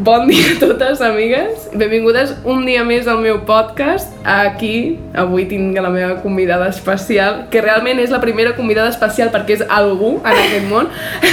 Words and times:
Bon 0.00 0.28
dia 0.28 0.52
a 0.54 0.58
totes, 0.60 1.00
amigues. 1.00 1.64
Benvingudes 1.74 2.30
un 2.46 2.62
dia 2.62 2.84
més 2.86 3.08
al 3.10 3.18
meu 3.18 3.40
podcast. 3.48 4.12
Aquí, 4.22 4.94
avui 5.10 5.48
tinc 5.50 5.74
la 5.74 5.90
meva 5.90 6.20
convidada 6.22 6.68
especial, 6.70 7.40
que 7.50 7.64
realment 7.64 7.98
és 7.98 8.12
la 8.14 8.20
primera 8.22 8.52
convidada 8.54 8.92
especial 8.94 9.32
perquè 9.34 9.56
és 9.56 9.66
algú 9.66 10.12
en 10.20 10.30
aquest 10.36 10.70
món. 10.70 10.86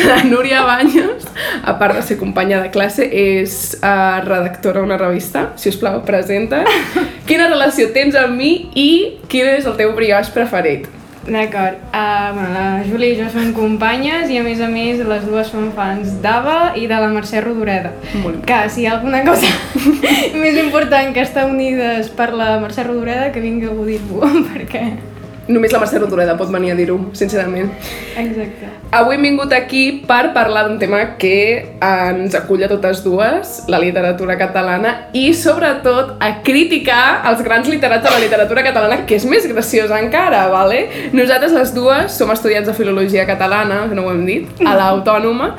La 0.09 0.17
Núria 0.25 0.65
Banyos, 0.65 1.29
a 1.61 1.77
part 1.77 1.99
de 1.99 2.07
ser 2.09 2.17
companya 2.17 2.63
de 2.63 2.73
classe, 2.73 3.05
és 3.05 3.75
uh, 3.83 4.25
redactora 4.25 4.81
d'una 4.81 4.97
revista. 4.97 5.51
Si 5.61 5.69
us 5.69 5.77
plau, 5.77 6.01
presenta. 6.07 6.65
Quina 7.29 7.51
relació 7.53 7.91
tens 7.93 8.17
amb 8.17 8.33
mi 8.33 8.71
i 8.73 8.91
quin 9.29 9.59
és 9.59 9.69
el 9.69 9.77
teu 9.77 9.93
brioix 9.93 10.33
preferit? 10.33 10.94
D'acord. 11.25 11.79
Uh, 11.89 12.33
bueno, 12.35 12.49
la 12.53 12.83
Júlia 12.85 13.13
i 13.13 13.17
jo 13.17 13.29
som 13.33 13.49
companyes 13.57 14.29
i 14.29 14.37
a 14.37 14.43
més 14.45 14.61
a 14.61 14.67
més 14.69 15.01
les 15.01 15.25
dues 15.25 15.49
som 15.49 15.71
fans 15.73 16.19
d'Ava 16.21 16.75
i 16.77 16.85
de 16.85 16.99
la 17.01 17.09
Mercè 17.09 17.41
Rodoreda. 17.41 17.95
Molt 18.21 18.43
bé. 18.43 18.45
Que 18.51 18.59
si 18.69 18.83
hi 18.83 18.87
ha 18.89 18.93
alguna 18.99 19.23
cosa 19.25 19.49
més 20.43 20.61
important 20.61 21.15
que 21.15 21.25
estar 21.25 21.47
unides 21.49 22.13
per 22.13 22.29
la 22.37 22.59
Mercè 22.61 22.85
Rodoreda 22.85 23.31
que 23.33 23.41
vingui 23.41 23.71
algú 23.71 23.87
a 23.87 23.91
dir-ho, 23.93 24.31
perquè... 24.51 24.85
Només 25.47 25.73
la 25.73 25.77
Mercè 25.81 25.99
Rodoreda 26.01 26.33
pot 26.39 26.49
venir 26.49 26.71
a 26.73 26.75
dir-ho, 26.77 26.97
sincerament. 27.13 27.69
Exacte. 28.17 28.71
Avui 28.95 29.17
hem 29.17 29.25
vingut 29.27 29.51
aquí 29.53 29.83
per 30.07 30.31
parlar 30.33 30.63
d'un 30.65 30.79
tema 30.81 31.01
que 31.21 31.75
ens 31.85 32.33
acull 32.37 32.63
a 32.65 32.69
totes 32.71 33.03
dues, 33.05 33.59
la 33.69 33.77
literatura 33.81 34.37
catalana, 34.39 34.95
i 35.13 35.27
sobretot 35.37 36.15
a 36.23 36.31
criticar 36.45 37.21
els 37.29 37.43
grans 37.45 37.69
literats 37.69 38.07
de 38.07 38.13
la 38.15 38.21
literatura 38.23 38.63
catalana, 38.65 39.03
que 39.05 39.19
és 39.19 39.27
més 39.29 39.45
graciós 39.51 39.93
encara, 39.93 40.47
vale? 40.53 41.11
Nosaltres 41.13 41.53
les 41.53 41.75
dues 41.75 42.15
som 42.17 42.33
estudiants 42.33 42.65
de 42.69 42.73
Filologia 42.77 43.27
Catalana, 43.29 43.83
que 43.89 43.97
no 43.97 44.07
ho 44.07 44.15
hem 44.15 44.25
dit, 44.25 44.65
a 44.65 44.73
l'Autònoma, 44.79 45.53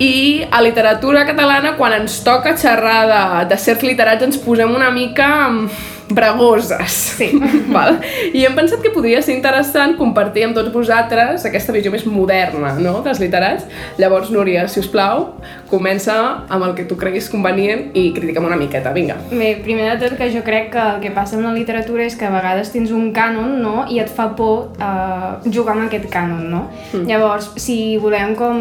i 0.00 0.44
a 0.50 0.60
literatura 0.64 1.24
catalana, 1.28 1.74
quan 1.80 1.96
ens 1.96 2.20
toca 2.24 2.56
xerrar 2.60 3.00
de, 3.08 3.22
de 3.52 3.60
certs 3.60 3.84
literats, 3.84 4.24
ens 4.24 4.40
posem 4.40 4.72
una 4.72 4.88
mica 4.92 5.30
mm, 5.48 5.98
bregoses. 6.12 6.96
Sí. 7.18 7.30
Val? 7.74 7.98
I 8.32 8.44
hem 8.46 8.56
pensat 8.58 8.82
que 8.84 8.92
podria 8.94 9.20
ser 9.24 9.36
interessant 9.36 9.96
compartir 9.98 10.46
amb 10.46 10.56
tots 10.56 10.72
vosaltres 10.74 11.44
aquesta 11.48 11.74
visió 11.76 11.92
més 11.92 12.06
moderna 12.08 12.74
no? 12.80 12.98
dels 13.04 13.20
literats. 13.22 13.66
Llavors, 14.00 14.30
Núria, 14.34 14.66
si 14.70 14.80
us 14.82 14.88
plau, 14.90 15.26
comença 15.70 16.16
amb 16.48 16.66
el 16.68 16.74
que 16.78 16.86
tu 16.88 16.98
creguis 17.00 17.30
convenient 17.32 17.90
i 17.98 18.10
critica'm 18.16 18.48
una 18.48 18.58
miqueta, 18.60 18.94
vinga. 18.96 19.18
Bé, 19.30 19.54
primer 19.64 19.90
de 19.92 19.98
tot 20.06 20.18
que 20.18 20.30
jo 20.32 20.44
crec 20.46 20.72
que 20.74 20.86
el 20.96 21.04
que 21.04 21.12
passa 21.14 21.38
amb 21.38 21.48
la 21.48 21.54
literatura 21.56 22.06
és 22.06 22.16
que 22.18 22.28
a 22.28 22.32
vegades 22.34 22.72
tens 22.74 22.94
un 22.94 23.10
cànon 23.16 23.58
no? 23.62 23.76
i 23.90 24.00
et 24.02 24.10
fa 24.10 24.30
por 24.36 24.72
uh, 24.80 25.38
jugar 25.46 25.76
amb 25.76 25.86
aquest 25.88 26.10
cànon, 26.12 26.42
no? 26.50 26.66
Mm. 26.92 27.06
Llavors, 27.10 27.52
si 27.60 27.96
volem 28.00 28.34
com 28.38 28.60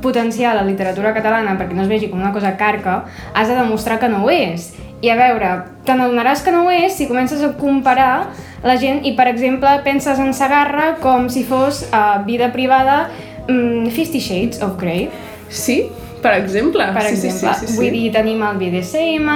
potenciar 0.00 0.54
la 0.56 0.64
literatura 0.64 1.12
catalana 1.16 1.56
perquè 1.58 1.76
no 1.76 1.84
es 1.84 1.90
vegi 1.90 2.08
com 2.10 2.20
una 2.20 2.32
cosa 2.32 2.56
carca, 2.56 3.04
has 3.34 3.48
de 3.48 3.58
demostrar 3.58 4.00
que 4.00 4.08
no 4.08 4.24
ho 4.24 4.30
és. 4.32 4.72
I 5.00 5.08
a 5.08 5.16
veure, 5.16 5.50
te 5.86 5.94
n'adonaràs 5.96 6.42
que 6.44 6.52
no 6.52 6.66
ho 6.66 6.70
és 6.74 6.92
si 6.98 7.06
comences 7.08 7.40
a 7.42 7.54
comparar 7.56 8.28
la 8.62 8.76
gent 8.76 9.00
i, 9.08 9.14
per 9.16 9.28
exemple, 9.30 9.70
penses 9.84 10.18
en 10.20 10.34
Sagarra 10.36 10.96
com 11.00 11.28
si 11.32 11.44
fos 11.48 11.86
uh, 11.88 12.20
vida 12.26 12.50
privada 12.52 13.06
um, 13.48 13.88
Fifty 13.88 14.20
Shades 14.20 14.60
of 14.62 14.76
Grey. 14.80 15.08
Sí? 15.48 15.86
Per 16.20 16.34
exemple? 16.36 16.84
Per 16.92 17.02
sí, 17.06 17.14
exemple, 17.14 17.54
sí, 17.54 17.66
sí, 17.66 17.72
sí, 17.72 17.78
vull 17.78 17.94
dir, 17.96 18.10
tenim 18.12 18.42
el 18.44 18.58
BDSM, 18.60 19.30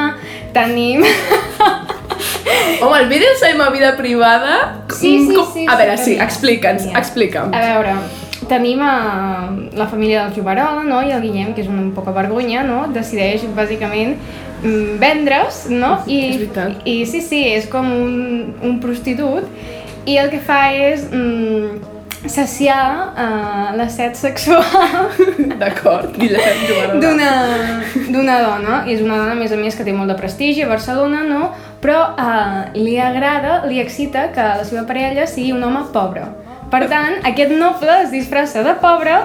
tenim... 0.52 1.04
Home, 2.82 2.98
el 2.98 3.08
de 3.08 3.54
la 3.56 3.70
vida 3.70 3.96
privada... 3.96 4.84
Sí, 4.90 5.26
sí, 5.26 5.34
com- 5.34 5.46
sí, 5.52 5.66
A 5.66 5.72
sí, 5.72 5.76
veure, 5.78 5.96
sí, 5.96 6.04
tenia. 6.10 6.24
explica'ns, 6.24 6.82
Tenia. 6.84 6.98
explica'm. 6.98 7.54
A 7.54 7.60
veure, 7.64 7.94
tenim 8.48 8.82
a 8.84 9.50
la 9.72 9.86
família 9.86 10.24
del 10.26 10.34
Juberola, 10.34 10.82
no? 10.84 11.00
I 11.02 11.12
el 11.16 11.22
Guillem, 11.22 11.54
que 11.54 11.64
és 11.64 11.68
una 11.70 11.88
poca 11.96 12.12
vergonya, 12.12 12.62
no? 12.66 12.84
Decideix, 12.92 13.46
bàsicament, 13.56 14.14
mm, 14.18 14.43
vendre's, 15.00 15.64
no? 15.70 15.98
I, 16.06 16.20
És 16.30 16.36
veritat. 16.40 16.84
I 16.88 17.00
sí, 17.08 17.20
sí, 17.24 17.42
és 17.54 17.68
com 17.70 17.90
un, 17.92 18.54
un 18.64 18.78
prostitut 18.80 19.44
i 20.08 20.16
el 20.20 20.30
que 20.32 20.40
fa 20.44 20.60
és 20.72 21.04
mm, 21.10 21.92
saciar 22.28 23.12
uh, 23.12 23.76
la 23.76 23.88
set 23.92 24.16
sexual 24.16 24.64
D'acord, 25.60 26.16
d'una 28.08 28.38
dona, 28.40 28.80
i 28.88 28.94
és 28.94 29.02
una 29.04 29.18
dona, 29.20 29.32
a 29.34 29.38
més 29.38 29.52
a 29.52 29.58
més, 29.60 29.76
que 29.76 29.84
té 29.84 29.92
molt 29.92 30.12
de 30.12 30.16
prestigi 30.18 30.64
a 30.64 30.70
Barcelona, 30.70 31.22
no? 31.28 31.50
Però 31.84 32.00
uh, 32.16 32.62
li 32.76 32.96
agrada, 33.00 33.62
li 33.68 33.80
excita 33.82 34.30
que 34.32 34.48
la 34.60 34.64
seva 34.64 34.86
parella 34.88 35.28
sigui 35.28 35.52
un 35.52 35.64
home 35.64 35.84
pobre. 35.92 36.24
Per 36.72 36.86
tant, 36.90 37.20
aquest 37.28 37.52
noble 37.54 38.00
es 38.06 38.10
disfressa 38.14 38.64
de 38.66 38.72
pobre 38.80 39.18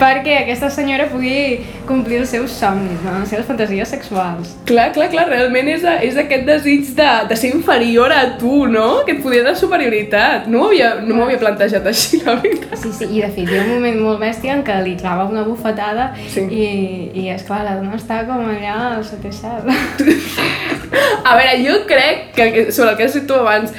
perquè 0.00 0.38
aquesta 0.42 0.70
senyora 0.72 1.06
pugui 1.10 1.60
complir 1.88 2.20
els 2.22 2.30
seus 2.32 2.54
somnis, 2.56 2.98
no? 3.04 3.18
les 3.20 3.28
seves 3.30 3.46
fantasies 3.48 3.90
sexuals. 3.92 4.54
Clar, 4.68 4.88
clar, 4.96 5.10
clar, 5.12 5.26
realment 5.28 5.68
és, 5.74 5.84
és 6.06 6.16
aquest 6.20 6.46
desig 6.48 6.88
de, 6.96 7.08
de 7.30 7.36
ser 7.38 7.52
inferior 7.54 8.12
a 8.14 8.22
tu, 8.40 8.64
no? 8.70 9.02
Que 9.06 9.18
et 9.18 9.22
podia 9.24 9.44
de 9.46 9.54
superioritat. 9.58 10.48
No 10.50 10.64
m'ho 10.64 10.70
havia, 10.70 10.90
no 11.04 11.20
havia 11.24 11.40
plantejat 11.42 11.86
així, 11.92 12.22
la 12.24 12.38
veritat. 12.40 12.76
Sí, 12.80 12.92
sí, 12.96 13.10
i 13.18 13.22
de 13.22 13.30
fet 13.34 13.50
hi 13.50 13.58
ha 13.60 13.64
un 13.66 13.74
moment 13.76 14.00
molt 14.00 14.22
bèstia 14.24 14.56
en 14.56 14.64
què 14.66 14.80
li 14.86 14.96
clava 15.00 15.28
una 15.30 15.44
bufetada 15.46 16.10
Sí. 16.30 16.46
i, 16.50 16.66
i 17.20 17.28
esclar, 17.34 17.62
la 17.66 17.76
dona 17.78 17.98
està 17.98 18.22
com 18.28 18.44
allà 18.48 18.76
al 18.96 19.04
setè 19.06 19.32
cel. 19.34 19.68
A 21.28 21.36
veure, 21.36 21.58
jo 21.62 21.76
crec 21.88 22.30
que 22.34 22.72
sobre 22.72 22.92
el 22.92 22.96
que 22.98 23.04
has 23.06 23.14
dit 23.14 23.26
tu 23.28 23.36
abans, 23.36 23.72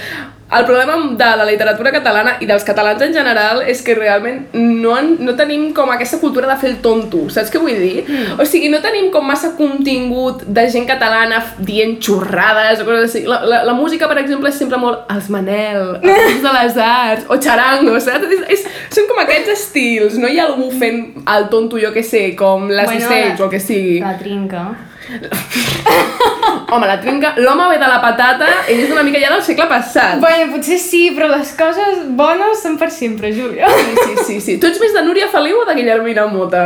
el 0.51 0.65
problema 0.65 0.97
de 1.15 1.29
la 1.37 1.45
literatura 1.45 1.91
catalana 1.91 2.33
i 2.43 2.47
dels 2.49 2.65
catalans 2.67 3.01
en 3.05 3.13
general 3.15 3.61
és 3.71 3.79
que 3.85 3.95
realment 3.95 4.41
no, 4.57 4.97
en, 4.99 5.13
no 5.23 5.35
tenim 5.39 5.69
com 5.75 5.91
aquesta 5.93 6.19
cultura 6.19 6.49
de 6.49 6.57
fer 6.59 6.73
el 6.73 6.77
tonto, 6.83 7.23
saps 7.31 7.53
què 7.53 7.61
vull 7.61 7.77
dir? 7.79 8.03
Mm. 8.03 8.41
O 8.41 8.47
sigui, 8.49 8.67
no 8.73 8.81
tenim 8.83 9.07
com 9.13 9.23
massa 9.27 9.53
contingut 9.55 10.43
de 10.43 10.67
gent 10.73 10.89
catalana 10.89 11.39
dient 11.63 11.97
xorrades 12.03 12.83
o 12.83 12.89
coses 12.89 13.07
així. 13.07 13.23
La, 13.29 13.39
la, 13.47 13.61
la 13.69 13.77
música, 13.77 14.11
per 14.11 14.19
exemple, 14.23 14.51
és 14.51 14.59
sempre 14.59 14.79
molt 14.81 15.07
els 15.13 15.31
Manel, 15.31 15.95
els 16.03 16.43
de 16.45 16.55
les 16.59 16.79
Arts, 16.83 17.27
o 17.31 17.39
Charango, 17.39 17.95
saps? 18.03 18.27
És, 18.27 18.45
és, 18.57 18.69
són 18.91 19.07
com 19.07 19.23
aquests 19.23 19.55
estils, 19.55 20.19
no 20.19 20.27
hi 20.27 20.41
ha 20.41 20.49
algú 20.51 20.67
fent 20.75 21.03
el 21.23 21.51
tonto, 21.53 21.79
jo 21.79 21.95
que 21.95 22.03
sé, 22.03 22.31
com 22.35 22.67
les 22.71 22.91
bueno, 22.91 23.11
o 23.39 23.45
el 23.47 23.51
que 23.55 23.63
sigui. 23.63 23.99
La 24.03 24.17
trinca. 24.19 24.67
Home, 26.71 26.87
la 26.87 26.97
trinca, 27.01 27.33
l'home 27.37 27.67
ve 27.71 27.77
de 27.81 27.87
la 27.89 27.99
patata 28.03 28.47
i 28.71 28.77
és 28.79 28.91
una 28.93 29.03
mica 29.03 29.19
ja 29.19 29.31
del 29.33 29.43
segle 29.43 29.67
passat. 29.67 30.21
Bueno, 30.23 30.51
potser 30.53 30.79
sí, 30.79 31.03
però 31.15 31.27
les 31.33 31.51
coses 31.57 32.05
bones 32.17 32.61
són 32.63 32.77
per 32.79 32.91
sempre, 32.95 33.33
Júlia. 33.35 33.69
Sí, 33.75 33.95
sí, 33.97 34.15
sí, 34.27 34.39
sí. 34.47 34.59
Tu 34.61 34.69
ets 34.71 34.79
més 34.83 34.95
de 34.95 35.03
Núria 35.07 35.27
Feliu 35.31 35.63
o 35.63 35.67
de 35.67 35.75
Guillermina 35.79 36.27
Mota? 36.31 36.65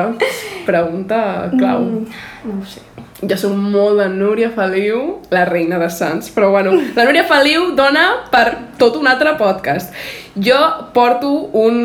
Pregunta 0.68 1.50
clau. 1.56 1.88
Mm, 1.88 2.22
no 2.46 2.59
ho 2.59 2.68
sé. 2.69 2.85
Jo 3.24 3.38
soc 3.40 3.53
molt 3.56 4.02
de 4.02 4.09
Núria 4.12 4.50
Feliu, 4.52 5.22
la 5.31 5.46
reina 5.48 5.78
de 5.80 5.88
Sants, 5.90 6.28
però 6.36 6.50
bueno, 6.52 6.74
la 6.98 7.06
Núria 7.08 7.24
Feliu 7.24 7.70
dona 7.78 8.03
per 8.31 8.50
tot 8.78 8.98
un 9.00 9.08
altre 9.08 9.38
podcast. 9.40 9.94
Jo 10.36 10.58
porto 10.92 11.30
un, 11.56 11.78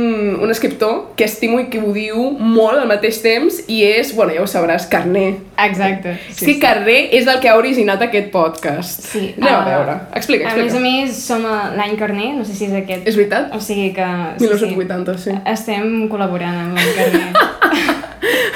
un 0.43 0.51
escriptor 0.51 1.13
que 1.15 1.29
estimo 1.31 1.61
i 1.63 1.69
que 1.71 1.79
ho 1.79 1.93
diu 1.95 2.33
molt 2.35 2.81
al 2.81 2.89
mateix 2.91 3.21
temps 3.23 3.61
i 3.71 3.85
és, 3.87 4.11
bueno, 4.19 4.35
ja 4.35 4.43
ho 4.43 4.49
sabràs, 4.51 4.89
Carné. 4.91 5.37
Exacte. 5.69 6.17
Sí, 6.33 6.49
sí, 6.49 6.57
Carné 6.59 6.99
és 7.15 7.31
el 7.31 7.39
que 7.39 7.49
ha 7.49 7.55
originat 7.61 8.03
aquest 8.09 8.33
podcast. 8.35 9.07
Sí. 9.13 9.29
Anem 9.39 9.55
a 9.55 9.63
veure. 9.71 9.97
Explica, 10.19 10.51
A 10.51 10.59
més 10.59 10.65
a 10.67 10.67
explica. 10.67 10.83
més, 10.83 11.23
som 11.31 11.47
l'any 11.79 11.95
Carné, 12.01 12.33
no 12.41 12.45
sé 12.45 12.59
si 12.59 12.67
és 12.67 12.75
aquest. 12.83 13.07
És 13.07 13.15
veritat? 13.15 13.55
O 13.55 13.63
sigui 13.63 13.93
que... 13.95 14.11
1980, 14.43 15.19
sí. 15.23 15.39
Estem 15.55 16.09
col·laborant 16.11 16.65
amb 16.67 16.75
l'any 16.75 16.95
Carné. 16.99 17.27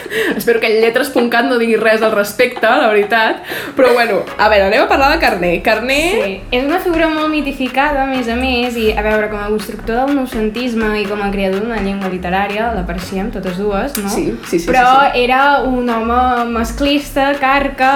Espero 0.38 0.60
que 0.60 0.70
lletres.cat 0.74 1.48
no 1.48 1.58
digui 1.60 1.76
res 1.80 2.02
al 2.02 2.14
respecte, 2.14 2.66
la 2.66 2.88
veritat. 2.90 3.42
Però 3.76 3.92
bueno, 3.94 4.22
a 4.38 4.48
veure, 4.52 4.68
anem 4.68 4.84
a 4.84 4.90
parlar 4.90 5.12
de 5.14 5.20
Carné. 5.22 5.52
Carné... 5.64 6.00
Sí, 6.14 6.34
és 6.58 6.66
una 6.66 6.80
figura 6.84 7.08
molt 7.12 7.32
mitificada, 7.32 8.04
a 8.04 8.10
més 8.10 8.28
a 8.28 8.36
més, 8.38 8.78
i 8.80 8.90
a 8.94 9.04
veure, 9.04 9.30
com 9.32 9.40
a 9.42 9.48
constructor 9.52 10.04
del 10.04 10.14
noucentisme 10.18 10.92
i 11.02 11.08
com 11.08 11.22
a 11.24 11.30
creador 11.34 11.64
d'una 11.64 11.82
llengua 11.84 12.12
literària, 12.12 12.72
l'apareixíem 12.76 13.32
totes 13.34 13.58
dues, 13.60 13.98
no? 14.00 14.12
Sí, 14.12 14.30
sí, 14.48 14.60
sí, 14.60 14.68
Però 14.70 14.86
sí, 15.08 15.24
era 15.24 15.42
un 15.64 15.88
home 15.90 16.50
masclista, 16.54 17.32
carca, 17.40 17.94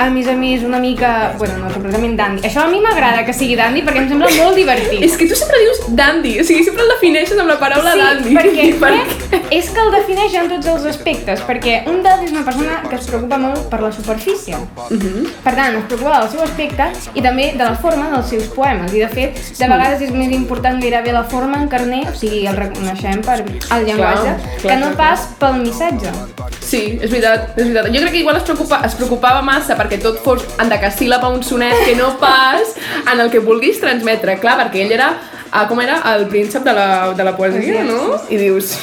a 0.00 0.08
més 0.08 0.28
a 0.30 0.34
més 0.38 0.62
una 0.64 0.78
mica... 0.80 1.34
Bueno, 1.38 1.58
no 1.60 1.70
completament 1.74 2.16
dandy. 2.16 2.44
Això 2.48 2.64
a 2.64 2.70
mi 2.70 2.80
m'agrada 2.82 3.24
que 3.26 3.34
sigui 3.36 3.56
dandy 3.58 3.82
perquè 3.84 4.04
em 4.04 4.08
sembla 4.12 4.30
molt 4.38 4.56
divertit. 4.56 5.02
És 5.04 5.16
que 5.20 5.28
tu 5.28 5.36
sempre 5.36 5.60
dius 5.60 5.82
dandy, 5.98 6.38
o 6.40 6.46
sigui, 6.46 6.64
sempre 6.66 6.86
el 6.86 6.92
defineixes 6.94 7.40
amb 7.40 7.52
la 7.52 7.58
paraula 7.60 7.92
sí, 7.92 8.00
dandy. 8.00 8.36
perquè 8.38 8.66
I 8.70 8.76
per 8.80 8.92
crec, 8.94 9.14
què? 9.34 9.42
és 9.58 9.70
que 9.74 9.84
el 9.84 9.92
defineix 9.98 10.38
en 10.40 10.48
tots 10.54 10.70
els 10.72 10.88
aspectes, 10.94 11.39
perquè 11.46 11.80
un 11.90 12.02
dandy 12.04 12.28
és 12.28 12.34
una 12.34 12.44
persona 12.46 12.80
que 12.88 12.96
es 12.96 13.06
preocupa 13.08 13.38
molt 13.40 13.68
per 13.70 13.80
la 13.82 13.92
superfície. 13.92 14.56
Mhm. 14.90 15.26
Per 15.44 15.54
tant, 15.54 15.76
es 15.76 15.84
preocupa 15.84 16.20
del 16.20 16.30
seu 16.30 16.42
aspecte 16.42 16.90
i 17.14 17.22
també 17.22 17.52
de 17.52 17.64
la 17.64 17.74
forma 17.76 18.10
dels 18.10 18.28
seus 18.28 18.48
poemes. 18.54 18.92
I 18.92 19.00
de 19.00 19.08
fet, 19.08 19.40
de 19.58 19.68
vegades 19.68 20.02
és 20.02 20.10
més 20.10 20.32
important 20.32 20.80
gairebé 20.80 21.12
la 21.12 21.24
forma 21.24 21.60
en 21.60 21.68
carner, 21.68 22.08
o 22.08 22.14
sigui, 22.14 22.46
el 22.46 22.56
reconeixem 22.56 23.22
per 23.22 23.40
el 23.40 23.86
llenguatge, 23.86 24.36
clar, 24.36 24.62
que 24.62 24.76
no 24.76 24.92
clar, 24.94 24.96
pas 24.96 25.28
pel 25.38 25.60
missatge. 25.62 26.12
Sí, 26.60 26.98
és 27.00 27.10
veritat, 27.10 27.56
és 27.56 27.66
veritat. 27.66 27.90
Jo 27.90 28.00
crec 28.04 28.12
que 28.12 28.22
igual 28.22 28.36
es, 28.36 28.44
preocupa, 28.46 28.80
es 28.86 28.94
preocupava 28.94 29.42
massa 29.42 29.76
perquè 29.78 30.00
tot 30.02 30.20
fos 30.22 30.44
en 30.62 30.70
decasíl·lab 30.70 31.24
a 31.24 31.32
un 31.34 31.42
sonet 31.42 31.84
que 31.84 31.96
no 31.98 32.12
pas 32.20 32.76
en 33.12 33.18
el 33.18 33.30
que 33.30 33.42
vulguis 33.42 33.80
transmetre. 33.80 34.38
Clar, 34.42 34.56
perquè 34.60 34.84
ell 34.84 34.94
era, 34.94 35.10
ah, 35.50 35.66
com 35.68 35.80
era, 35.82 36.00
el 36.14 36.26
príncep 36.30 36.64
de 36.64 36.72
la, 36.76 36.88
de 37.14 37.26
la 37.26 37.36
poesia, 37.36 37.84
no? 37.84 38.16
I 38.30 38.40
dius, 38.40 38.76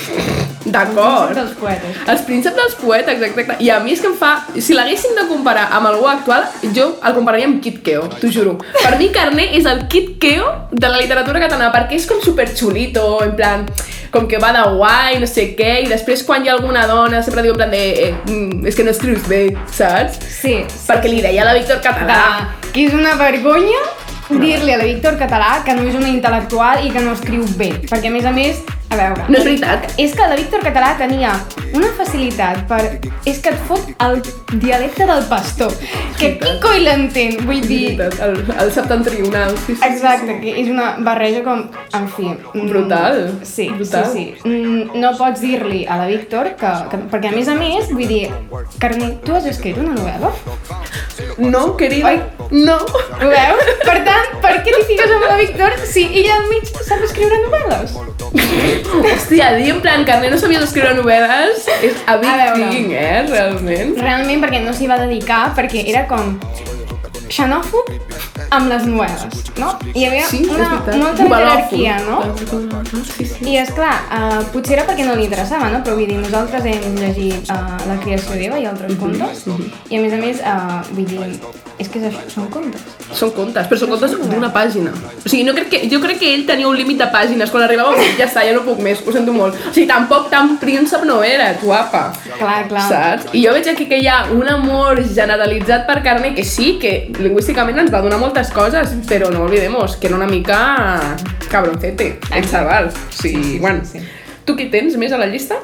D'acord. 0.68 1.32
Els 1.32 1.38
dels 1.38 1.54
poetes. 1.58 2.00
Els 2.12 2.24
prínceps 2.28 2.58
dels 2.58 2.76
poetes, 2.82 3.22
exacte. 3.24 3.58
I 3.64 3.70
a 3.72 3.80
mi 3.84 3.94
és 3.96 4.02
que 4.04 4.10
em 4.12 4.16
fa... 4.20 4.34
Si 4.60 4.76
l'haguéssim 4.76 5.16
de 5.16 5.28
comparar 5.30 5.68
amb 5.78 5.90
algú 5.90 6.08
actual, 6.12 6.48
jo 6.76 6.90
el 6.98 7.16
compararia 7.16 7.48
amb 7.48 7.62
Kit 7.64 7.80
Keo, 7.86 8.08
t'ho 8.20 8.32
juro. 8.34 8.58
Per 8.76 8.96
mi 9.00 9.08
Carné 9.16 9.48
és 9.58 9.68
el 9.70 9.86
Kit 9.92 10.18
Keo 10.22 10.50
de 10.74 10.90
la 10.92 11.00
literatura 11.00 11.40
catalana, 11.44 11.72
perquè 11.76 12.00
és 12.02 12.08
com 12.10 12.20
super 12.24 12.50
xulito, 12.52 13.06
en 13.24 13.38
plan 13.40 13.68
com 14.12 14.28
que 14.28 14.40
va 14.40 14.54
de 14.56 14.64
guai, 14.76 15.18
no 15.22 15.28
sé 15.28 15.50
què, 15.58 15.82
i 15.84 15.90
després 15.92 16.24
quan 16.28 16.44
hi 16.44 16.50
ha 16.50 16.56
alguna 16.56 16.86
dona 16.88 17.20
sempre 17.24 17.44
diu 17.44 17.54
en 17.54 17.60
plan 17.60 17.74
de 17.74 17.84
eh, 18.08 18.14
mm, 18.26 18.64
és 18.70 18.76
que 18.76 18.86
no 18.88 18.94
escrius 18.96 19.28
bé, 19.28 19.42
saps? 19.76 20.20
Sí. 20.32 20.62
Perquè 20.88 21.12
li 21.12 21.24
deia 21.24 21.44
a 21.44 21.50
la 21.50 21.58
Víctor 21.58 21.84
Català. 21.84 22.22
De, 22.64 22.72
que 22.72 22.88
és 22.88 22.96
una 22.96 23.18
vergonya 23.20 23.84
dir-li 24.30 24.74
a 24.74 24.78
la 24.78 24.88
Víctor 24.88 25.16
Català 25.20 25.62
que 25.66 25.76
no 25.78 25.86
és 25.88 25.96
una 25.96 26.10
intel·lectual 26.12 26.84
i 26.86 26.92
que 26.92 27.04
no 27.04 27.14
escriu 27.16 27.46
bé. 27.60 27.72
Perquè, 27.88 28.12
a 28.12 28.14
més 28.14 28.28
a 28.28 28.34
més, 28.36 28.60
a 28.90 28.96
veure... 28.96 29.26
No 29.28 29.38
és 29.40 29.44
veritat. 29.48 29.88
És 30.00 30.14
que 30.16 30.28
la 30.30 30.36
Víctor 30.40 30.62
Català 30.64 30.94
tenia 31.00 31.34
una 31.76 31.90
facilitat 31.98 32.62
per... 32.70 32.82
És 33.28 33.42
que 33.44 33.52
et 33.52 33.64
fot 33.68 33.90
el 34.06 34.22
dialecte 34.62 35.06
del 35.10 35.24
pastor. 35.28 35.74
Que 36.18 36.30
qui 36.40 36.54
coi 36.64 36.80
l'entén? 36.86 37.36
Vull 37.46 37.60
dir... 37.68 37.98
El, 38.00 38.38
el 38.56 38.72
septentrional. 38.74 39.52
Sí, 39.66 39.76
sí, 39.76 39.84
Exacte, 39.90 40.38
que 40.42 40.54
és 40.64 40.70
una 40.72 40.94
barreja 41.04 41.44
com... 41.46 41.66
En 41.98 42.08
fi... 42.16 42.30
mm, 42.32 42.70
Brutal. 42.72 43.20
Sí, 43.44 43.68
Brutal. 43.74 44.08
sí, 44.14 44.26
sí. 44.42 44.48
Mm, 44.50 45.02
No 45.04 45.12
pots 45.20 45.44
dir-li 45.44 45.84
a 45.86 46.00
la 46.02 46.08
Víctor 46.10 46.54
que, 46.60 46.72
que... 46.94 47.02
Perquè, 47.12 47.34
a 47.34 47.36
més 47.36 47.52
a 47.52 47.58
més, 47.60 47.92
vull 47.92 48.08
dir... 48.10 48.24
Carme, 48.80 49.12
tu 49.26 49.36
has 49.36 49.46
escrit 49.52 49.78
una 49.84 49.94
novel·la? 49.98 50.32
No, 51.38 51.76
querida, 51.78 52.10
Oi. 52.16 52.22
no. 52.64 52.78
Ho 52.88 53.28
veus? 53.30 53.70
Per 53.84 53.98
tant, 54.08 54.32
per 54.42 54.56
què 54.64 54.72
t'hi 54.74 54.84
fiques 54.94 55.12
amb 55.18 55.28
la 55.28 55.38
Víctor 55.44 55.76
si 55.90 56.08
ella 56.08 56.40
al 56.40 56.48
mig 56.50 56.72
sap 56.88 57.04
escriure 57.06 57.44
novel·les? 57.44 57.98
Hòstia, 58.86 59.52
dir 59.58 59.72
en 59.74 59.82
plan 59.82 60.06
Carné 60.06 60.30
no 60.32 60.38
sabia 60.40 60.60
escriure 60.64 60.94
novel·les 60.98 61.68
és 61.82 61.96
a 62.06 62.18
big 62.18 62.30
A 62.30 62.38
veure. 62.38 62.70
thing, 62.70 62.92
eh, 62.94 63.26
realment. 63.30 63.96
Realment 64.00 64.44
perquè 64.44 64.62
no 64.64 64.74
s'hi 64.74 64.88
va 64.88 64.98
dedicar, 65.02 65.54
perquè 65.58 65.84
era 65.88 66.06
com 66.08 66.38
xenòfob 67.30 67.90
amb 68.56 68.70
les 68.72 68.86
novel·les, 68.88 69.52
no? 69.60 69.74
Hi 69.94 70.06
havia 70.08 70.26
Sí, 70.30 70.44
una, 70.48 70.70
molta 70.76 70.96
Novel·lòfob. 70.96 71.36
jerarquia, 71.38 71.98
no? 72.08 72.22
Sí, 73.18 73.26
sí. 73.26 73.46
I 73.52 73.58
és 73.62 73.72
clar, 73.76 73.96
uh, 74.12 74.42
potser 74.54 74.78
era 74.78 74.86
perquè 74.88 75.06
no 75.08 75.16
li 75.16 75.26
interessava, 75.28 75.70
no? 75.74 75.82
Però 75.84 75.96
vull 75.98 76.08
dir, 76.08 76.18
nosaltres 76.22 76.66
hem 76.66 76.96
llegit 77.00 77.50
uh, 77.52 77.78
La 77.88 77.98
creació 78.04 78.38
d'Eva 78.40 78.60
i 78.60 78.66
altres 78.70 78.96
contes, 79.00 79.46
i 79.90 79.98
a 79.98 80.02
més 80.04 80.14
a 80.14 80.22
més, 80.22 80.40
uh, 80.44 80.80
vull 80.94 81.06
dir, 81.10 81.20
és 81.78 81.90
que 81.92 82.00
és 82.00 82.08
això, 82.10 82.24
són 82.34 82.48
contes. 82.54 82.82
Són 83.14 83.32
contes, 83.36 83.68
però 83.70 83.78
són 83.80 83.92
contes 83.94 84.16
d'una 84.32 84.50
pàgina. 84.52 84.92
O 85.24 85.30
sigui, 85.30 85.44
no 85.48 85.54
crec 85.56 85.70
que, 85.72 85.82
jo 85.92 86.00
crec 86.04 86.18
que 86.20 86.32
ell 86.34 86.46
tenia 86.48 86.68
un 86.68 86.76
límit 86.76 86.98
de 87.00 87.08
pàgines. 87.14 87.52
Quan 87.54 87.64
arribava, 87.64 87.94
a 87.96 88.08
ja 88.18 88.26
està, 88.26 88.44
ja 88.48 88.56
no 88.56 88.64
puc 88.66 88.80
més, 88.84 89.00
ho 89.06 89.14
sento 89.16 89.34
molt. 89.36 89.56
O 89.70 89.74
sigui, 89.76 89.86
tampoc 89.90 90.30
tan 90.34 90.56
príncep 90.62 91.06
no 91.08 91.20
era, 91.24 91.52
guapa. 91.62 92.08
Clar, 92.38 92.64
clar. 92.72 92.88
Saps? 92.90 93.30
I 93.38 93.46
jo 93.46 93.54
veig 93.56 93.70
aquí 93.72 93.86
que 93.88 94.00
hi 94.02 94.08
ha 94.12 94.24
un 94.34 94.48
amor 94.52 95.04
generalitzat 95.06 95.86
per 95.88 96.02
Carme 96.04 96.34
que 96.36 96.44
sí, 96.44 96.78
que 96.82 97.08
lingüísticament 97.20 97.80
ens 97.82 97.92
va 97.94 98.02
donar 98.04 98.20
moltes 98.22 98.52
coses, 98.54 98.94
però 99.10 99.32
no 99.34 99.46
oblidemos 99.46 99.98
que 99.98 100.08
era 100.10 100.16
una 100.18 100.28
mica 100.28 101.16
cabroncete, 101.50 102.20
el 102.34 102.48
xaval. 102.48 102.92
Sí, 103.10 103.58
bueno. 103.60 103.84
sí. 103.86 104.02
Tu 104.46 104.56
qui 104.56 104.70
tens 104.72 104.96
més 104.96 105.12
a 105.12 105.20
la 105.20 105.28
llista? 105.28 105.58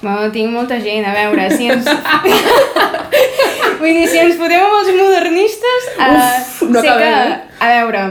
Bueno, 0.00 0.28
tinc 0.30 0.52
molta 0.54 0.78
gent, 0.78 1.04
a 1.08 1.14
veure, 1.16 1.48
si 1.50 1.66
ens... 1.72 1.88
Vull 3.80 3.94
dir, 3.94 4.06
si 4.10 4.18
ens 4.20 4.36
fotem 4.38 4.62
amb 4.62 4.76
els 4.78 4.90
modernistes... 4.94 5.88
Uf, 5.98 6.62
no 6.70 6.82
sé 6.82 6.86
que, 6.86 6.92
acabem, 6.92 7.32
eh? 7.32 7.38
A 7.58 7.70
veure, 7.72 8.04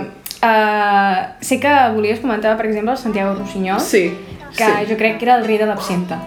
uh, 0.43 1.21
sé 1.43 1.61
que 1.63 1.75
volies 1.95 2.19
comentar, 2.23 2.57
per 2.59 2.67
exemple, 2.67 2.91
el 2.95 2.99
Santiago 2.99 3.37
Rossinyol, 3.37 3.79
Sí. 3.83 4.09
Que 4.55 4.65
sí. 4.65 4.85
jo 4.89 4.97
crec 4.97 5.17
que 5.19 5.25
era 5.25 5.35
el 5.37 5.45
rei 5.45 5.57
de 5.57 5.67
l'absenta. 5.69 6.19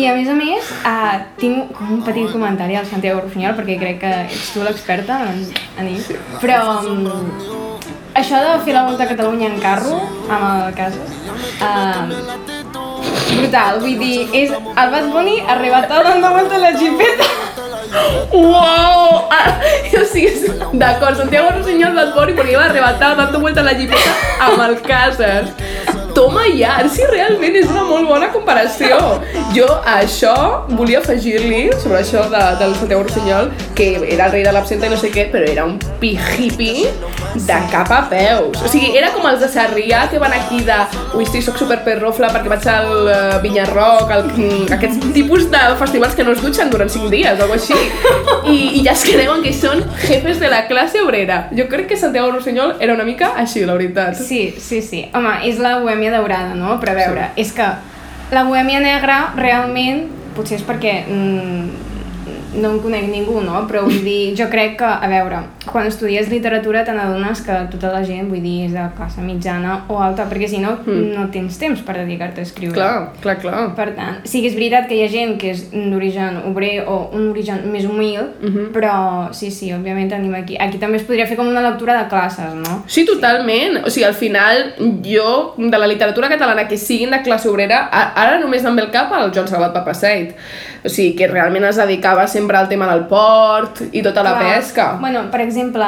I 0.00 0.06
a 0.10 0.14
més 0.16 0.28
a 0.28 0.34
més, 0.38 0.70
uh, 0.88 1.20
tinc 1.40 1.72
com 1.76 1.94
un 1.98 2.02
petit 2.06 2.30
comentari 2.32 2.76
al 2.78 2.88
Santiago 2.90 3.22
Rossinyol, 3.24 3.56
perquè 3.58 3.78
crec 3.80 4.00
que 4.02 4.12
ets 4.26 4.52
tu 4.54 4.64
l'experta 4.64 5.20
en, 5.30 5.44
en 5.78 5.90
ell. 5.90 6.20
Però 6.42 6.60
um, 6.80 7.06
això 8.14 8.40
de 8.42 8.56
fer 8.64 8.74
la 8.76 8.86
volta 8.88 9.04
a 9.06 9.10
Catalunya 9.10 9.52
en 9.52 9.60
carro, 9.62 10.00
amb 10.28 10.48
el 10.50 10.74
Casas, 10.78 11.14
uh, 11.60 12.40
brutal, 13.36 13.80
vull 13.80 13.98
dir, 14.00 14.26
és 14.34 14.50
el 14.52 14.90
Bad 14.94 15.10
Bunny 15.12 15.40
dando 15.46 16.30
vuelta 16.30 16.56
a 16.56 16.58
la 16.58 16.72
jipeta. 16.78 17.24
¡Wow! 18.32 19.26
Ah, 19.30 19.60
o 20.00 20.04
sigui, 20.04 20.30
d'acord, 20.74 21.16
Santiago 21.16 21.50
Rossinyol 21.56 21.94
Bad 21.94 22.14
Bunny 22.14 22.36
perquè 22.38 22.54
iba 22.54 22.64
arrebatar 22.64 23.16
dando 23.16 23.40
vuelta 23.40 23.60
a 23.60 23.64
la 23.64 23.74
jipeta 23.74 24.14
amb 24.46 24.62
el 24.68 24.80
Casas. 24.82 25.50
Toma 26.20 26.42
ja, 26.52 26.74
sí, 26.92 27.00
realment 27.08 27.54
és 27.56 27.70
una 27.72 27.86
molt 27.88 28.04
bona 28.10 28.26
comparació. 28.28 28.98
Jo 29.56 29.64
a 29.78 29.94
això 30.02 30.34
volia 30.68 31.00
afegir-li, 31.00 31.70
sobre 31.80 32.02
això 32.02 32.26
de, 32.28 32.42
del 32.60 32.74
Santiago 32.76 33.06
Rossinyol, 33.06 33.48
que 33.78 33.94
era 34.02 34.26
el 34.26 34.34
rei 34.34 34.44
de 34.44 34.52
l'absenta 34.52 34.84
i 34.84 34.92
no 34.92 34.98
sé 35.00 35.08
què, 35.14 35.30
però 35.32 35.48
era 35.48 35.64
un 35.64 35.78
pijipi 36.02 36.84
de 37.46 37.60
cap 37.72 37.88
a 37.96 38.02
peus. 38.10 38.60
O 38.60 38.68
sigui, 38.68 38.90
era 39.00 39.14
com 39.14 39.24
els 39.30 39.40
de 39.40 39.48
Sarrià 39.48 40.02
que 40.12 40.20
van 40.20 40.34
aquí 40.36 40.60
de 40.66 40.76
ui, 41.16 41.24
sí, 41.24 41.40
soc 41.40 41.56
super 41.56 41.80
perrofla 41.86 42.28
perquè 42.34 42.52
vaig 42.52 42.68
al 42.68 42.92
uh, 43.00 43.40
Vinyarroc, 43.40 44.12
al, 44.12 44.28
mm, 44.34 44.68
aquests 44.76 45.10
tipus 45.16 45.48
de 45.48 45.62
festivals 45.80 46.18
que 46.18 46.26
no 46.28 46.36
es 46.36 46.44
dutxen 46.44 46.68
durant 46.68 46.92
5 46.92 47.08
dies 47.14 47.40
o 47.40 47.48
així. 47.56 47.80
I, 48.44 48.58
I 48.76 48.84
ja 48.84 48.92
es 48.92 49.06
creuen 49.08 49.40
que 49.46 49.54
són 49.56 49.80
jefes 50.04 50.36
de 50.42 50.52
la 50.52 50.66
classe 50.68 51.00
obrera. 51.00 51.46
Jo 51.56 51.64
crec 51.72 51.88
que 51.94 52.00
Santiago 52.00 52.28
Rossinyol 52.36 52.76
era 52.80 52.92
una 52.92 53.08
mica 53.08 53.32
així, 53.40 53.64
la 53.64 53.78
veritat. 53.78 54.20
Sí, 54.20 54.50
sí, 54.60 54.84
sí. 54.84 55.06
Home, 55.16 55.38
és 55.48 55.60
la 55.62 55.78
bohèmia 55.80 56.09
daurada, 56.14 56.54
no? 56.58 56.78
Però 56.82 56.94
a 56.94 56.98
veure, 56.98 57.28
sí. 57.34 57.44
és 57.44 57.52
que 57.56 57.68
la 58.34 58.44
bohèmia 58.46 58.80
negra 58.82 59.20
realment, 59.36 60.06
potser 60.36 60.60
és 60.60 60.66
perquè 60.66 61.00
mm, 61.06 61.89
no 62.54 62.70
en 62.72 62.78
conec 62.80 63.06
ningú, 63.08 63.40
no? 63.44 63.66
Però 63.68 63.82
vull 63.86 64.02
dir, 64.04 64.34
jo 64.38 64.48
crec 64.50 64.76
que, 64.78 64.84
a 64.84 65.08
veure, 65.08 65.38
quan 65.70 65.86
estudies 65.86 66.28
literatura 66.30 66.84
te 66.84 66.92
n'adones 66.92 67.42
que 67.46 67.52
tota 67.70 67.92
la 67.92 68.02
gent, 68.04 68.28
vull 68.30 68.42
dir, 68.42 68.66
és 68.66 68.72
de 68.74 68.84
classe 68.96 69.20
mitjana 69.22 69.84
o 69.88 70.00
alta, 70.02 70.26
perquè 70.30 70.48
si 70.48 70.58
no, 70.58 70.76
mm. 70.84 71.12
no 71.14 71.28
tens 71.30 71.58
temps 71.60 71.80
per 71.86 71.96
dedicar-te 72.00 72.40
a 72.40 72.46
escriure. 72.48 72.74
Clar, 72.74 73.12
clar, 73.20 73.36
clar. 73.42 73.62
Per 73.76 73.88
tant, 73.96 74.20
sí 74.24 74.40
que 74.42 74.48
és 74.50 74.56
veritat 74.58 74.88
que 74.88 74.96
hi 74.98 75.04
ha 75.04 75.10
gent 75.12 75.36
que 75.40 75.52
és 75.54 75.66
d'origen 75.70 76.40
obrer 76.50 76.84
o 76.86 77.10
un 77.14 77.30
origen 77.30 77.62
més 77.72 77.84
humil, 77.86 78.20
Mhm. 78.40 78.70
però 78.72 79.32
sí, 79.32 79.50
sí, 79.50 79.70
òbviament 79.72 80.10
tenim 80.10 80.34
aquí. 80.34 80.56
Aquí 80.58 80.78
també 80.78 80.96
es 80.98 81.04
podria 81.04 81.26
fer 81.26 81.36
com 81.36 81.46
una 81.48 81.62
lectura 81.62 82.02
de 82.02 82.08
classes, 82.08 82.54
no? 82.54 82.82
Sí, 82.86 83.04
totalment. 83.04 83.84
O 83.86 83.90
sigui, 83.90 84.04
al 84.06 84.14
final, 84.14 84.74
jo, 85.04 85.54
de 85.58 85.78
la 85.78 85.86
literatura 85.86 86.28
catalana 86.28 86.66
que 86.68 86.76
siguin 86.76 87.10
de 87.10 87.22
classe 87.22 87.48
obrera, 87.48 87.88
a- 87.92 88.12
ara 88.22 88.38
només 88.40 88.64
em 88.64 88.74
ve 88.76 88.82
el 88.82 88.90
cap 88.90 89.12
el 89.12 89.30
Joan 89.32 89.48
Salvat 89.48 89.72
Papaseit. 89.74 90.34
O 90.84 90.88
sigui, 90.88 91.14
que 91.14 91.26
realment 91.28 91.64
es 91.68 91.76
dedicava 91.76 92.26
sempre 92.40 92.56
al 92.60 92.68
tema 92.70 92.88
del 92.94 93.04
port 93.10 93.84
i 93.92 94.02
tota 94.02 94.24
la 94.26 94.36
Clar. 94.38 94.54
pesca. 94.54 94.92
Bueno, 95.00 95.26
per 95.30 95.42
exemple, 95.44 95.86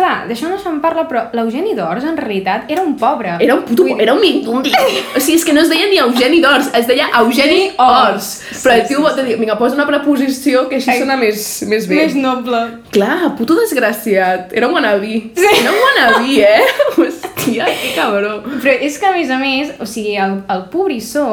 clar, 0.00 0.22
d'això 0.28 0.48
no 0.48 0.56
se'n 0.56 0.78
parla, 0.80 1.02
però 1.04 1.26
l'Eugeni 1.36 1.74
d'Ors 1.76 2.06
en 2.08 2.16
realitat 2.16 2.70
era 2.72 2.80
un 2.80 2.94
pobre. 2.96 3.34
Era 3.44 3.54
un 3.58 3.64
puto, 3.68 3.84
era 4.00 4.14
un 4.16 4.20
mindundi. 4.22 4.72
O 5.16 5.20
sigui, 5.20 5.36
és 5.36 5.44
que 5.44 5.52
no 5.52 5.60
es 5.60 5.68
deia 5.68 5.88
ni 5.90 5.98
Eugeni 6.00 6.38
d'Ors, 6.40 6.70
es 6.78 6.86
deia 6.88 7.10
Eugeni 7.20 7.66
Ors. 7.76 8.30
Però 8.62 8.76
el 8.78 8.86
tio 8.88 9.02
va 9.04 9.12
dir, 9.18 9.36
vinga, 9.40 9.58
posa 9.60 9.76
una 9.76 9.84
preposició 9.88 10.64
que 10.70 10.78
així 10.78 10.92
Ai. 10.94 11.02
sona 11.02 11.18
més, 11.20 11.44
més 11.68 11.88
bé. 11.90 11.98
Més 12.04 12.16
noble. 12.16 12.62
Clar, 12.94 13.34
puto 13.36 13.58
desgraciat. 13.60 14.54
Era 14.56 14.70
un 14.70 14.78
wannabe. 14.78 15.14
Sí. 15.36 15.48
Era 15.60 15.74
un 15.74 15.80
wannabe, 15.84 16.40
eh? 16.54 16.64
Hòstia, 16.96 17.68
que 17.82 17.92
cabró. 17.98 18.38
Però 18.62 18.76
és 18.88 18.96
que, 18.96 19.10
a 19.10 19.16
més 19.18 19.28
a 19.34 19.40
més, 19.42 19.74
o 19.82 19.88
sigui, 19.90 20.16
el, 20.22 20.40
el 20.54 20.64
pobrissó, 20.72 21.26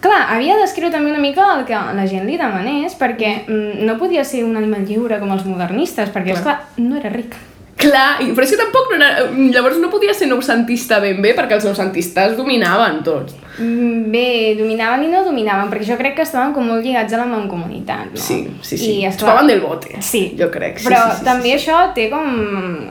clar, 0.00 0.22
havia 0.34 0.56
d'escriure 0.60 0.92
també 0.94 1.10
una 1.10 1.18
mica 1.22 1.44
el 1.56 1.64
que 1.68 1.74
la 1.74 2.06
gent 2.06 2.26
li 2.28 2.36
demanés, 2.38 2.94
perquè 2.98 3.44
mm, 3.48 3.84
no 3.86 3.98
podia 3.98 4.24
ser 4.24 4.44
un 4.46 4.56
animal 4.56 4.84
lliure 4.86 5.18
com 5.20 5.30
els 5.34 5.44
modernistes, 5.48 6.10
perquè, 6.14 6.34
Clar. 6.34 6.38
esclar, 6.38 6.58
no 6.78 6.96
era 6.96 7.10
ric. 7.14 7.34
Clar, 7.78 8.18
però 8.34 8.42
és 8.42 8.50
que 8.50 8.56
tampoc 8.58 8.88
no 8.90 8.96
era... 8.96 9.26
Llavors 9.54 9.76
no 9.78 9.86
podia 9.90 10.10
ser 10.14 10.26
noucentista 10.26 10.96
ben 10.98 11.20
bé, 11.22 11.30
perquè 11.38 11.54
els 11.54 11.64
noucentistes 11.68 12.32
dominaven 12.36 13.04
tots. 13.06 13.36
Mm, 13.58 14.08
Bé, 14.10 14.54
dominaven 14.58 15.04
i 15.06 15.10
no 15.12 15.20
dominaven, 15.26 15.70
perquè 15.70 15.86
jo 15.92 15.98
crec 16.00 16.16
que 16.16 16.24
estaven 16.26 16.52
com 16.56 16.66
molt 16.66 16.82
lligats 16.82 17.14
a 17.14 17.20
la 17.22 17.26
mancomunitat, 17.30 18.10
no? 18.10 18.18
Sí, 18.18 18.40
sí, 18.62 18.74
sí. 18.78 18.90
I, 18.96 19.04
Es 19.06 19.14
esclar, 19.14 19.36
Chupaven 19.36 19.46
del 19.52 19.60
bote, 19.62 20.02
Sí. 20.02 20.24
jo 20.38 20.50
crec. 20.50 20.78
Sí, 20.80 20.88
Però 20.88 21.04
sí, 21.12 21.18
sí, 21.20 21.24
també 21.30 21.52
sí, 21.52 21.58
sí. 21.58 21.70
això 21.70 21.84
té 21.94 22.08
com 22.10 22.90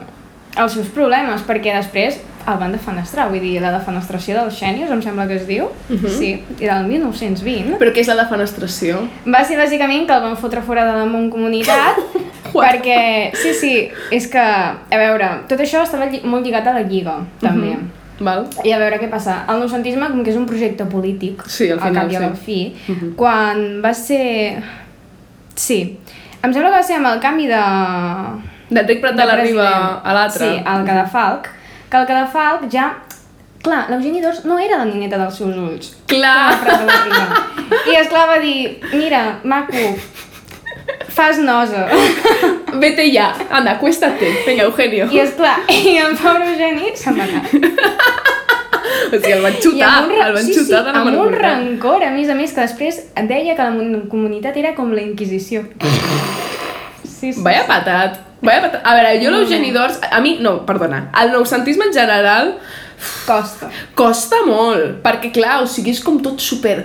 els 0.56 0.72
seus 0.72 0.88
problemes, 0.96 1.44
perquè 1.46 1.76
després 1.76 2.16
el 2.52 2.58
van 2.58 2.72
defenestrar, 2.72 3.28
vull 3.30 3.40
dir, 3.40 3.60
la 3.60 3.70
defenestració 3.78 4.34
dels 4.40 4.54
xènios, 4.60 4.90
em 4.90 5.02
sembla 5.02 5.26
que 5.28 5.36
es 5.36 5.46
diu, 5.46 5.68
Mhm. 5.88 6.08
sí, 6.08 6.42
era 6.60 6.78
el 6.80 6.86
1920, 6.86 7.78
Però 7.78 7.92
què 7.92 8.00
és 8.00 8.06
la 8.08 8.16
defenestració? 8.24 9.08
va 9.26 9.44
ser 9.44 9.58
bàsicament 9.58 10.06
que 10.06 10.12
el 10.14 10.22
van 10.22 10.36
fotre 10.36 10.62
fora 10.62 10.84
de 10.84 10.92
la 10.98 11.04
Montcomunitat, 11.06 11.96
perquè, 12.54 13.30
sí, 13.34 13.52
sí, 13.54 13.88
és 14.10 14.26
que, 14.28 14.38
a 14.40 14.96
veure, 14.96 15.28
tot 15.48 15.58
això 15.60 15.82
estava 15.82 16.06
lli 16.06 16.20
molt 16.24 16.44
lligat 16.46 16.66
a 16.66 16.72
la 16.72 16.82
Lliga, 16.82 17.18
també. 17.40 17.74
Mhm. 17.76 17.90
Val? 18.20 18.48
I 18.64 18.72
a 18.72 18.78
veure 18.78 18.98
què 18.98 19.08
passa. 19.08 19.44
El 19.48 19.60
noucentisme, 19.60 20.08
com 20.10 20.24
que 20.24 20.30
és 20.30 20.36
un 20.36 20.44
projecte 20.46 20.84
polític, 20.90 21.44
Sí, 21.46 21.68
al 21.70 21.78
al 21.78 21.84
final, 21.88 22.02
cap 22.02 22.12
i 22.12 22.16
a 22.16 22.20
la 22.20 22.34
fi, 22.34 22.74
Mhm. 22.88 23.14
quan 23.14 23.80
va 23.84 23.94
ser... 23.94 24.60
Sí, 25.54 25.98
em 26.42 26.52
sembla 26.52 26.70
que 26.70 26.76
va 26.76 26.82
ser 26.82 26.96
amb 26.96 27.06
el 27.06 27.20
canvi 27.20 27.46
de... 27.46 27.60
D'Enric 28.70 29.00
Prat 29.00 29.14
de 29.16 29.24
la 29.24 29.36
Riba 29.36 29.68
a 30.04 30.12
l'altre. 30.12 30.44
Sí, 30.46 30.62
al 30.64 30.84
Cadafalc, 30.84 31.46
que 31.90 31.96
el 31.96 32.06
Cadafalc 32.08 32.68
ja... 32.72 32.88
clar, 33.62 33.88
l'Eugeni 33.90 34.20
d'Ors 34.22 34.44
no 34.46 34.56
era 34.62 34.78
la 34.78 34.86
nineta 34.86 35.18
dels 35.18 35.40
seus 35.40 35.56
ulls. 35.58 35.90
Clar. 36.08 36.54
I 37.90 37.96
esclar 37.98 38.28
va 38.30 38.38
dir, 38.40 38.78
mira, 38.92 39.40
maco, 39.42 39.82
fas 41.12 41.40
nosa. 41.42 41.88
Vete 42.78 43.10
ya. 43.10 43.32
Anda, 43.50 43.72
acuéstate. 43.72 44.30
Venga, 44.46 44.68
Eugenio. 44.70 45.08
I 45.10 45.24
esclar, 45.24 45.58
i 45.74 45.98
el 45.98 46.16
pobre 46.16 46.52
Eugeni 46.52 46.94
se'n 46.96 47.18
va 47.18 47.28
anar. 47.28 47.44
O 48.88 49.16
sigui, 49.16 49.32
el 49.32 49.42
van 49.42 49.54
xutar, 49.56 49.90
un, 50.04 50.12
el 50.20 50.32
van 50.34 50.44
sí, 50.44 50.54
xutar 50.54 50.80
sí, 50.80 50.86
de 50.86 50.92
la 50.92 51.00
amb 51.00 51.18
un 51.20 51.34
rancor, 51.34 52.04
a 52.04 52.10
més 52.12 52.28
a 52.32 52.36
més, 52.36 52.52
que 52.56 52.64
després 52.64 53.00
deia 53.28 53.56
que 53.56 53.66
la 53.66 54.00
comunitat 54.10 54.56
era 54.60 54.74
com 54.76 54.92
la 54.96 55.04
Inquisició. 55.04 55.64
Sí, 57.18 57.32
sí. 57.32 57.42
Vaya 57.42 57.64
patat. 57.66 58.27
Vaya 58.40 58.62
patat. 58.62 58.82
A 58.86 58.94
veure, 58.94 59.16
jo 59.24 59.30
l'Eugeni 59.34 59.72
d'Ors... 59.74 59.98
A 60.10 60.20
mi, 60.22 60.36
no, 60.40 60.60
perdona. 60.66 61.08
El 61.22 61.32
noucentisme 61.32 61.88
en 61.88 61.92
general 61.92 62.54
Costa. 63.26 63.68
costa 63.98 64.36
molt. 64.46 65.00
Perquè, 65.04 65.32
clar, 65.34 65.62
o 65.62 65.66
sigui, 65.70 65.90
és 65.96 66.00
com 66.04 66.20
tot 66.22 66.40
super 66.40 66.84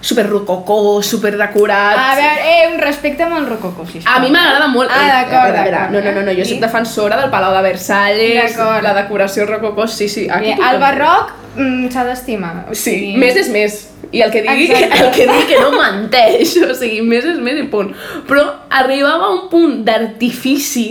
super 0.00 0.22
rococó, 0.30 1.02
super 1.04 1.34
decorat. 1.36 1.92
A 2.00 2.14
veure, 2.16 2.44
eh, 2.48 2.68
un 2.72 2.78
respecte 2.80 3.20
amb 3.26 3.36
el 3.36 3.44
rococó, 3.50 3.84
sisplau. 3.84 4.14
A 4.16 4.20
mi 4.22 4.30
m'agrada 4.32 4.68
molt... 4.72 4.88
Ah, 4.88 5.02
eh, 5.02 5.10
d'acord, 5.12 5.52
a 5.54 5.60
a 5.60 5.64
d'acord. 5.66 5.92
No, 5.92 6.00
no, 6.00 6.14
no, 6.16 6.22
no, 6.24 6.32
jo 6.38 6.46
soc 6.48 6.62
defensora 6.62 7.18
del 7.20 7.28
Palau 7.28 7.52
de 7.58 7.60
Versalles, 7.66 8.56
la 8.56 8.94
decoració 8.96 9.44
rococó, 9.44 9.84
sí, 9.92 10.08
sí. 10.08 10.24
Aquí 10.32 10.54
tothom- 10.54 10.70
el 10.70 10.80
barroc 10.80 11.34
mm, 11.58 11.90
s'ha 11.92 12.06
d'estimar. 12.08 12.54
o 12.70 12.74
Sí, 12.74 12.94
sigui- 12.94 13.18
més 13.20 13.36
és 13.36 13.52
més. 13.52 13.76
I 14.12 14.24
el 14.24 14.32
que 14.34 14.42
digui, 14.42 14.66
Exacte. 14.66 15.04
el 15.04 15.12
que 15.14 15.26
digui 15.28 15.46
que 15.52 15.60
no 15.62 15.70
menteix, 15.76 16.56
o 16.66 16.74
sigui, 16.74 17.00
més 17.06 17.26
és 17.30 17.38
més 17.42 17.60
i 17.60 17.68
punt. 17.70 17.92
Però 18.26 18.42
arribava 18.80 19.28
a 19.28 19.36
un 19.36 19.46
punt 19.52 19.80
d'artifici, 19.86 20.88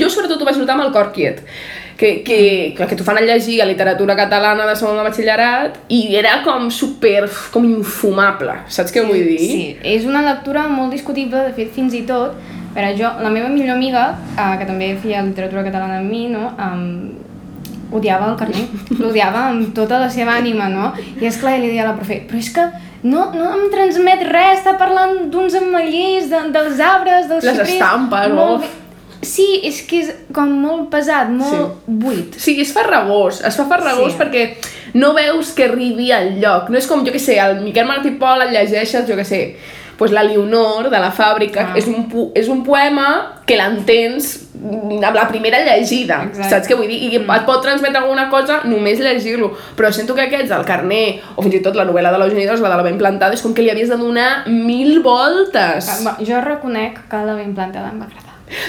jo 0.00 0.08
sobretot 0.08 0.40
ho 0.40 0.48
vaig 0.48 0.60
notar 0.60 0.78
amb 0.78 0.86
el 0.86 0.92
cor 0.94 1.10
quiet, 1.12 1.42
que, 2.00 2.14
que, 2.26 2.38
que, 2.76 2.86
que 2.88 2.96
t'ho 2.96 3.04
fan 3.06 3.20
a 3.20 3.26
llegir 3.26 3.60
a 3.62 3.68
literatura 3.68 4.16
catalana 4.18 4.64
de 4.66 4.76
segon 4.78 4.96
de 4.98 5.04
batxillerat 5.06 5.76
i 5.92 6.00
era 6.18 6.38
com 6.46 6.70
super, 6.72 7.28
com 7.52 7.68
infumable, 7.68 8.56
saps 8.72 8.94
què 8.94 9.04
vull 9.06 9.20
dir? 9.20 9.50
Sí, 9.52 9.66
és 9.92 10.08
una 10.08 10.24
lectura 10.24 10.64
molt 10.72 10.96
discutible, 10.96 11.44
de 11.50 11.52
fet, 11.58 11.70
fins 11.76 11.94
i 11.94 12.02
tot, 12.08 12.40
però 12.72 12.88
jo, 12.96 13.12
la 13.20 13.30
meva 13.30 13.52
millor 13.52 13.76
amiga, 13.76 14.08
eh, 14.32 14.54
que 14.58 14.66
també 14.66 14.94
feia 15.02 15.22
literatura 15.26 15.66
catalana 15.68 16.00
amb 16.00 16.10
mi, 16.10 16.24
no, 16.32 16.48
um, 16.56 16.88
odiava 17.92 18.30
el 18.32 18.36
carner, 18.40 18.66
l'odiava 18.98 19.46
amb 19.50 19.72
tota 19.76 19.98
la 20.02 20.10
seva 20.10 20.38
ànima, 20.40 20.68
no? 20.72 20.92
I 21.20 21.26
és 21.28 21.36
clar, 21.40 21.58
li 21.60 21.68
deia 21.70 21.84
a 21.86 21.90
la 21.92 21.96
profe, 21.98 22.22
però 22.28 22.38
és 22.40 22.50
que 22.54 22.66
no, 23.02 23.30
no 23.34 23.48
em 23.56 23.64
transmet 23.72 24.22
res, 24.28 24.60
està 24.60 24.76
parlant 24.78 25.28
d'uns 25.30 25.54
ametllers, 25.58 26.28
de, 26.30 26.44
dels 26.54 26.78
arbres, 26.80 27.26
dels 27.30 27.44
Les 27.44 27.58
xiprers, 27.58 27.74
estampes, 27.78 28.32
molt 28.36 28.62
bé." 28.62 28.78
Sí, 29.22 29.60
és 29.62 29.76
que 29.86 30.00
és 30.02 30.08
com 30.34 30.50
molt 30.64 30.88
pesat, 30.90 31.28
molt 31.30 31.84
buit. 31.86 32.34
Sí, 32.42 32.56
és 32.60 32.72
farragós, 32.74 33.38
es 33.46 33.54
fa 33.54 33.68
farragós 33.70 34.16
Sí. 34.16 34.18
perquè 34.18 34.56
no 34.98 35.12
veus 35.14 35.52
que 35.54 35.68
arribi 35.68 36.10
al 36.10 36.40
lloc. 36.40 36.70
No 36.70 36.76
és 36.78 36.88
com, 36.90 37.04
jo 37.06 37.12
que 37.12 37.20
sé, 37.22 37.38
el 37.38 37.60
Miquel 37.62 37.86
Martí 37.86 38.10
Pol 38.18 38.42
el 38.42 38.50
llegeixes, 38.50 39.06
jo 39.06 39.14
que 39.14 39.24
sé, 39.24 39.56
pues 40.02 40.10
la 40.10 40.24
Leonor 40.26 40.90
de 40.90 40.98
la 40.98 41.12
fàbrica, 41.14 41.68
Ah. 41.70 41.76
és, 41.78 41.86
un, 41.86 42.08
és 42.34 42.48
un 42.48 42.64
poema 42.66 43.04
que 43.46 43.54
l'entens 43.56 44.48
mm, 44.54 44.98
amb 45.04 45.14
la 45.14 45.28
primera 45.28 45.60
llegida, 45.62 46.24
Exacte. 46.24 46.48
saps 46.50 46.66
què 46.70 46.74
vull 46.78 46.88
dir? 46.90 46.98
I 47.06 47.20
et 47.20 47.46
pot 47.46 47.62
transmetre 47.62 48.00
alguna 48.00 48.24
cosa 48.32 48.56
només 48.64 48.98
llegir-lo, 48.98 49.52
però 49.78 49.92
sento 49.94 50.16
que 50.16 50.22
aquests, 50.26 50.50
el 50.50 50.64
carner, 50.66 51.20
o 51.36 51.42
fins 51.46 51.54
i 51.54 51.62
tot 51.62 51.78
la 51.78 51.84
novel·la 51.86 52.10
de 52.10 52.18
l'Eugeni 52.18 52.46
d'Ors, 52.48 52.60
la 52.66 52.72
de 52.74 52.80
la 52.82 52.82
ben 52.88 52.98
plantada, 52.98 53.38
és 53.38 53.42
com 53.46 53.54
que 53.54 53.62
li 53.62 53.70
havies 53.70 53.88
de 53.94 53.96
donar 53.96 54.48
mil 54.48 55.00
voltes. 55.02 55.86
Jo 56.26 56.40
reconec 56.42 56.98
que 57.08 57.22
la 57.24 57.34
ben 57.38 57.54
plantada 57.54 57.90
em 57.94 58.00
va 58.02 58.06
agradar. 58.10 58.21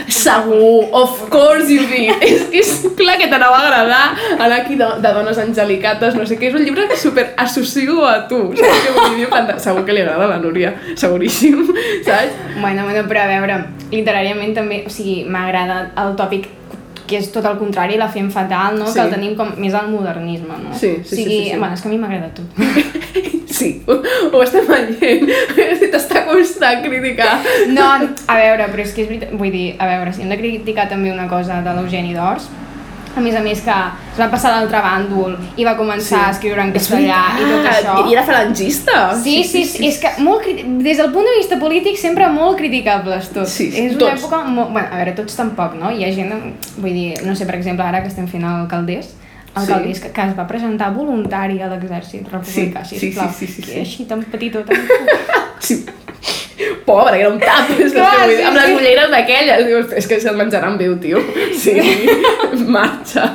Segur, 0.08 0.90
of 0.92 1.30
course 1.30 1.72
you 1.72 1.86
did. 1.90 2.24
és 2.24 2.48
que 2.52 2.64
és 2.64 2.74
clar 2.98 3.18
que 3.20 3.28
t'anava 3.32 3.60
a 3.60 3.68
agradar 3.68 4.04
anar 4.38 4.62
aquí 4.62 4.78
de, 4.80 4.88
de 5.04 5.14
dones 5.16 5.40
angelicates, 5.42 6.16
no 6.16 6.26
sé 6.30 6.38
què. 6.40 6.52
És 6.52 6.58
un 6.60 6.66
llibre 6.66 6.88
que 6.90 6.98
super 7.00 7.30
associo 7.38 8.04
a 8.08 8.16
tu. 8.30 8.42
Saps 8.58 8.88
què 8.88 8.96
vull 8.98 9.20
dir? 9.20 9.30
Segur 9.64 9.86
que 9.88 9.96
li 9.96 10.04
agrada 10.04 10.28
a 10.28 10.34
la 10.36 10.42
Núria, 10.44 10.74
seguríssim, 11.00 11.68
saps? 12.06 12.42
Bueno, 12.60 12.88
bueno, 12.88 13.06
però 13.10 13.24
a 13.24 13.30
veure, 13.32 13.62
literàriament 13.94 14.56
també, 14.58 14.84
o 14.88 14.92
sigui, 14.94 15.24
m'agrada 15.30 15.88
el 16.04 16.18
tòpic 16.20 16.50
que 17.08 17.20
és 17.20 17.30
tot 17.34 17.46
el 17.50 17.58
contrari, 17.60 17.98
la 18.00 18.10
fem 18.12 18.30
fatal, 18.32 18.80
no? 18.80 18.88
Sí. 18.88 18.98
Que 18.98 19.06
el 19.08 19.14
tenim 19.14 19.38
com 19.40 19.54
més 19.60 19.76
al 19.78 19.90
modernisme, 19.92 20.58
no? 20.64 20.74
Sí, 20.74 20.96
sí, 21.04 21.14
o 21.14 21.16
sigui, 21.16 21.24
sí, 21.24 21.40
sí, 21.44 21.52
sí. 21.52 21.58
Bueno, 21.58 21.74
és 21.76 21.84
que 21.84 21.90
a 21.90 21.94
mi 21.94 22.02
m'agrada 22.02 22.34
tot. 22.38 22.60
Sí, 23.54 23.84
ho, 23.86 24.00
ho 24.34 24.40
estem 24.42 24.66
veient. 24.66 25.28
T'està 25.94 26.24
costant 26.26 26.82
criticar. 26.82 27.36
No, 27.70 27.86
a 28.26 28.38
veure, 28.40 28.66
però 28.72 28.82
és 28.82 28.96
que 28.96 29.04
és 29.04 29.12
veritat, 29.12 29.36
vull 29.38 29.54
dir, 29.54 29.68
a 29.78 29.90
veure, 29.92 30.14
si 30.16 30.24
hem 30.26 30.34
de 30.34 30.40
criticar 30.40 30.88
també 30.90 31.12
una 31.14 31.28
cosa 31.30 31.60
de 31.62 31.76
l'Eugeni 31.78 32.16
d'Ors, 32.18 32.48
a 33.16 33.22
més 33.22 33.36
a 33.38 33.42
més 33.46 33.60
que 33.62 33.74
es 34.14 34.20
va 34.20 34.28
passar 34.32 34.50
a 34.52 34.56
l'altre 34.60 34.80
bàndol 34.82 35.36
i 35.58 35.66
va 35.68 35.76
començar 35.78 36.24
a 36.28 36.32
escriure 36.34 36.62
en 36.64 36.72
castellà 36.74 37.20
i 37.38 37.44
tot 37.46 37.68
això. 37.72 37.96
I 38.10 38.14
era 38.16 38.24
falangista. 38.26 39.00
Sí, 39.22 39.44
sí, 39.44 39.64
sí, 39.70 39.86
és 39.88 40.00
que 40.02 40.10
molt, 40.26 40.48
des 40.82 40.98
del 40.98 41.12
punt 41.14 41.26
de 41.30 41.36
vista 41.38 41.60
polític 41.62 41.98
sempre 42.02 42.30
molt 42.34 42.58
criticables 42.58 43.30
tots. 43.36 43.52
Sí, 43.54 43.70
sí, 43.72 43.86
és 43.88 43.96
una 43.96 44.08
tots. 44.08 44.24
època 44.24 44.44
molt... 44.50 44.72
Bueno, 44.74 44.88
a 44.92 44.98
veure, 45.02 45.14
tots 45.18 45.36
tampoc, 45.38 45.76
no? 45.80 45.92
Hi 45.94 46.08
ha 46.08 46.14
gent, 46.16 46.34
vull 46.78 46.94
dir, 46.94 47.10
no 47.28 47.36
sé, 47.38 47.46
per 47.46 47.56
exemple, 47.60 47.86
ara 47.86 48.02
que 48.02 48.10
estem 48.10 48.28
fent 48.28 48.44
el 48.50 48.68
Caldés, 48.72 49.14
el 49.54 49.62
Sí. 49.62 49.68
sí. 49.68 49.72
Caldés 49.74 50.00
que, 50.02 50.10
que 50.12 50.22
es 50.32 50.38
va 50.38 50.48
presentar 50.50 50.90
voluntari 50.96 51.60
a 51.62 51.68
l'exèrcit 51.70 52.26
republicà, 52.32 52.82
Sí, 52.84 52.98
sí, 52.98 53.12
sisplau, 53.12 53.30
sí, 53.30 53.46
sí, 53.46 53.54
sí, 53.54 53.62
que 53.62 53.74
sí. 53.74 53.80
així 53.86 54.06
tan 54.10 54.24
petitó, 54.26 54.64
tan... 54.66 54.78
Sí. 55.60 55.84
Pobre, 56.86 57.16
que 57.18 57.22
era 57.24 57.30
un 57.32 57.40
tap, 57.40 57.70
Clar, 57.94 58.28
sí, 58.30 58.42
amb 58.46 58.58
les 58.60 58.74
ulleres 58.76 59.10
d'aquelles, 59.10 59.66
dius, 59.68 59.94
és 59.98 60.08
que 60.08 60.20
se'l 60.22 60.36
menjaran 60.38 60.78
viu, 60.78 60.96
tio. 61.02 61.22
Sí, 61.58 61.74
marxa, 62.76 63.32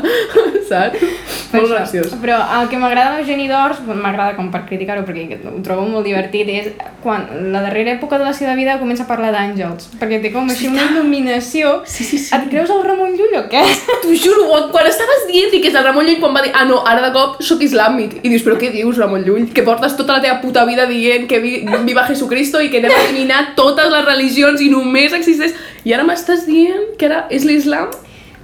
saps? 0.68 1.02
Molt 1.48 1.64
Això. 1.64 1.72
graciós. 1.72 2.12
Però 2.20 2.36
el 2.58 2.68
que 2.68 2.76
m'agrada 2.76 3.16
d'Eugeni 3.16 3.46
d'Ors, 3.48 3.78
bueno, 3.86 4.02
m'agrada 4.04 4.34
com 4.36 4.50
per 4.52 4.66
criticar-ho 4.68 5.04
perquè 5.08 5.38
ho 5.48 5.54
trobo 5.64 5.86
molt 5.88 6.04
divertit, 6.04 6.48
és 6.52 6.66
quan 7.02 7.24
la 7.52 7.62
darrera 7.64 7.94
època 7.96 8.18
de 8.20 8.26
la 8.28 8.34
seva 8.36 8.52
vida 8.58 8.76
comença 8.78 9.06
a 9.06 9.08
parlar 9.08 9.30
d'àngels, 9.32 9.88
perquè 10.00 10.20
té 10.22 10.30
com 10.34 10.48
així 10.52 10.68
una 10.68 10.84
il·luminació. 10.90 11.78
Sí, 11.88 12.04
sí, 12.04 12.18
sí. 12.20 12.34
Et 12.36 12.44
creus 12.52 12.68
el 12.74 12.84
Ramon 12.84 13.16
Llull 13.16 13.38
o 13.40 13.44
què? 13.48 13.62
T'ho 14.04 14.12
juro, 14.12 14.44
quan- 14.74 14.86
estaves 14.88 15.24
dient 15.30 15.50
que 15.56 15.68
és 15.72 15.74
el 15.76 15.84
Ramon 15.88 16.04
Llull 16.06 16.20
quan 16.20 16.36
va 16.36 16.44
dir 16.44 16.52
ah 16.54 16.66
no, 16.68 16.82
ara 16.86 17.00
de 17.06 17.12
cop 17.16 17.40
sóc 17.44 17.64
islàmic 17.64 18.18
i 18.22 18.28
dius, 18.28 18.44
però 18.44 18.58
què 18.60 18.70
dius 18.74 19.00
Ramon 19.00 19.24
Llull? 19.24 19.48
Que 19.56 19.64
portes 19.66 19.96
tota 19.96 20.18
la 20.18 20.24
teva 20.24 20.38
puta 20.44 20.66
vida 20.68 20.84
dient 20.90 21.24
que 21.30 21.40
vi, 21.40 21.54
viva 21.88 22.04
Jesucristo 22.08 22.60
i 22.60 22.68
que 22.72 22.82
anem 22.84 22.92
a 22.92 23.07
eliminar 23.08 23.54
totes 23.58 23.90
les 23.92 24.04
religions 24.04 24.60
i 24.60 24.68
només 24.72 25.12
existeix 25.16 25.54
i 25.84 25.92
ara 25.96 26.04
m'estàs 26.04 26.46
dient 26.46 26.94
que 26.98 27.06
ara 27.10 27.24
és 27.30 27.44
l'islam? 27.48 27.88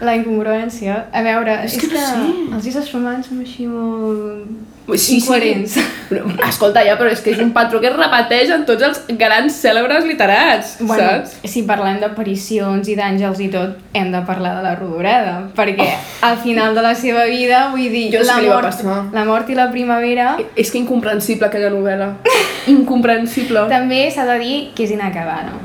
La 0.05 0.17
incongruència. 0.19 1.05
A 1.15 1.21
veure, 1.23 1.61
és, 1.65 1.77
que 1.79 1.87
no 1.87 2.01
sé. 2.03 2.23
els 2.57 2.67
éssers 2.67 2.89
humans 2.97 3.29
som 3.31 3.41
així 3.41 3.67
molt 3.71 4.73
Sí, 5.01 5.15
incoherents. 5.17 5.79
Sí. 5.79 6.17
Escolta, 6.47 6.83
ja, 6.85 6.99
però 7.01 7.09
és 7.09 7.23
que 7.25 7.31
és 7.33 7.39
un 7.41 7.55
patró 7.57 7.79
que 7.81 7.89
es 7.89 7.95
repeteix 7.97 8.51
en 8.53 8.67
tots 8.69 8.83
els 8.85 8.99
grans 9.17 9.55
cèlebres 9.57 10.05
literats, 10.05 10.75
Bueno, 10.81 11.07
saps? 11.23 11.39
si 11.49 11.63
parlem 11.65 12.03
d'aparicions 12.03 12.91
i 12.93 12.97
d'àngels 12.99 13.41
i 13.41 13.49
tot, 13.55 13.79
hem 13.97 14.11
de 14.13 14.21
parlar 14.29 14.59
de 14.59 14.63
la 14.67 14.75
Rodoreda, 14.77 15.39
perquè 15.57 15.89
al 16.29 16.37
final 16.43 16.75
de 16.77 16.83
la 16.85 16.93
seva 17.01 17.25
vida, 17.25 17.71
vull 17.73 17.89
dir, 17.89 18.11
Jo 18.13 18.27
la, 18.29 18.37
mort, 18.45 18.85
la 19.15 19.25
mort 19.25 19.49
i 19.49 19.57
la 19.57 19.71
primavera, 19.73 20.35
És 20.55 20.71
que 20.71 20.83
incomprensible 20.83 21.47
aquella 21.49 21.71
novel·la. 21.73 22.11
Incomprensible. 22.73 23.67
també 23.69 24.11
s'ha 24.11 24.27
de 24.29 24.39
dir 24.43 24.59
que 24.75 24.85
és 24.87 24.93
inacabada. 24.95 25.57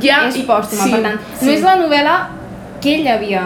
Ja, 0.00 0.22
és 0.28 0.38
pòstuma, 0.48 0.86
sí, 0.86 0.94
per 0.94 1.02
tant, 1.04 1.18
sí. 1.38 1.46
no 1.46 1.52
és 1.52 1.66
la 1.66 1.74
novel·la 1.80 2.14
que 2.82 2.96
ell 2.98 3.08
havia 3.12 3.42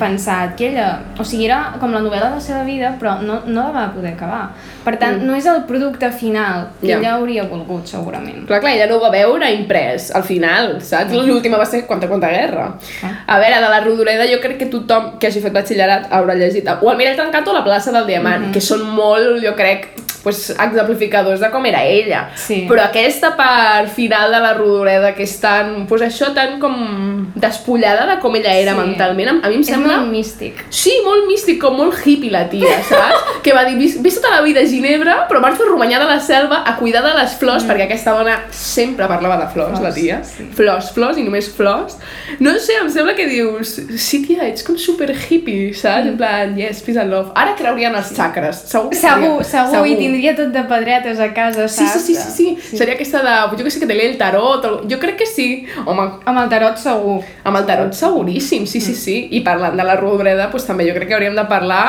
pensat, 0.00 0.56
que 0.58 0.72
ella... 0.72 0.88
O 1.20 1.24
sigui, 1.24 1.46
era 1.46 1.76
com 1.78 1.92
la 1.94 2.00
novel·la 2.02 2.32
de 2.32 2.38
la 2.40 2.42
seva 2.42 2.62
vida, 2.66 2.94
però 2.98 3.18
no, 3.22 3.42
no 3.46 3.68
la 3.68 3.74
va 3.76 3.84
poder 3.94 4.16
acabar. 4.16 4.48
Per 4.84 4.96
tant, 4.98 5.18
Mm. 5.22 5.26
no 5.26 5.34
és 5.36 5.46
el 5.46 5.64
producte 5.64 6.10
final 6.12 6.70
que 6.80 6.88
Ja. 6.88 6.98
ella 6.98 7.14
hauria 7.14 7.44
volgut, 7.44 7.86
segurament. 7.86 8.46
Clar, 8.46 8.60
clar, 8.60 8.72
ella 8.74 8.86
no 8.86 8.96
ho 8.96 9.00
va 9.00 9.10
veure 9.10 9.50
imprès 9.52 10.10
al 10.14 10.24
final, 10.24 10.80
saps? 10.82 11.12
L'última 11.12 11.56
va 11.56 11.64
ser 11.66 11.86
Quanta 11.86 12.08
Quanta 12.08 12.28
Guerra. 12.28 12.74
Ah. 13.02 13.24
A 13.26 13.38
veure, 13.38 13.54
de 13.60 13.68
la 13.68 13.80
Rodoreda 13.80 14.24
jo 14.26 14.40
crec 14.40 14.58
que 14.58 14.66
tothom 14.66 15.18
que 15.18 15.26
hagi 15.28 15.40
fet 15.40 15.52
batxillerat 15.52 16.10
haurà 16.10 16.34
llegit 16.34 16.66
o 16.80 16.90
el 16.90 16.96
Mirall 16.96 17.16
Trencat 17.16 17.46
o 17.48 17.52
la 17.52 17.64
plaça 17.64 17.92
del 17.92 18.06
Diamant, 18.06 18.52
que 18.52 18.60
són 18.60 18.82
molt, 18.90 19.42
jo 19.44 19.54
crec, 19.54 19.88
pues, 20.22 20.50
exemplificadors 20.50 21.40
de 21.40 21.50
com 21.50 21.64
era 21.66 21.82
ella. 21.84 22.28
Sí. 22.36 22.66
Però 22.68 22.80
aquesta 22.84 23.36
part 23.36 23.88
final 23.88 24.30
de 24.30 24.38
la 24.40 24.52
Rodoreda, 24.54 25.14
que 25.14 25.24
és 25.24 25.40
tan, 25.40 25.86
pues 25.88 26.00
això, 26.02 26.32
tan 26.34 26.60
com 26.60 27.32
despullada 27.34 28.06
de 28.06 28.20
com 28.20 28.34
ella 28.36 28.54
era 28.54 28.72
Sí. 28.72 28.78
mentalment, 28.78 29.28
a, 29.28 29.46
a 29.46 29.48
mi 29.48 29.56
em 29.56 29.60
És 29.60 29.66
sembla... 29.66 29.96
molt 29.98 30.12
místic. 30.12 30.64
Sí, 30.70 30.92
molt 31.04 31.26
místic, 31.26 31.60
com 31.60 31.76
molt 31.76 31.94
hippie 32.06 32.30
la 32.30 32.48
tia, 32.48 32.82
saps? 32.88 33.40
que 33.42 33.52
va 33.52 33.64
dir, 33.64 33.76
vis 33.76 34.14
tota 34.20 34.30
la 34.36 34.42
vida 34.42 34.60
Ginebra, 34.72 35.26
però 35.30 35.40
marxo 35.44 35.66
a 35.66 35.70
Romanyà 35.70 36.00
de 36.02 36.08
la 36.08 36.18
Selva 36.24 36.62
a 36.66 36.74
cuidar 36.80 37.02
de 37.04 37.12
les 37.18 37.34
flors, 37.38 37.62
mm. 37.62 37.68
perquè 37.70 37.86
aquesta 37.86 38.14
dona 38.16 38.38
sempre 38.56 39.06
parlava 39.10 39.36
de 39.44 39.48
flors, 39.52 39.76
Flors, 39.76 39.84
la 39.84 39.92
tia. 39.94 40.20
sí. 40.24 40.48
Flors, 40.56 40.90
flors 40.96 41.18
i 41.20 41.26
només 41.26 41.50
flors. 41.52 41.98
No 42.40 42.54
sé, 42.58 42.78
em 42.80 42.88
sembla 42.90 43.14
que 43.18 43.26
dius, 43.30 43.76
sí, 44.00 44.22
tia, 44.26 44.46
ets 44.48 44.64
com 44.66 44.78
super 44.80 45.10
hippie, 45.12 45.70
saps? 45.76 46.08
En 46.10 46.16
plan, 46.18 46.56
yes, 46.58 46.80
peace 46.82 46.98
and 47.00 47.12
love. 47.12 47.30
Ara 47.38 47.54
creurien 47.58 47.94
els 47.98 48.10
xacres, 48.16 48.64
segur. 48.70 48.94
Segur, 48.96 49.38
creurien. 49.42 49.44
segur, 49.52 49.86
i 49.92 49.96
Vindria 50.00 50.34
tot 50.38 50.52
de 50.54 50.62
pedretes 50.70 51.20
a 51.20 51.28
casa, 51.36 51.68
Sí, 51.68 51.84
saps? 51.86 52.06
sí, 52.08 52.14
sí, 52.16 52.30
sí, 52.36 52.48
sí. 52.70 52.76
Seria 52.80 52.94
aquesta 52.96 53.22
de... 53.22 53.36
Jo 53.58 53.64
que 53.64 53.70
sé 53.70 53.80
que 53.82 53.86
té 53.90 53.98
el 54.08 54.16
tarot. 54.18 54.64
O... 54.64 54.80
Jo 54.88 54.98
crec 55.02 55.18
que 55.20 55.26
sí. 55.28 55.66
Home, 55.84 56.08
Amb 56.24 56.38
el 56.42 56.48
tarot 56.50 56.78
segur. 56.80 57.20
amb 57.44 57.56
el 57.58 57.66
tarot 57.68 57.92
seguríssim, 57.94 58.66
sí, 58.66 58.80
sí, 58.80 58.94
sí. 58.96 59.16
I 59.36 59.40
parlant 59.44 59.76
de 59.78 59.84
la 59.84 59.96
Rodoreda, 60.00 60.48
doncs 60.52 60.66
també 60.68 60.86
jo 60.88 60.94
crec 60.96 61.08
que 61.10 61.14
hauríem 61.18 61.36
de 61.36 61.44
parlar 61.50 61.82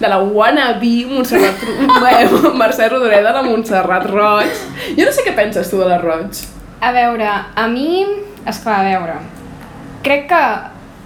de 0.00 0.08
la 0.08 0.18
wannabe 0.22 1.06
Montserrat... 1.10 1.64
Ro- 2.26 2.54
Mercè 2.62 2.88
Rodoreda 2.90 3.32
de 3.36 3.42
Montserrat 3.48 4.06
Roig. 4.10 4.64
Jo 4.96 5.04
no 5.06 5.12
sé 5.14 5.24
què 5.26 5.34
penses 5.36 5.70
tu 5.70 5.78
de 5.82 5.86
la 5.90 5.98
Roig. 6.02 6.42
A 6.80 6.92
veure, 6.94 7.28
a 7.54 7.68
mi... 7.70 8.04
Esclar, 8.46 8.80
a 8.80 8.88
veure... 8.88 9.16
Crec 10.02 10.28
que 10.30 10.42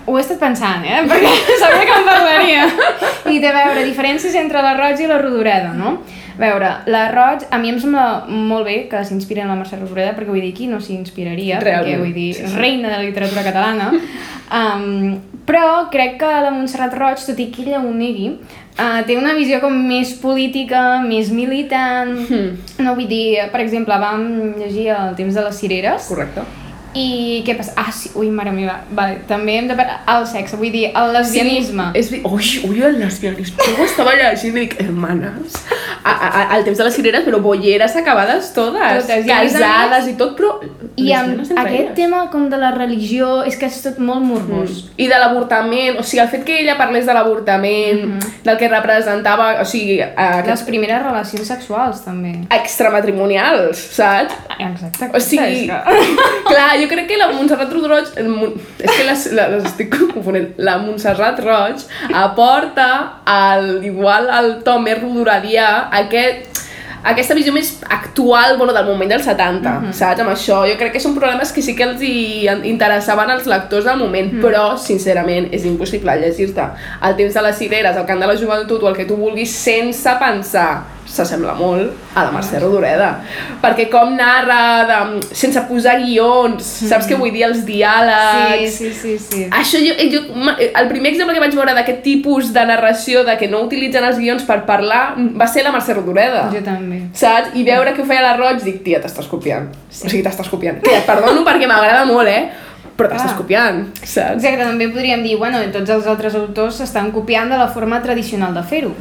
ho 0.06 0.16
he 0.18 0.20
estat 0.20 0.38
pensant, 0.42 0.82
eh? 0.84 1.00
Perquè 1.10 1.56
sabia 1.60 1.84
que 1.88 1.94
en 2.00 2.04
parlaria. 2.06 2.64
I 3.32 3.38
a 3.40 3.52
veure 3.56 3.84
diferències 3.86 4.34
entre 4.38 4.62
la 4.62 4.74
Roig 4.78 5.00
i 5.00 5.08
la 5.10 5.18
Rodoreda, 5.22 5.72
no? 5.76 5.96
A 6.32 6.40
veure, 6.40 6.70
la 6.86 7.02
Roig, 7.12 7.46
a 7.50 7.58
mi 7.60 7.72
em 7.72 7.78
sembla 7.82 8.24
molt 8.28 8.64
bé 8.68 8.76
que 8.90 9.02
s'inspiri 9.04 9.42
en 9.44 9.52
la 9.52 9.56
Mercè 9.58 9.78
Rodoreda, 9.78 10.14
perquè 10.16 10.32
vull 10.32 10.44
dir, 10.44 10.54
qui 10.56 10.68
no 10.70 10.80
s'hi 10.80 10.96
inspiraria? 10.96 11.60
Realment, 11.60 11.88
Perquè, 11.88 11.98
vull 12.00 12.14
dir, 12.16 12.30
sí, 12.38 12.46
sí. 12.48 12.60
reina 12.60 12.88
de 12.88 12.96
la 12.98 13.08
literatura 13.08 13.44
catalana. 13.48 13.90
Um, 14.52 15.14
però 15.48 15.86
crec 15.88 16.18
que 16.20 16.28
la 16.28 16.50
Montserrat 16.52 16.92
Roig, 16.92 17.22
tot 17.24 17.38
i 17.40 17.46
que 17.48 17.62
ella 17.64 17.78
ho 17.80 17.88
negui, 17.96 18.26
uh, 18.36 18.98
té 19.08 19.16
una 19.16 19.32
visió 19.32 19.62
com 19.62 19.72
més 19.88 20.12
política, 20.20 21.00
més 21.06 21.32
militant... 21.32 22.12
Hmm. 22.28 22.58
No 22.84 22.92
vull 22.98 23.08
dir, 23.08 23.48
per 23.54 23.62
exemple, 23.64 23.96
vam 24.02 24.26
llegir 24.60 24.90
El 24.92 25.16
temps 25.16 25.38
de 25.38 25.46
les 25.46 25.62
cireres 25.62 26.10
Correcte. 26.12 26.44
I 26.94 27.42
què 27.46 27.54
passa? 27.56 27.72
Ah, 27.76 27.90
sí, 27.92 28.10
ui, 28.18 28.28
mare 28.30 28.50
meva, 28.52 28.80
vale, 28.90 29.20
també 29.28 29.54
hem 29.58 29.68
de 29.70 29.76
parlar 29.78 30.00
el 30.14 30.26
sexe, 30.26 30.56
vull 30.60 30.72
dir, 30.74 30.90
el 30.94 31.12
lesbianisme. 31.14 31.86
Sí, 31.94 31.98
és... 32.02 32.10
vi- 32.12 32.22
Ui, 32.24 32.50
ui, 32.68 32.82
el 32.82 32.98
lesbianisme. 33.00 33.56
Jo 33.64 33.76
ho 33.80 33.86
estava 33.86 34.12
llegint 34.18 34.56
i 34.56 34.66
dic, 34.66 34.76
hermanes, 34.82 35.56
a, 36.04 36.10
a, 36.12 36.42
al 36.56 36.64
temps 36.66 36.78
de 36.78 36.84
les 36.84 36.94
cireres, 36.98 37.24
però 37.26 37.40
bolleres 37.42 37.96
acabades 37.96 38.52
totes, 38.52 39.06
Totes, 39.06 39.24
i 39.24 39.30
casades 39.32 40.08
i 40.12 40.14
tot, 40.20 40.36
però 40.38 40.52
I 40.96 41.12
amb 41.16 41.40
aquest 41.40 41.72
elles. 41.72 41.94
tema 41.96 42.26
com 42.30 42.48
de 42.52 42.58
la 42.60 42.70
religió 42.74 43.42
és 43.48 43.56
que 43.56 43.66
és 43.70 43.78
tot 43.84 43.98
molt 43.98 44.20
morbós. 44.26 44.82
I 45.00 45.06
de 45.08 45.18
l'avortament, 45.18 45.96
o 45.98 46.02
sigui, 46.04 46.20
el 46.22 46.28
fet 46.28 46.44
que 46.44 46.58
ella 46.60 46.76
parlés 46.76 47.06
de 47.08 47.14
l'avortament, 47.16 48.18
del 48.44 48.58
que 48.60 48.68
representava, 48.68 49.54
o 49.62 49.64
sigui, 49.64 49.96
Les 50.02 50.12
aquests 50.42 50.66
primeres 50.68 51.02
relacions 51.02 51.48
sexuals, 51.48 52.02
també. 52.04 52.34
extramatrimonials, 52.50 53.78
saps? 53.96 54.34
Exacte. 54.58 55.10
O 55.16 55.20
sigui, 55.20 55.66
clar, 56.50 56.76
jo 56.82 56.88
crec 56.90 57.08
que 57.08 57.16
la 57.20 57.30
Montserrat 57.32 57.72
Roig, 57.72 58.12
el 58.20 58.28
Mon- 58.28 58.54
és 58.78 58.90
que 58.90 59.04
les, 59.08 59.26
les, 59.38 59.52
les 59.56 59.68
estic 59.70 59.92
confonent, 59.96 60.52
la 60.58 60.78
Montserrat 60.82 61.40
Roig 61.42 61.84
aporta 62.12 62.88
al, 63.24 63.78
igual 63.84 64.30
al 64.30 64.56
to 64.66 64.78
més 64.82 65.00
rodoradià 65.00 65.68
aquest 66.02 66.50
aquesta 67.02 67.34
visió 67.34 67.50
més 67.50 67.80
actual 67.90 68.56
bueno, 68.60 68.72
del 68.72 68.86
moment 68.86 69.10
dels 69.10 69.24
70, 69.26 69.70
saps? 69.90 70.20
Amb 70.22 70.30
això, 70.30 70.60
jo 70.70 70.76
crec 70.78 70.92
que 70.94 71.00
són 71.02 71.16
problemes 71.16 71.50
que 71.50 71.64
sí 71.64 71.74
que 71.74 71.82
els 71.82 72.02
hi 72.06 72.46
interessaven 72.70 73.32
als 73.34 73.48
lectors 73.50 73.88
del 73.88 73.98
moment, 73.98 74.30
però, 74.44 74.76
sincerament, 74.78 75.48
és 75.50 75.66
impossible 75.66 76.14
llegir-te 76.22 76.68
El 77.02 77.16
temps 77.18 77.34
de 77.34 77.42
les 77.42 77.58
cireres, 77.58 77.96
El 77.98 78.06
cant 78.06 78.22
de 78.22 78.28
la 78.30 78.36
joventut 78.38 78.82
o 78.86 78.92
el 78.92 78.94
que 78.94 79.08
tu 79.08 79.18
vulguis 79.18 79.50
sense 79.50 80.14
pensar 80.22 80.84
s'assembla 81.12 81.52
molt 81.58 81.92
a 82.16 82.22
la 82.24 82.30
Mercè 82.32 82.58
Rodoreda 82.62 83.08
perquè 83.62 83.88
com 83.92 84.14
narra 84.16 84.60
de, 84.88 85.20
sense 85.36 85.60
posar 85.68 85.98
guions, 86.00 86.64
saps 86.88 87.06
què 87.10 87.18
vull 87.20 87.30
dir? 87.34 87.42
Els 87.50 87.58
Sí, 87.62 87.66
diàlegs 87.68 88.78
sí, 88.78 88.92
sí, 88.96 89.18
sí. 89.20 89.42
això 89.52 89.78
jo, 89.84 89.92
jo, 90.14 90.22
ma- 90.34 90.56
el 90.58 90.88
primer 90.88 91.12
exemple 91.12 91.34
que 91.36 91.40
vaig 91.44 91.54
veure 91.54 91.74
d'aquest 91.76 92.02
tipus 92.02 92.52
de 92.56 92.64
narració 92.72 93.24
de 93.28 93.36
que 93.36 93.48
no 93.52 93.60
utilitzen 93.66 94.04
els 94.08 94.18
guions 94.18 94.42
per 94.48 94.62
parlar 94.66 95.14
va 95.36 95.46
ser 95.46 95.62
la 95.66 95.72
Mercè 95.76 95.94
Rodoreda 95.94 96.48
Jo 96.54 96.64
també. 96.64 97.02
saps? 97.12 97.52
I 97.54 97.64
veure 97.68 97.92
que 97.94 98.02
ho 98.02 98.08
feia 98.08 98.22
la 98.24 98.36
Roig, 98.40 98.62
dic, 98.64 98.82
tia, 98.84 98.98
t'estàs 99.02 99.28
copiant. 99.28 99.68
Sí. 99.90 100.06
O 100.06 100.10
sigui, 100.10 100.22
t'estàs 100.24 100.48
copiant. 100.48 100.80
Tia, 100.82 100.98
et 101.02 101.06
perdono 101.06 101.44
perquè 101.44 101.68
m'agrada 101.68 102.04
molt, 102.08 102.28
eh? 102.28 102.48
Però 102.96 103.08
t'estàs 103.08 103.32
Clar. 103.32 103.38
copiant, 103.38 103.78
saps? 104.02 104.40
Exacte, 104.42 104.64
també 104.64 104.88
podríem 104.88 105.22
dir, 105.24 105.36
bueno, 105.40 105.58
tots 105.72 105.90
els 105.90 106.06
altres 106.06 106.34
autors 106.36 106.76
s'estan 106.80 107.10
copiant 107.12 107.48
de 107.50 107.56
la 107.58 107.68
forma 107.68 108.00
tradicional 108.02 108.52
de 108.54 108.62
fer-ho. 108.62 108.92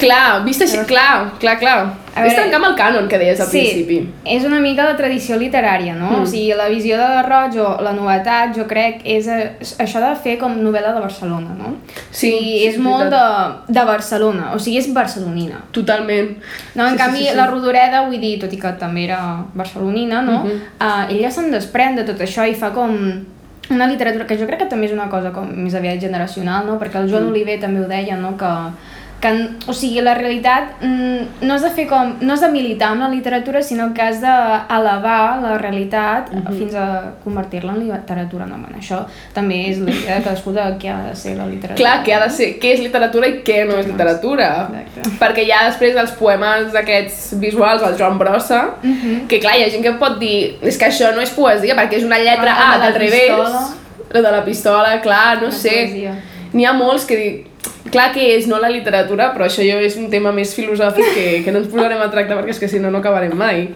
Clar, 0.00 0.42
vist 0.44 0.62
així, 0.64 0.78
clar, 0.88 1.30
clar, 1.38 1.58
clar. 1.60 1.78
A 2.10 2.24
És 2.24 2.32
veure- 2.32 2.36
trencar 2.40 2.56
amb 2.58 2.66
el 2.66 2.74
cànon 2.76 3.08
que 3.08 3.18
deies 3.18 3.40
al 3.40 3.46
principi. 3.48 3.98
és 4.24 4.44
una 4.44 4.58
mica 4.58 4.82
la 4.84 4.96
tradició 4.96 5.36
literària, 5.38 5.94
no? 5.94 6.08
Mm. 6.10 6.22
O 6.22 6.26
sigui, 6.26 6.52
la 6.58 6.66
visió 6.68 6.96
de 6.98 7.04
la 7.08 7.22
Roig 7.22 7.56
o 7.62 7.80
la 7.82 7.92
novetat, 7.92 8.54
jo 8.56 8.66
crec, 8.66 9.00
és 9.04 9.28
això 9.28 10.00
de 10.02 10.16
fer 10.16 10.36
com 10.38 10.56
novel·la 10.58 10.92
de 10.94 11.00
Barcelona, 11.00 11.54
no? 11.56 11.76
Sí, 12.10 12.32
I 12.34 12.38
sí, 12.40 12.66
és 12.66 12.74
és 12.74 12.80
molt 12.80 13.10
de, 13.10 13.22
de 13.68 13.84
Barcelona, 13.84 14.50
o 14.54 14.58
sigui, 14.58 14.78
és 14.78 14.92
barcelonina. 14.92 15.62
Totalment. 15.70 16.36
No, 16.74 16.86
en 16.86 16.90
Sí, 16.90 16.96
sí, 16.96 17.02
canvi, 17.04 17.18
sí, 17.18 17.28
sí. 17.30 17.36
la 17.36 17.46
Rodoreda, 17.46 18.02
vull 18.08 18.20
dir, 18.20 18.38
tot 18.40 18.52
i 18.52 18.56
que 18.58 18.72
també 18.72 19.04
era 19.04 19.44
barcelonina, 19.54 20.22
no? 20.22 20.40
Mhm. 20.44 20.60
uh, 20.80 21.04
ella 21.10 21.30
se'n 21.30 21.50
desprèn 21.52 21.94
de 21.96 22.02
tot 22.04 22.18
això 22.20 22.48
i 22.50 22.54
fa 22.54 22.70
com 22.72 22.96
una 23.70 23.86
literatura 23.86 24.26
que 24.26 24.36
jo 24.36 24.46
crec 24.48 24.58
que 24.58 24.66
també 24.66 24.86
és 24.86 24.92
una 24.92 25.08
cosa 25.08 25.30
com 25.30 25.46
més 25.54 25.74
aviat 25.78 26.00
generacional, 26.00 26.66
no? 26.66 26.76
Perquè 26.80 26.96
el 27.04 27.08
Joan 27.08 27.28
Oliver 27.30 27.60
també 27.60 27.78
ho 27.84 27.86
deia, 27.88 28.16
no? 28.16 28.36
Que, 28.36 28.50
que, 29.20 29.30
o 29.68 29.72
sigui, 29.76 30.00
la 30.00 30.14
realitat 30.14 30.80
mm, 30.80 31.44
no 31.44 31.54
has 31.54 31.62
de 31.62 31.70
fer 31.76 31.86
com, 31.86 32.14
no 32.20 32.32
has 32.32 32.40
de 32.40 32.48
militar 32.48 32.92
amb 32.94 33.02
la 33.02 33.08
literatura, 33.12 33.60
sinó 33.62 33.92
que 33.92 34.00
has 34.02 34.20
d'elevar 34.22 35.40
la 35.42 35.58
realitat 35.58 36.30
Mhm. 36.32 36.56
fins 36.58 36.74
a 36.74 37.12
convertir-la 37.24 37.72
en 37.72 37.80
literatura. 37.88 38.46
No, 38.46 38.56
bueno, 38.58 38.78
això 38.78 39.04
també 39.34 39.68
és 39.70 39.78
la 39.78 39.90
idea 39.90 40.16
de 40.18 40.22
cadascú 40.24 40.52
de 40.52 40.62
què 40.78 40.88
ha 40.88 41.02
de 41.10 41.14
ser 41.16 41.36
la 41.36 41.46
literatura. 41.46 41.76
Clar, 41.76 42.04
què 42.04 42.14
ha 42.14 42.22
de 42.24 42.30
ser, 42.30 42.58
què 42.60 42.72
és 42.74 42.80
literatura 42.80 43.28
i 43.28 43.42
què 43.44 43.66
no 43.68 43.76
és 43.76 43.86
literatura. 43.86 44.68
Exacte. 44.86 45.10
Perquè 45.20 45.46
ha 45.52 45.66
després 45.68 45.96
els 45.96 46.12
poemes 46.12 46.74
aquests 46.74 47.38
visuals, 47.40 47.82
el 47.82 47.96
Joan 47.98 48.18
Brossa, 48.18 48.70
Mhm. 48.82 49.26
que 49.28 49.38
clar, 49.40 49.56
hi 49.58 49.64
ha 49.64 49.70
gent 49.70 49.82
que 49.82 49.92
pot 49.92 50.18
dir 50.18 50.56
és 50.62 50.78
que 50.78 50.86
això 50.86 51.14
no 51.14 51.20
és 51.20 51.30
poesia 51.30 51.74
perquè 51.76 51.94
és 51.98 52.04
una 52.04 52.18
lletra 52.18 52.54
Ah, 52.56 52.72
A 52.74 52.78
la 52.78 52.84
del 52.86 52.94
revés. 52.94 53.30
La 54.12 54.20
de 54.22 54.30
la 54.30 54.44
pistola, 54.44 55.00
clar, 55.00 55.36
no 55.40 55.46
La 55.48 55.52
sé. 55.52 56.12
N'hi 56.52 56.64
ha 56.64 56.72
molts 56.72 57.04
que 57.04 57.16
dic, 57.16 57.49
clar 57.90 58.12
que 58.14 58.34
és 58.36 58.46
no 58.50 58.58
la 58.62 58.70
literatura, 58.72 59.32
però 59.34 59.46
això 59.48 59.64
jo 59.66 59.80
és 59.82 59.96
un 60.00 60.10
tema 60.10 60.32
més 60.32 60.54
filosòfic 60.56 61.10
que, 61.14 61.26
que 61.44 61.52
no 61.52 61.58
ens 61.62 61.68
posarem 61.72 62.00
a 62.00 62.10
tractar 62.12 62.38
perquè 62.38 62.54
és 62.56 62.62
que 62.62 62.68
si 62.68 62.78
no, 62.82 62.90
no 62.90 62.98
acabarem 63.02 63.34
mai. 63.36 63.68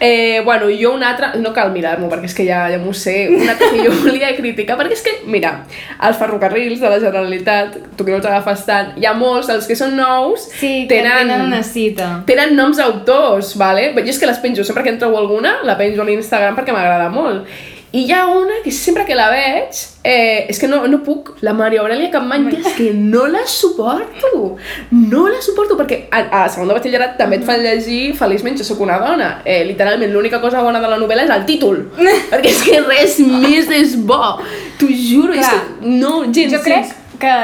Eh, 0.00 0.40
bueno, 0.44 0.68
jo 0.70 0.92
un 0.94 1.02
altre, 1.02 1.32
no 1.42 1.50
cal 1.52 1.72
mirar-m'ho 1.74 2.06
perquè 2.06 2.28
és 2.30 2.34
que 2.38 2.44
ja, 2.46 2.60
ja 2.70 2.76
m'ho 2.78 2.92
sé, 2.94 3.16
un 3.34 3.48
altre 3.50 3.66
que 3.72 3.80
jo 3.82 3.90
volia 4.04 4.28
criticar, 4.36 4.76
perquè 4.78 4.94
és 4.94 5.02
que, 5.02 5.14
mira, 5.26 5.64
els 6.06 6.20
ferrocarrils 6.20 6.78
de 6.78 6.92
la 6.92 7.00
Generalitat, 7.02 7.74
tu 7.98 8.06
que 8.06 8.12
no 8.14 8.20
els 8.20 8.28
agafes 8.30 8.62
tant, 8.68 8.92
hi 8.94 9.08
ha 9.10 9.14
molts, 9.18 9.50
els 9.50 9.66
que 9.66 9.74
són 9.74 9.96
nous, 9.98 10.44
Sí, 10.60 10.86
que 10.86 11.00
tenen, 11.00 11.32
una 11.48 11.64
cita. 11.66 12.22
tenen 12.30 12.54
noms 12.54 12.78
d'autors, 12.78 13.56
vale? 13.58 13.90
Jo 13.98 14.06
és 14.14 14.20
que 14.22 14.30
les 14.30 14.38
penjo, 14.38 14.62
sempre 14.62 14.84
que 14.86 14.94
en 14.94 15.00
trobo 15.02 15.18
alguna, 15.18 15.56
la 15.66 15.74
penjo 15.76 16.02
a 16.02 16.06
l'Instagram 16.06 16.54
perquè 16.54 16.70
m'agrada 16.76 17.10
molt. 17.10 17.50
I 17.90 18.02
hi 18.04 18.12
ha 18.12 18.26
una 18.28 18.58
que 18.62 18.70
sempre 18.70 19.06
que 19.08 19.14
la 19.16 19.30
veig, 19.32 19.78
eh, 20.04 20.44
és 20.52 20.58
que 20.60 20.68
no, 20.68 20.82
no 20.92 20.98
puc, 21.06 21.30
la 21.40 21.54
Maria 21.56 21.80
Aurelia 21.80 22.10
Capmany, 22.12 22.44
tia, 22.50 22.60
és 22.60 22.74
que 22.76 22.90
no 22.92 23.22
la 23.32 23.46
suporto, 23.48 24.56
no 24.92 25.22
la 25.28 25.38
suporto, 25.40 25.76
perquè 25.78 26.02
a, 26.12 26.20
a 26.42 26.48
segon 26.52 26.68
de 26.68 26.76
batxillerat 26.76 27.14
també 27.16 27.38
et 27.40 27.46
fan 27.48 27.62
llegir 27.64 28.12
Feliçment 28.18 28.58
jo 28.60 28.66
sóc 28.68 28.82
una 28.84 28.98
dona. 29.00 29.30
Eh, 29.44 29.62
literalment, 29.70 30.12
l'única 30.12 30.42
cosa 30.42 30.60
bona 30.60 30.82
de 30.84 30.90
la 30.92 30.98
novel·la 31.00 31.24
és 31.24 31.32
el 31.38 31.46
títol, 31.48 31.80
perquè 32.34 32.52
és 32.52 32.60
que 32.66 32.82
res 32.84 33.16
més 33.24 33.72
és 33.78 33.96
bo, 34.04 34.34
t'ho 34.76 34.90
juro, 34.92 35.32
és 35.32 35.40
Clar. 35.40 35.54
que 35.80 35.96
no, 35.96 36.12
gens, 36.28 36.52
Jo 36.58 36.60
crec 36.68 36.92
gens. 36.92 36.94
que 37.24 37.34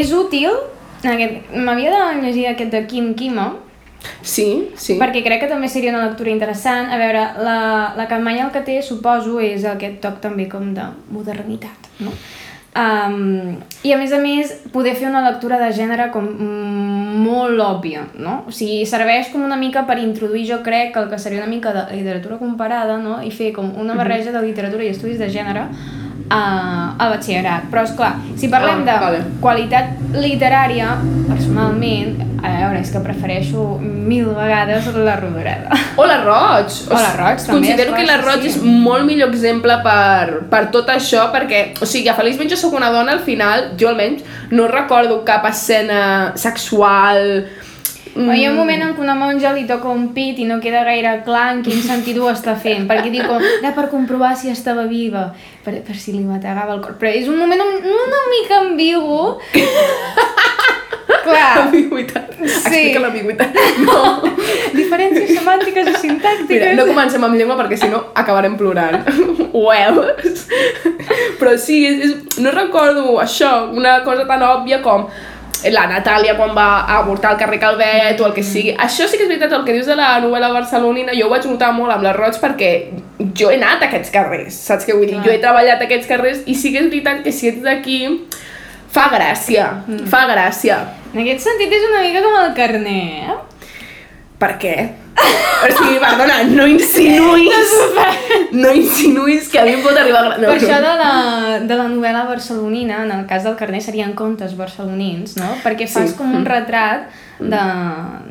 és 0.00 0.12
útil, 0.16 0.56
m'havia 1.04 1.92
de 1.92 2.22
llegir 2.24 2.48
aquest 2.54 2.72
de 2.72 2.86
Kim 2.88 3.12
Kima, 3.14 3.52
Sí, 4.22 4.70
sí. 4.76 4.96
perquè 5.00 5.22
crec 5.24 5.44
que 5.44 5.50
també 5.50 5.68
seria 5.72 5.92
una 5.94 6.06
lectura 6.06 6.32
interessant. 6.32 6.90
A 6.92 6.98
veure, 7.00 7.22
la, 7.42 7.58
la 7.98 8.08
campanya 8.10 8.46
el 8.46 8.54
que 8.54 8.64
té, 8.66 8.80
suposo, 8.82 9.38
és 9.40 9.64
aquest 9.68 10.00
toc 10.04 10.20
també 10.24 10.48
com 10.50 10.72
de 10.76 10.88
modernitat, 11.14 11.90
no? 12.00 12.14
Um, 12.76 13.54
I 13.88 13.94
a 13.94 13.96
més 13.96 14.10
a 14.12 14.18
més, 14.20 14.50
poder 14.68 14.92
fer 14.98 15.06
una 15.08 15.22
lectura 15.24 15.56
de 15.56 15.70
gènere 15.72 16.10
com 16.12 16.26
molt 17.24 17.62
òbvia, 17.64 18.02
no? 18.20 18.42
O 18.50 18.52
sigui, 18.52 18.82
serveix 18.88 19.30
com 19.32 19.46
una 19.46 19.56
mica 19.56 19.86
per 19.88 19.96
introduir, 20.02 20.44
jo 20.50 20.58
crec, 20.66 20.96
el 21.00 21.08
que 21.08 21.18
seria 21.18 21.40
una 21.40 21.48
mica 21.48 21.72
de 21.72 21.86
literatura 21.94 22.36
comparada, 22.36 22.98
no? 23.00 23.22
I 23.24 23.32
fer 23.32 23.54
com 23.56 23.72
una 23.80 23.96
barreja 23.96 24.34
de 24.34 24.44
literatura 24.44 24.84
i 24.84 24.92
estudis 24.92 25.22
de 25.22 25.30
gènere 25.32 25.70
a, 26.30 26.94
a 26.98 27.08
batxillerat. 27.12 27.68
Però, 27.72 27.82
és 27.86 27.92
clar, 27.98 28.14
si 28.36 28.48
parlem 28.52 28.82
Ah, 28.82 28.86
de 28.86 28.96
vale. 29.04 29.20
qualitat 29.40 30.14
literària, 30.14 30.96
personalment, 31.28 32.16
a 32.42 32.50
veure, 32.60 32.80
és 32.80 32.90
que 32.92 33.00
prefereixo 33.02 33.78
mil 33.80 34.26
vegades 34.36 34.86
la 34.94 35.16
Rodoreda. 35.18 35.76
O 35.96 36.06
la 36.06 36.18
Roig. 36.22 36.72
O 36.90 36.94
la 36.94 37.12
Roig, 37.16 37.40
també, 37.42 37.60
Considero 37.60 37.94
que 37.96 38.06
la 38.06 38.18
Roig 38.22 38.42
sí. 38.44 38.48
és 38.52 38.58
molt 38.62 39.06
millor 39.08 39.30
exemple 39.32 39.78
per, 39.82 40.42
per 40.50 40.66
tot 40.74 40.90
això, 40.92 41.28
perquè, 41.34 41.62
o 41.82 41.86
sigui, 41.88 42.08
a 42.12 42.14
Feliçment 42.18 42.50
jo 42.52 42.58
sóc 42.60 42.74
una 42.78 42.90
dona, 42.94 43.16
al 43.16 43.22
final, 43.26 43.70
jo 43.80 43.88
almenys, 43.90 44.22
no 44.50 44.68
recordo 44.72 45.22
cap 45.24 45.46
escena 45.50 46.32
sexual... 46.36 47.46
Mm. 48.16 48.32
Hi 48.32 48.46
ha 48.46 48.50
un 48.50 48.56
moment 48.56 48.82
en 48.82 48.94
què 48.96 49.02
una 49.04 49.14
monja 49.18 49.52
li 49.52 49.66
toca 49.68 49.92
un 49.92 50.08
pit 50.16 50.38
i 50.40 50.46
no 50.48 50.56
queda 50.62 50.86
gaire 50.88 51.18
clar 51.26 51.50
en 51.52 51.62
quin 51.66 51.82
sentit 51.84 52.16
ho 52.16 52.30
està 52.32 52.56
fent, 52.56 52.86
perquè 52.88 53.12
diu 53.12 53.26
com, 53.28 53.44
era 53.58 53.74
per 53.76 53.90
comprovar 53.92 54.32
si 54.40 54.48
estava 54.48 54.86
viva, 54.88 55.28
per, 55.66 55.82
per 55.84 55.96
si 56.00 56.16
li 56.16 56.24
mategava 56.24 56.72
el 56.74 56.80
cor. 56.84 56.96
Però 57.00 57.12
és 57.12 57.28
un 57.28 57.36
moment 57.42 57.60
un, 57.66 57.76
una 58.06 58.22
mica 58.32 58.62
ambigu 58.64 59.20
Clar. 61.26 61.66
Ambigüitat. 61.66 62.34
Sí. 62.38 62.46
Explica 62.46 63.02
l'ambigüitat. 63.02 63.56
No. 63.82 64.00
Diferències 64.78 65.32
semàntiques 65.34 65.90
i 65.90 65.94
sintàctiques. 66.02 66.50
Mira, 66.50 66.74
no 66.78 66.86
comencem 66.88 67.24
amb 67.26 67.38
llengua 67.38 67.58
perquè 67.60 67.78
si 67.80 67.90
no 67.90 68.02
acabarem 68.14 68.56
plorant. 68.58 69.02
Wells. 69.66 70.46
Però 71.40 71.56
sí, 71.60 71.80
és, 71.88 72.02
és, 72.06 72.38
no 72.42 72.52
recordo 72.54 73.16
això, 73.22 73.52
una 73.74 73.98
cosa 74.06 74.26
tan 74.28 74.44
òbvia 74.46 74.82
com 74.84 75.08
la 75.72 75.86
Natàlia 75.90 76.36
quan 76.36 76.54
va 76.56 76.66
a 76.84 76.98
avortar 77.00 77.32
al 77.32 77.38
carrer 77.40 77.58
Calvet 77.62 78.20
o 78.20 78.26
el 78.28 78.34
que 78.36 78.44
sigui. 78.44 78.74
Això 78.76 79.08
sí 79.08 79.18
que 79.18 79.26
és 79.26 79.30
veritat, 79.30 79.54
el 79.56 79.64
que 79.66 79.76
dius 79.76 79.88
de 79.88 79.96
la 79.98 80.14
novel·la 80.24 80.52
barcelonina, 80.54 81.14
jo 81.16 81.28
ho 81.28 81.32
vaig 81.32 81.46
notar 81.48 81.72
molt 81.76 81.94
amb 81.94 82.06
la 82.06 82.12
Roig 82.16 82.38
perquè 82.42 82.70
jo 83.36 83.50
he 83.50 83.58
anat 83.60 83.82
a 83.82 83.88
aquests 83.90 84.12
carrers, 84.14 84.58
saps 84.68 84.86
què 84.86 84.96
vull 84.96 85.08
dir? 85.08 85.16
Clar. 85.16 85.26
Jo 85.26 85.34
he 85.34 85.42
treballat 85.42 85.82
a 85.82 85.88
aquests 85.88 86.10
carrers 86.10 86.44
i 86.46 86.54
sí 86.58 86.72
que 86.74 86.84
és 86.84 86.90
veritat 86.90 87.24
que 87.24 87.32
si 87.34 87.50
ets 87.52 87.64
d'aquí 87.64 87.98
fa 88.92 89.08
gràcia, 89.12 89.72
mm. 89.86 90.06
fa 90.12 90.24
gràcia. 90.30 90.80
En 91.12 91.22
aquest 91.24 91.44
sentit 91.46 91.72
és 91.72 91.90
una 91.90 92.02
mica 92.04 92.24
com 92.24 92.40
el 92.42 92.54
carner, 92.56 93.04
eh? 93.32 93.38
Per 94.38 94.52
què? 94.60 94.74
O 95.16 95.68
sigui, 95.72 95.96
perdona, 95.98 96.42
no 96.52 96.66
insinuïs, 96.68 97.70
no 98.52 98.72
insinuïs 98.76 99.46
que 99.50 99.58
a 99.58 99.64
mi 99.64 99.72
em 99.78 99.80
pot 99.82 99.96
arribar... 99.96 100.36
No, 100.36 100.50
Per 100.50 100.58
això 100.58 100.76
de 100.84 100.92
la, 101.00 101.12
de 101.64 101.78
la 101.78 101.86
novel·la 101.88 102.26
barcelonina, 102.28 103.00
en 103.06 103.14
el 103.16 103.24
cas 103.30 103.46
del 103.48 103.56
carner 103.56 103.80
serien 103.82 104.12
contes 104.18 104.52
barcelonins, 104.58 105.38
no? 105.40 105.48
Perquè 105.64 105.88
fas 105.88 106.12
Sí. 106.12 106.16
com 106.18 106.34
un 106.36 106.44
retrat 106.46 107.08
de, 107.40 107.62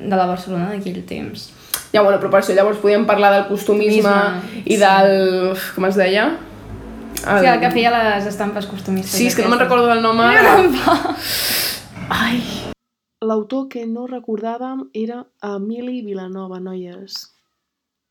de 0.06 0.16
la 0.16 0.28
Barcelona 0.30 0.70
d'aquell 0.76 1.02
temps. 1.10 1.50
Ja, 1.92 2.04
bueno, 2.06 2.20
però 2.22 2.30
per 2.30 2.44
això 2.44 2.54
llavors 2.56 2.78
podíem 2.84 3.06
parlar 3.10 3.34
del 3.34 3.48
costumisme 3.50 4.06
Costumisme, 4.06 4.64
i 4.70 4.78
del... 4.78 5.58
com 5.76 5.90
es 5.90 5.98
deia? 6.00 6.28
El... 7.26 7.42
Sí, 7.42 7.50
el 7.50 7.60
que 7.66 7.72
feia 7.74 7.92
les 7.98 8.30
estampes 8.30 8.70
costumistes. 8.70 9.18
Sí, 9.18 9.28
és 9.32 9.36
que 9.36 9.42
no 9.44 9.50
me'n 9.56 9.64
recordo 9.66 9.90
del 9.90 10.04
nom 10.06 10.22
No, 10.22 10.30
ara. 10.30 10.56
Ai. 12.22 12.42
L'autor 13.26 13.68
que 13.72 13.86
no 13.90 14.06
recordàvem 14.10 14.90
era 14.94 15.24
Emili 15.50 16.02
Vilanova, 16.06 16.60
noies. 16.62 17.22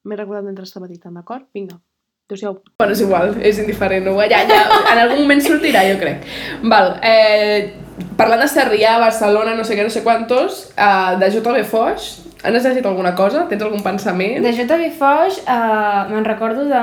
M'he 0.05 0.17
recordat 0.19 0.47
mentre 0.47 0.67
estava 0.67 0.89
dictant, 0.91 1.15
d'acord? 1.15 1.47
Vinga. 1.55 1.79
Adéu-siau. 2.25 2.57
Bueno, 2.81 2.95
és 2.97 3.03
igual, 3.05 3.35
és 3.45 3.59
indiferent. 3.61 4.07
No? 4.09 4.17
Ja, 4.25 4.41
ja, 4.49 4.61
en 4.81 5.01
algun 5.03 5.23
moment 5.23 5.43
sortirà, 5.45 5.85
jo 5.91 5.99
crec. 6.01 6.25
Val, 6.73 6.95
eh, 7.05 7.75
parlant 8.19 8.41
de 8.41 8.49
Sarrià, 8.49 8.97
Barcelona, 9.03 9.55
no 9.55 9.65
sé 9.65 9.77
què, 9.77 9.85
no 9.85 9.93
sé 9.93 10.03
quantos, 10.03 10.71
eh, 10.73 11.17
de 11.21 11.31
JB 11.37 11.65
Foix, 11.69 12.09
has 12.45 12.65
llegit 12.67 12.85
alguna 12.87 13.15
cosa? 13.17 13.47
Tens 13.49 13.63
algun 13.65 13.81
pensament? 13.83 14.43
De 14.45 14.51
JB 14.53 14.91
Foix, 14.99 15.39
uh, 15.49 16.05
me'n 16.11 16.25
recordo 16.27 16.67
de, 16.69 16.83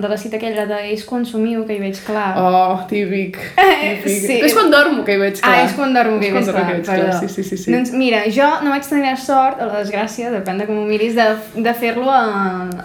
de 0.00 0.08
la 0.08 0.16
cita 0.16 0.38
aquella 0.38 0.64
de 0.66 0.78
És 0.92 1.04
quan 1.04 1.24
somiu, 1.28 1.66
que 1.68 1.76
hi 1.76 1.80
veig 1.82 2.00
clar. 2.06 2.30
Oh, 2.40 2.80
típic. 2.88 3.36
típic. 3.82 4.06
sí. 4.26 4.38
És 4.48 4.54
quan 4.56 4.70
dormo 4.72 5.04
que 5.04 5.12
hi 5.16 5.20
veig 5.20 5.40
clar. 5.40 5.52
Ah, 5.58 5.66
és 5.66 5.76
quan 5.76 5.92
dormo 5.92 6.18
que 6.20 6.30
hi 6.30 6.32
veig 6.32 6.48
clar, 6.48 6.64
que 6.66 6.78
veig 6.78 6.86
clar, 6.88 7.12
sí, 7.20 7.28
sí, 7.28 7.44
sí, 7.44 7.56
sí. 7.60 7.72
Doncs 7.74 7.92
mira, 7.92 8.24
jo 8.32 8.48
no 8.64 8.72
vaig 8.72 8.88
tenir 8.88 9.04
la 9.10 9.16
sort 9.20 9.60
o 9.60 9.68
la 9.68 9.82
desgràcia, 9.82 10.32
depèn 10.32 10.58
de 10.62 10.66
com 10.66 10.78
ho 10.80 10.86
miris, 10.88 11.14
de, 11.18 11.28
de 11.68 11.74
fer-lo 11.74 12.08
a, 12.08 12.24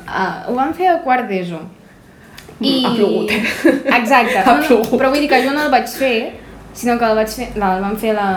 a... 0.05 0.27
Ho 0.51 0.55
vam 0.59 0.73
fer 0.73 0.91
a 0.91 0.99
quart 1.07 1.27
d'ESO. 1.31 1.63
Ha 2.57 2.91
plogut, 2.95 3.31
eh? 3.31 3.41
Exacte. 3.99 4.41
Ha 4.45 4.51
No, 4.51 4.57
no, 4.61 4.67
plogut. 4.67 4.97
però 4.99 5.11
vull 5.13 5.21
dir 5.23 5.29
que 5.31 5.43
jo 5.45 5.53
no 5.53 5.63
el 5.67 5.71
vaig 5.71 5.87
fer, 5.87 6.17
sinó 6.73 6.97
que 6.97 7.05
el 7.05 7.15
vaig 7.19 7.29
fer, 7.29 7.51
el 7.55 7.83
van 7.83 7.95
fer 8.01 8.13
la, 8.17 8.29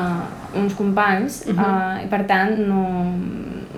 uns 0.61 0.75
companys, 0.75 1.45
uh 1.49 1.55
-huh. 1.55 2.05
i 2.05 2.07
per 2.11 2.23
tant 2.27 2.59
no... 2.69 2.85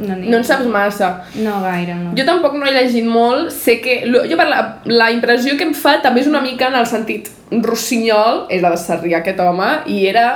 No, 0.03 0.17
No 0.17 0.41
en 0.41 0.45
saps 0.47 0.67
massa. 0.67 1.13
No 1.43 1.61
gaire, 1.65 1.95
no. 1.99 2.15
Jo 2.19 2.27
tampoc 2.29 2.57
no 2.59 2.67
he 2.67 2.75
llegit 2.75 3.07
molt, 3.07 3.53
sé 3.55 3.79
que... 3.85 4.01
Jo 4.31 4.39
per 4.41 4.49
la, 4.51 4.63
la 4.91 5.11
impressió 5.15 5.57
que 5.59 5.69
em 5.69 5.75
fa 5.77 5.99
també 6.05 6.25
és 6.25 6.31
una 6.31 6.43
mica 6.45 6.69
en 6.73 6.79
el 6.81 6.89
sentit 6.91 7.31
rossinyol, 7.53 8.47
és 8.51 8.63
la 8.65 8.73
de 8.73 8.81
Sarrià 8.81 9.23
aquest 9.23 9.41
home, 9.45 9.71
i 9.87 10.05
era... 10.11 10.27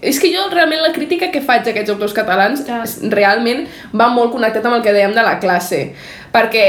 És 0.00 0.18
que 0.20 0.28
jo 0.32 0.46
realment 0.52 0.80
la 0.82 0.92
crítica 0.92 1.30
que 1.30 1.40
faig 1.44 1.66
a 1.66 1.70
aquests 1.74 1.90
autors 1.90 2.12
catalans 2.16 2.62
Clar. 2.64 2.84
realment 3.12 3.66
va 3.96 4.08
molt 4.12 4.32
connectat 4.32 4.64
amb 4.66 4.76
el 4.76 4.82
que 4.82 4.92
dèiem 4.92 5.12
de 5.16 5.22
la 5.22 5.38
classe, 5.40 5.92
perquè 6.32 6.64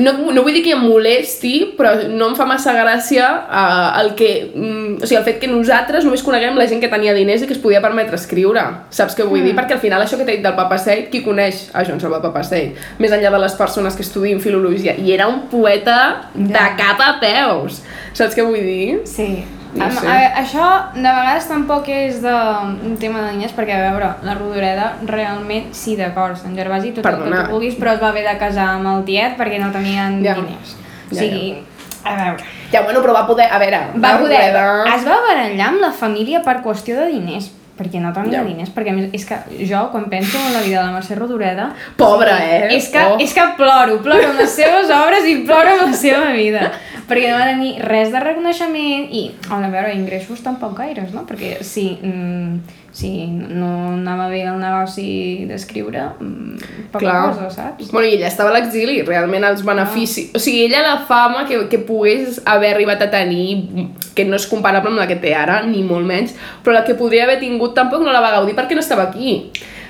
no, 0.00 0.12
no 0.32 0.42
vull 0.44 0.54
dir 0.56 0.62
que 0.64 0.72
em 0.72 0.80
molesti, 0.86 1.74
però 1.76 1.90
no 2.08 2.30
em 2.30 2.36
fa 2.38 2.46
massa 2.48 2.72
gràcia 2.72 3.26
uh, 3.44 4.00
el 4.00 4.12
que... 4.16 4.28
Mm, 4.54 5.02
o 5.02 5.06
sigui, 5.06 5.18
el 5.18 5.24
fet 5.26 5.38
que 5.42 5.50
nosaltres 5.50 6.04
només 6.06 6.22
coneguem 6.24 6.56
la 6.56 6.66
gent 6.70 6.80
que 6.80 6.88
tenia 6.92 7.12
diners 7.16 7.42
i 7.44 7.48
que 7.50 7.52
es 7.56 7.60
podia 7.60 7.82
permetre 7.84 8.16
escriure, 8.16 8.62
saps 8.90 9.16
què 9.18 9.26
vull 9.28 9.42
Mm. 9.42 9.50
dir? 9.50 9.54
Perquè 9.58 9.76
al 9.76 9.82
final 9.84 10.00
això 10.04 10.16
que 10.16 10.24
t'he 10.24 10.36
dit 10.38 10.44
del 10.46 10.54
Papaseit, 10.56 11.10
qui 11.12 11.20
coneix 11.24 11.66
a 11.74 11.84
Joan 11.84 12.00
Salvat 12.00 12.22
Papaseit? 12.24 12.76
Més 12.98 13.12
enllà 13.12 13.30
de 13.34 13.38
les 13.42 13.56
persones 13.58 13.96
que 13.98 14.02
estudien 14.06 14.40
filologia, 14.40 14.94
i 14.96 15.12
era 15.12 15.28
un 15.28 15.42
poeta 15.52 16.28
de 16.34 16.52
Ja. 16.54 16.70
cap 16.78 17.00
a 17.00 17.18
peus, 17.20 17.82
saps 18.14 18.36
què 18.36 18.44
vull 18.46 18.62
dir? 18.62 19.00
Sí. 19.04 19.42
No 19.74 19.86
sé. 19.90 20.06
això 20.36 20.64
de 20.94 21.00
vegades 21.02 21.46
tampoc 21.48 21.88
és 21.88 22.18
de, 22.20 22.32
un 22.84 22.96
tema 23.00 23.22
de 23.22 23.30
diners, 23.32 23.54
perquè 23.56 23.72
a 23.78 23.90
veure, 23.90 24.10
la 24.22 24.34
Rodoreda 24.34 24.90
realment, 25.08 25.70
sí, 25.72 25.96
d'acord, 25.96 26.36
Sant 26.36 26.54
Gervasi, 26.56 26.90
tot 26.92 27.06
el 27.06 27.10
Perdona. 27.10 27.36
que 27.38 27.44
tu 27.48 27.50
vulguis, 27.56 27.74
però 27.80 27.94
es 27.94 28.02
va 28.02 28.08
haver 28.12 28.26
de 28.28 28.36
casar 28.38 28.68
amb 28.76 28.86
el 28.96 29.04
tiet 29.08 29.38
perquè 29.38 29.58
no 29.62 29.70
tenien 29.72 30.22
Ja. 30.24 30.34
diners. 30.34 30.76
O 31.10 31.14
Ja, 31.14 31.20
sigui, 31.22 31.62
a 32.04 32.14
veure, 32.16 32.44
Ja, 32.72 32.82
bueno, 32.82 33.00
però 33.02 33.12
va 33.14 33.26
poder... 33.26 33.48
A 33.52 33.58
veure, 33.58 33.80
va 33.96 34.18
poder... 34.18 34.44
Es 34.94 35.04
va 35.08 35.16
barallar 35.26 35.66
amb 35.68 35.80
la 35.80 35.90
família 35.92 36.42
per 36.42 36.62
qüestió 36.62 36.96
de 36.96 37.06
diners, 37.06 37.50
perquè 37.78 38.00
no 38.00 38.12
tenia 38.12 38.40
Ja. 38.40 38.44
diners, 38.44 38.70
perquè 38.74 38.92
més, 38.94 39.08
és 39.12 39.24
que 39.24 39.36
jo, 39.66 39.88
quan 39.90 40.08
penso 40.10 40.38
en 40.38 40.52
la 40.54 40.60
vida 40.60 40.80
de 40.80 40.86
la 40.86 40.92
Mercè 40.98 41.14
Rodoreda... 41.16 41.70
Pobra, 41.96 42.38
eh? 42.44 42.68
És 42.76 42.88
que, 42.88 42.98
Oh. 43.00 43.16
és 43.18 43.32
que 43.32 43.42
ploro, 43.56 44.00
ploro 44.02 44.28
amb 44.30 44.38
les 44.40 44.50
seves 44.50 44.90
obres 44.90 45.24
i 45.26 45.36
ploro 45.46 45.70
amb 45.78 45.86
la 45.90 45.92
seva 45.96 46.30
vida. 46.32 46.70
Perquè 47.08 47.30
no 47.32 47.38
va 47.38 47.46
tenir 47.48 47.78
res 47.82 48.12
de 48.12 48.20
reconeixement 48.20 49.08
i, 49.10 49.34
a 49.50 49.58
veure, 49.68 49.94
ingressos 49.94 50.40
tampoc 50.42 50.76
gaires, 50.78 51.12
no? 51.12 51.24
Perquè 51.26 51.62
si, 51.62 51.98
mm, 52.00 52.60
si 52.92 53.26
no 53.26 53.94
anava 53.94 54.28
bé 54.28 54.42
el 54.44 54.58
negoci 54.60 55.46
d'escriure, 55.48 56.04
mm, 56.20 56.90
poca 56.92 57.00
Clar. 57.00 57.22
cosa, 57.30 57.48
saps? 57.50 57.90
Bueno, 57.90 58.06
i 58.06 58.18
ella 58.18 58.28
estava 58.28 58.52
a 58.52 58.56
l'exili, 58.58 59.00
realment 59.06 59.46
els 59.48 59.64
beneficis... 59.64 60.28
O 60.36 60.42
sigui, 60.42 60.66
ella 60.66 60.82
la 60.84 60.98
fama 61.08 61.46
que, 61.48 61.64
que 61.72 61.80
pogués 61.80 62.42
haver 62.44 62.74
arribat 62.74 63.06
a 63.06 63.10
tenir, 63.10 63.88
que 64.12 64.26
no 64.28 64.36
és 64.36 64.46
comparable 64.46 64.92
amb 64.92 65.00
la 65.00 65.08
que 65.08 65.16
té 65.22 65.32
ara, 65.34 65.62
ni 65.64 65.80
molt 65.88 66.04
menys, 66.06 66.36
però 66.62 66.76
la 66.76 66.84
que 66.84 66.98
podria 66.98 67.24
haver 67.24 67.40
tingut 67.40 67.72
tampoc 67.78 68.04
no 68.04 68.12
la 68.12 68.20
va 68.20 68.34
gaudir 68.36 68.56
perquè 68.58 68.76
no 68.76 68.84
estava 68.84 69.08
aquí. 69.08 69.38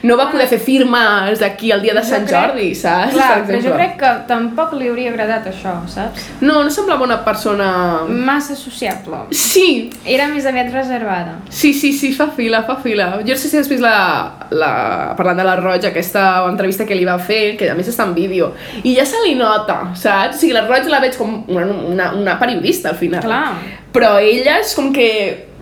No 0.03 0.17
va 0.19 0.27
poder 0.33 0.49
fer 0.51 0.59
firmes 0.59 1.43
aquí 1.47 1.71
el 1.71 1.83
dia 1.85 1.95
de 1.95 2.01
Jo 2.03 2.07
Sant 2.09 2.25
crec- 2.27 2.35
Jordi, 2.49 2.69
saps? 2.75 3.13
Clar, 3.15 3.29
Per 3.47 3.55
però 3.55 3.61
jo 3.63 3.75
crec 3.77 3.93
que 4.01 4.11
tampoc 4.27 4.73
li 4.75 4.89
hauria 4.91 5.13
agradat 5.13 5.47
això, 5.47 5.75
saps? 5.87 6.25
No, 6.41 6.63
no 6.65 6.71
semblava 6.75 7.05
una 7.07 7.21
persona... 7.25 7.69
Massa 8.09 8.57
sociable. 8.59 9.21
Sí, 9.31 9.91
Era 10.05 10.27
més 10.33 10.47
aviat 10.47 10.73
reservada. 10.75 11.37
Sí, 11.51 11.73
sí, 11.73 11.93
sí, 11.93 12.13
fa 12.13 12.27
fila, 12.35 12.65
fa 12.67 12.77
fila. 12.83 13.13
Jo 13.23 13.37
no 13.37 13.39
sé 13.39 13.49
si 13.53 13.59
has 13.61 13.69
vist 13.71 13.83
la, 13.85 14.49
la, 14.51 14.73
parlant 15.17 15.39
de 15.39 15.47
la 15.47 15.55
Roig, 15.61 15.87
aquesta 15.87 16.25
entrevista 16.49 16.85
que 16.89 16.99
li 16.99 17.07
va 17.07 17.19
fer, 17.23 17.57
que 17.61 17.71
a 17.71 17.77
més 17.79 17.89
està 17.93 18.09
en 18.09 18.15
vídeo, 18.19 18.53
i 18.83 18.97
ja 18.99 19.07
se 19.07 19.23
li 19.27 19.37
nota, 19.39 19.93
saps? 19.95 20.37
O 20.37 20.41
sigui, 20.43 20.53
la 20.57 20.67
Roig 20.67 20.91
la 20.91 21.01
veig 21.05 21.15
com 21.21 21.45
una, 21.47 21.65
una, 21.93 22.11
una 22.19 22.37
periodista 22.43 22.91
al 22.91 22.99
final. 22.99 23.23
Clar. 23.23 23.47
Però 23.93 24.17
ella 24.19 24.59
és 24.63 24.75
com 24.75 24.91
que 24.93 25.09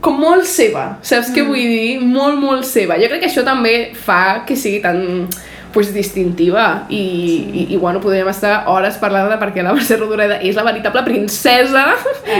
com 0.01 0.17
molt 0.21 0.47
seva, 0.49 0.97
saps 1.05 1.31
què 1.35 1.45
vull 1.45 1.61
dir? 1.61 2.01
Molt, 2.01 2.39
molt 2.41 2.65
seva. 2.69 2.97
Jo 3.01 3.11
crec 3.11 3.25
que 3.25 3.31
això 3.31 3.45
també 3.47 3.93
fa 3.95 4.43
que 4.49 4.57
sigui 4.57 4.81
tan 4.85 5.29
pues, 5.75 5.93
distintiva 5.95 6.87
i, 6.89 6.99
i, 6.99 7.67
i 7.75 7.77
bueno, 7.77 8.01
podríem 8.03 8.29
estar 8.33 8.65
hores 8.73 8.97
parlant 9.03 9.29
de 9.31 9.39
per 9.41 9.51
què 9.55 9.63
la 9.63 9.75
Mercè 9.77 9.99
Rodoreda 10.01 10.41
és 10.43 10.57
la 10.59 10.65
veritable 10.67 11.05
princesa 11.07 11.85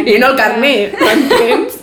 i 0.05 0.17
no 0.19 0.33
el 0.33 0.39
carner, 0.41 0.93
m'entens? 0.99 1.79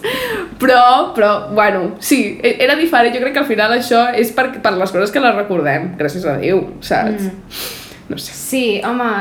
Però, 0.58 1.14
però, 1.14 1.32
bueno, 1.54 1.92
sí, 2.02 2.40
e- 2.42 2.56
era 2.66 2.76
diferent. 2.76 3.14
Jo 3.14 3.22
crec 3.22 3.36
que 3.36 3.44
al 3.44 3.50
final 3.50 3.76
això 3.76 4.08
és 4.18 4.32
per, 4.34 4.50
per 4.64 4.74
les 4.74 4.94
coses 4.94 5.14
que 5.14 5.22
la 5.22 5.36
recordem, 5.36 5.92
gràcies 6.00 6.26
a 6.26 6.40
Déu, 6.42 6.64
saps? 6.82 7.30
Mm. 7.30 7.76
No 8.10 8.18
sé. 8.18 8.34
Sí, 8.34 8.64
home, 8.88 9.12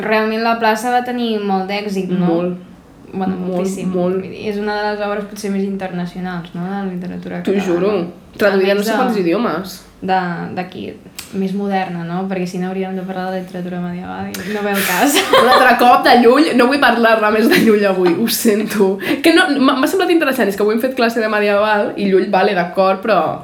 realment 0.00 0.42
la 0.46 0.56
plaça 0.62 0.92
va 0.94 1.04
tenir 1.04 1.34
molt 1.44 1.68
d'èxit, 1.68 2.08
no? 2.14 2.24
Molt. 2.24 2.69
Bueno, 3.12 3.36
Molt, 3.36 3.54
moltíssim. 3.56 3.88
molt. 3.90 4.24
És 4.24 4.56
una 4.58 4.76
de 4.82 4.90
les 4.96 5.06
obres 5.06 5.24
potser 5.26 5.50
més 5.50 5.64
internacionals, 5.64 6.54
no?, 6.54 6.62
de 6.64 6.70
la 6.70 6.84
literatura 6.84 7.42
T'ho 7.42 7.52
catalana. 7.52 7.66
juro. 7.66 8.06
Traduïda 8.38 8.74
no 8.74 8.82
sé 8.82 8.92
quants 8.94 9.16
idiomes. 9.18 9.80
de- 10.00 10.54
D'aquí, 10.56 10.94
més 11.34 11.52
moderna, 11.52 12.04
no? 12.04 12.22
Perquè 12.28 12.46
si 12.46 12.58
no 12.58 12.68
hauríem 12.68 12.94
de 12.96 13.02
parlar 13.02 13.32
de 13.32 13.40
literatura 13.42 13.80
medieval 13.80 14.30
i 14.30 14.54
no 14.54 14.62
ve 14.62 14.70
el 14.70 14.78
cas. 14.86 15.12
Un 15.42 15.48
altre 15.50 15.76
cop 15.78 16.04
de 16.06 16.14
Llull, 16.22 16.56
no 16.56 16.66
vull 16.70 16.80
parlar-ne 16.80 17.30
més 17.34 17.48
de 17.50 17.58
Llull 17.66 17.84
avui, 17.84 18.14
ho 18.18 18.28
sento. 18.28 18.96
Que 19.22 19.34
no, 19.34 19.48
m'ha 19.60 19.74
m'ha 19.76 19.86
semblat 19.90 20.10
interessant, 20.10 20.48
és 20.48 20.56
que 20.56 20.62
avui 20.62 20.74
hem 20.74 20.80
fet 20.80 20.94
classe 20.96 21.20
de 21.20 21.28
medieval 21.28 21.92
i 21.96 22.06
Llull, 22.08 22.30
vale, 22.30 22.54
d'acord, 22.54 23.02
però... 23.02 23.42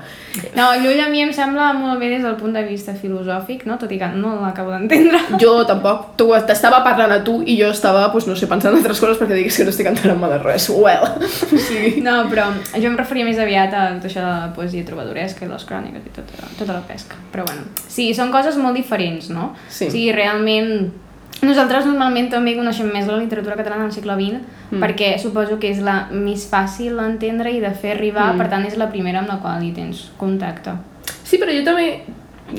No, 0.57 0.69
Llull 0.83 1.01
a 1.03 1.09
mi 1.13 1.23
em 1.25 1.33
sembla 1.35 1.71
molt 1.77 2.01
bé 2.01 2.11
des 2.13 2.25
del 2.25 2.37
punt 2.41 2.55
de 2.57 2.63
vista 2.67 2.95
filosòfic, 2.97 3.65
no? 3.69 3.79
Tot 3.81 3.93
i 3.93 3.99
que 4.01 4.09
no 4.15 4.35
l'acabo 4.43 4.73
d'entendre. 4.75 5.21
Jo 5.43 5.55
tampoc, 5.69 6.13
tu 6.21 6.29
t'estava 6.49 6.83
parlant 6.85 7.15
a 7.15 7.21
tu 7.25 7.39
i 7.47 7.57
jo 7.61 7.71
estava, 7.75 8.09
pues, 8.13 8.29
no 8.29 8.37
sé, 8.37 8.49
pensant 8.51 8.75
en 8.75 8.81
altres 8.81 9.01
coses 9.03 9.21
perquè 9.21 9.39
diguis 9.39 9.57
que 9.57 9.67
no 9.67 9.75
estic 9.75 9.91
enterant-me 9.93 10.31
de 10.35 10.41
res. 10.43 10.69
Well, 10.73 11.09
sigui... 11.69 12.03
No, 12.05 12.19
però 12.33 12.49
jo 12.75 12.91
em 12.91 12.99
referia 12.99 13.29
més 13.29 13.41
aviat 13.43 13.75
a 13.75 13.87
tot 13.97 14.11
això 14.11 14.23
de 14.25 14.35
la 14.35 14.53
poesia 14.57 14.87
trobadoresca 14.89 15.47
i 15.47 15.51
les 15.51 15.67
cròniques 15.69 16.07
i 16.07 16.15
tota, 16.21 16.53
tota 16.59 16.73
la 16.73 16.85
pesca. 16.87 17.19
Però 17.33 17.47
bueno, 17.49 17.67
sí, 17.89 18.13
són 18.17 18.33
coses 18.35 18.59
molt 18.61 18.79
diferents, 18.79 19.31
no? 19.33 19.55
Sí. 19.69 19.89
O 19.89 19.95
sigui, 19.95 20.13
realment... 20.17 21.05
Nosaltres 21.45 21.85
normalment 21.85 22.31
també 22.33 22.55
coneixem 22.57 22.89
més 22.93 23.09
la 23.11 23.19
literatura 23.21 23.59
catalana 23.59 23.87
del 23.87 23.95
segle 23.95 24.17
XX 24.17 24.39
mm. 24.71 24.81
perquè 24.83 25.11
suposo 25.21 25.59
que 25.61 25.69
és 25.75 25.83
la 25.85 26.07
més 26.13 26.47
fàcil 26.49 26.97
d'entendre 26.97 27.53
i 27.53 27.61
de 27.61 27.73
fer 27.77 27.93
arribar, 27.97 28.31
mm. 28.33 28.41
per 28.41 28.49
tant 28.53 28.65
és 28.69 28.79
la 28.81 28.89
primera 28.93 29.21
amb 29.21 29.35
la 29.35 29.41
qual 29.43 29.65
hi 29.65 29.75
tens 29.77 30.07
contacte. 30.17 30.79
Sí, 31.27 31.37
però 31.37 31.53
jo 31.53 31.67
també 31.67 31.91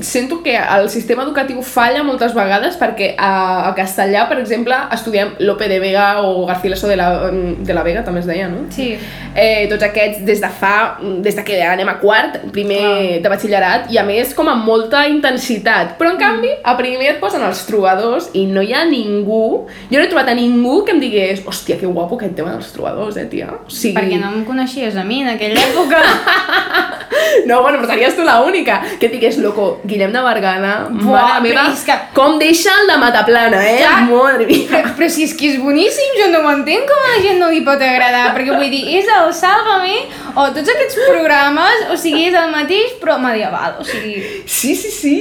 sento 0.00 0.42
que 0.42 0.56
el 0.56 0.90
sistema 0.90 1.22
educatiu 1.24 1.62
falla 1.64 2.02
moltes 2.04 2.34
vegades 2.36 2.76
perquè 2.76 3.14
a, 3.16 3.68
a 3.68 3.72
castellà, 3.76 4.26
per 4.28 4.38
exemple, 4.42 4.76
estudiem 4.92 5.32
Lope 5.40 5.68
de 5.68 5.78
Vega 5.80 6.20
o 6.22 6.44
Garcilaso 6.46 6.88
de 6.88 6.96
la, 6.96 7.08
de 7.30 7.74
la 7.74 7.82
Vega, 7.86 8.04
també 8.04 8.20
es 8.20 8.28
deia, 8.28 8.50
no? 8.52 8.66
Sí. 8.74 8.90
Eh, 9.34 9.66
tots 9.70 9.86
aquests 9.88 10.20
des 10.28 10.42
de 10.44 10.50
fa, 10.52 10.98
des 11.24 11.36
de 11.38 11.44
que 11.46 11.60
anem 11.64 11.88
a 11.88 11.96
quart, 12.02 12.36
primer 12.52 12.82
Clar. 12.82 13.22
de 13.24 13.32
batxillerat, 13.32 13.88
i 13.94 14.00
a 14.00 14.04
més 14.04 14.34
com 14.36 14.50
amb 14.52 14.68
molta 14.68 15.06
intensitat. 15.08 15.96
Però 15.98 16.12
en 16.12 16.20
canvi, 16.20 16.52
a 16.62 16.76
primer 16.78 17.14
et 17.14 17.22
posen 17.22 17.44
els 17.48 17.64
trobadors 17.68 18.30
i 18.36 18.44
no 18.50 18.64
hi 18.64 18.74
ha 18.76 18.84
ningú, 18.88 19.64
jo 19.88 19.96
no 19.96 20.04
he 20.04 20.12
trobat 20.12 20.34
a 20.34 20.36
ningú 20.36 20.82
que 20.84 20.92
em 20.96 21.00
digués 21.02 21.44
hòstia, 21.48 21.80
que 21.80 21.88
guapo 21.88 22.20
aquest 22.20 22.36
tema 22.36 22.52
dels 22.52 22.70
trobadors, 22.76 23.16
eh, 23.16 23.28
tia? 23.30 23.50
O 23.64 23.72
sigui... 23.72 23.96
Perquè 23.96 24.20
no 24.20 24.34
em 24.36 24.44
coneixies 24.48 25.00
a 25.00 25.06
mi 25.08 25.22
en 25.24 25.32
aquella 25.32 25.64
època. 25.70 26.04
No, 27.46 27.62
bueno, 27.62 27.78
però 27.78 27.92
series 27.92 28.16
tu 28.16 28.24
l'única 28.26 28.80
que 28.98 29.06
et 29.08 29.12
digués, 29.12 29.38
loco, 29.38 29.77
Guillem 29.84 30.12
de 30.12 30.20
Bergana, 30.22 30.72
Buah, 30.90 31.40
mare 31.40 31.42
meva, 31.42 31.66
que- 31.86 31.98
com 32.14 32.38
deixa 32.38 32.70
el 32.80 32.86
de 32.90 32.96
Mataplana, 32.98 33.60
eh? 33.62 33.78
Clar. 33.82 34.02
Madre 34.08 34.46
mia. 34.46 34.66
Però, 34.70 34.94
però 34.96 35.08
si 35.08 35.24
és 35.24 35.34
que 35.34 35.52
és 35.52 35.60
boníssim, 35.62 36.16
jo 36.18 36.30
no 36.32 36.40
ho 36.46 36.52
entenc 36.52 36.88
com 36.88 37.04
a 37.04 37.12
la 37.16 37.22
gent 37.22 37.38
no 37.38 37.50
li 37.50 37.60
pot 37.66 37.80
agradar, 37.80 38.34
perquè 38.36 38.56
vull 38.56 38.70
dir, 38.70 38.82
és 38.98 39.06
el 39.18 39.32
Sálvame 39.34 39.98
o 40.34 40.48
tots 40.56 40.68
aquests 40.74 40.98
programes, 41.08 41.86
o 41.92 41.96
sigui, 41.96 42.26
és 42.28 42.34
el 42.34 42.50
mateix 42.50 42.96
però 43.02 43.18
medieval, 43.22 43.76
o 43.80 43.84
sigui... 43.84 44.18
Sí, 44.46 44.74
sí, 44.74 44.90
sí. 44.90 45.16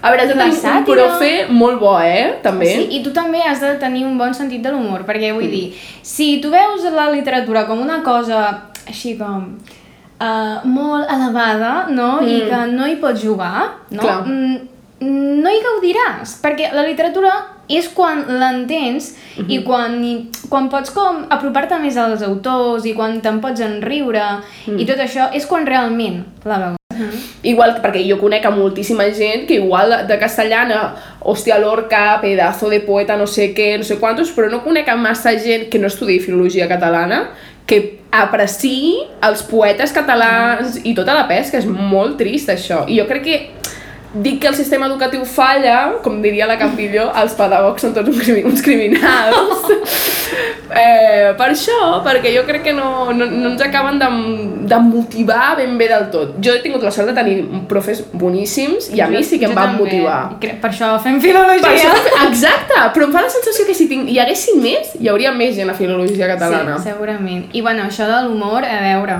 A 0.00 0.12
veure, 0.12 0.28
La 0.34 0.44
tenir 0.44 0.60
un 0.62 0.84
profe 0.86 1.30
molt 1.50 1.80
bo, 1.80 1.96
eh? 2.00 2.36
També. 2.42 2.68
Sí, 2.70 2.84
i 2.98 3.02
tu 3.02 3.10
també 3.10 3.40
has 3.42 3.60
de 3.60 3.72
tenir 3.80 4.04
un 4.06 4.16
bon 4.16 4.32
sentit 4.34 4.62
de 4.62 4.70
l'humor, 4.70 5.02
perquè 5.08 5.32
vull 5.34 5.50
dir, 5.50 5.72
si 6.02 6.38
tu 6.40 6.50
veus 6.54 6.86
la 6.94 7.08
literatura 7.10 7.66
com 7.66 7.80
una 7.82 7.98
cosa 8.06 8.44
així 8.86 9.16
com 9.18 9.56
uh, 10.20 10.64
molt 10.64 11.06
elevada, 11.10 11.86
no? 11.90 12.20
I 12.22 12.42
Mm. 12.42 12.48
que 12.48 12.72
no 12.76 12.86
hi 12.88 12.96
pots 12.96 13.22
jugar, 13.22 13.68
no? 13.90 14.00
Clar. 14.02 14.22
Mm, 14.26 14.58
no 15.00 15.48
hi 15.50 15.60
gaudiràs, 15.62 16.40
perquè 16.42 16.72
la 16.74 16.82
literatura 16.82 17.30
és 17.68 17.88
quan 17.88 18.24
l'entens 18.40 19.14
Mhm. 19.36 19.50
i 19.50 19.62
quan, 19.62 20.04
i, 20.04 20.30
quan 20.48 20.68
pots 20.68 20.90
com 20.90 21.26
apropar-te 21.30 21.78
més 21.78 21.96
als 21.96 22.22
autors 22.22 22.84
i 22.86 22.94
quan 22.94 23.20
te'n 23.20 23.40
pots 23.40 23.60
enriure 23.60 24.22
Mm. 24.66 24.78
i 24.80 24.86
tot 24.86 24.96
això 24.98 25.28
és 25.32 25.46
quan 25.46 25.66
realment 25.66 26.24
la 26.44 26.58
veus. 26.58 26.74
Igual, 27.44 27.80
perquè 27.80 28.02
jo 28.08 28.18
conec 28.18 28.44
a 28.44 28.50
moltíssima 28.50 29.04
gent 29.14 29.46
que 29.46 29.54
igual 29.54 29.88
de- 29.90 30.06
de 30.12 30.18
castellana, 30.18 30.96
hòstia, 31.20 31.60
Lorca, 31.60 32.18
pedazo 32.20 32.68
de 32.68 32.80
poeta, 32.80 33.16
no 33.16 33.26
sé 33.28 33.54
què, 33.54 33.78
no 33.78 33.84
sé 33.84 33.98
quantos, 34.00 34.32
però 34.34 34.50
no 34.50 34.64
conec 34.64 34.88
a 34.88 34.96
massa 34.96 35.38
gent 35.38 35.68
que 35.70 35.78
no 35.78 35.86
estudi 35.86 36.18
filologia 36.18 36.66
catalana 36.66 37.28
que 37.66 37.97
apreciï 38.14 38.94
els 39.26 39.42
poetes 39.48 39.92
catalans 39.92 40.78
i 40.84 40.94
tota 40.96 41.16
la 41.16 41.26
pesca, 41.28 41.60
és 41.60 41.66
molt 41.68 42.16
trist 42.20 42.48
això. 42.52 42.84
I 42.88 43.00
jo 43.00 43.08
crec 43.08 43.26
que 43.26 43.38
dic 44.22 44.40
que 44.42 44.48
el 44.48 44.54
sistema 44.56 44.86
educatiu 44.86 45.24
falla, 45.24 45.94
com 46.02 46.20
diria 46.22 46.46
la 46.46 46.56
Campilló, 46.60 47.08
els 47.22 47.34
pedagogs 47.38 47.82
són 47.84 47.94
tots 47.96 48.08
uns 48.12 48.22
crimi- 48.24 48.44
uns 48.48 48.62
criminals. 48.64 49.68
eh, 50.82 51.34
per 51.38 51.48
això, 51.52 51.76
perquè 52.04 52.32
jo 52.34 52.44
crec 52.48 52.62
que 52.68 52.74
no, 52.76 53.12
no, 53.12 53.26
no 53.30 53.52
ens 53.52 53.62
acaben 53.64 53.98
de, 54.00 54.08
de 54.70 54.78
motivar 54.84 55.56
ben 55.58 55.76
bé 55.80 55.88
del 55.90 56.08
tot. 56.12 56.36
Jo 56.44 56.54
he 56.56 56.62
tingut 56.64 56.84
la 56.84 56.92
sort 56.94 57.10
de 57.10 57.16
tenir 57.16 57.38
profes 57.70 58.02
boníssims 58.12 58.90
i 58.94 59.00
a 59.04 59.08
mi 59.10 59.22
sí 59.24 59.38
que 59.40 59.48
em 59.48 59.54
van 59.56 59.74
també. 59.76 59.84
motivar. 59.84 60.20
Per 60.40 60.70
això 60.70 60.92
fem 61.04 61.20
filologia. 61.22 61.62
Per 61.64 61.72
això, 61.74 61.94
exacte, 62.28 62.78
però 62.94 63.08
em 63.08 63.16
fa 63.16 63.24
la 63.26 63.32
sensació 63.32 63.66
que 63.68 63.74
si 63.76 63.88
tinc, 63.90 64.08
hi 64.10 64.18
haguessin 64.22 64.60
més, 64.62 64.94
hi 65.00 65.08
hauria 65.12 65.32
més 65.32 65.56
gent 65.56 65.70
a 65.70 65.76
filologia 65.78 66.28
catalana. 66.30 66.78
Sí, 66.78 66.90
segurament. 66.90 67.46
I 67.52 67.62
bueno, 67.64 67.86
això 67.88 68.08
de 68.08 68.22
l'humor, 68.28 68.64
a 68.64 68.80
veure, 68.84 69.18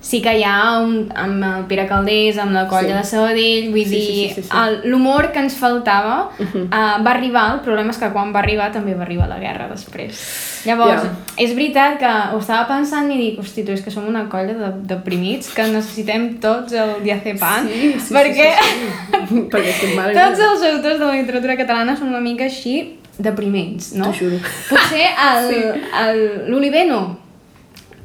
sí 0.00 0.20
que 0.22 0.32
hi 0.38 0.44
ha 0.46 0.78
un, 0.78 1.10
amb 1.14 1.42
el 1.44 1.64
Pere 1.66 1.86
Caldés, 1.88 2.38
amb 2.38 2.52
la 2.52 2.66
colla 2.68 2.88
Sí. 2.88 2.94
de 2.98 3.04
Sabadell, 3.04 3.70
vull 3.72 3.84
Sí, 3.84 3.90
sí, 3.90 3.96
dir, 3.96 4.28
sí, 4.28 4.34
sí, 4.34 4.42
sí. 4.44 4.48
el- 4.56 4.90
l'humor 4.90 5.32
que 5.32 5.40
ens 5.40 5.56
faltava 5.56 6.30
Mhm. 6.38 6.62
uh, 6.72 7.02
va 7.04 7.10
arribar, 7.10 7.54
el 7.54 7.60
problema 7.60 7.90
és 7.90 7.98
que 7.98 8.10
quan 8.12 8.32
va 8.32 8.38
arribar 8.38 8.70
també 8.72 8.94
va 8.94 9.02
arribar 9.02 9.28
la 9.28 9.38
guerra 9.40 9.68
després. 9.68 10.62
Llavors, 10.64 11.02
Ja. 11.02 11.10
és 11.36 11.54
veritat 11.54 11.98
que 11.98 12.06
ho 12.34 12.38
estava 12.38 12.66
pensant 12.68 13.10
i 13.12 13.16
dic, 13.18 13.38
hosti, 13.40 13.64
tu, 13.64 13.72
és 13.72 13.82
que 13.82 13.90
som 13.90 14.06
una 14.06 14.28
colla 14.28 14.54
de 14.54 14.72
deprimits 14.94 15.52
que 15.52 15.62
necessitem 15.66 16.38
tots 16.40 16.72
el 16.72 17.02
diazepam, 17.02 17.66
Sí, 17.68 17.92
sí, 17.94 18.00
sí, 18.00 18.14
perquè 18.14 18.54
sí, 18.54 19.72
sí. 19.80 19.94
mare 19.96 20.14
tots 20.14 20.38
els 20.40 20.62
autors 20.74 20.98
de 21.00 21.04
la 21.06 21.12
literatura 21.12 21.56
catalana 21.56 21.96
són 21.96 22.08
una 22.08 22.20
mica 22.20 22.44
així 22.44 22.98
depriments, 23.18 23.94
no? 23.94 24.06
T'ho 24.06 24.12
juro. 24.14 24.36
Potser 24.68 25.08
l'Oliver 26.48 26.86
no. 26.86 27.17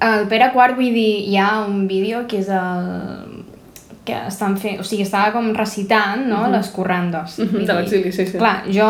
El 0.04 0.28
Pere 0.28 0.50
IV, 0.52 0.76
vull 0.76 0.94
dir, 0.94 1.12
hi 1.32 1.38
ha 1.40 1.64
un 1.64 1.88
vídeo 1.88 2.26
que 2.28 2.42
és 2.44 2.50
el 2.52 3.44
que 4.04 4.18
estan 4.28 4.58
fent, 4.60 4.82
o 4.82 4.84
sigui, 4.84 5.06
estava 5.06 5.32
com 5.32 5.54
recitant, 5.56 6.26
no?, 6.28 6.42
les 6.52 6.68
corrandes. 6.76 7.38
Mhm, 7.40 7.52
Vull 7.54 7.66
de 7.66 7.72
dir, 7.72 7.78
l'exili, 7.78 8.12
sí, 8.12 8.26
sí. 8.28 8.38
Clar, 8.38 8.64
jo 8.68 8.90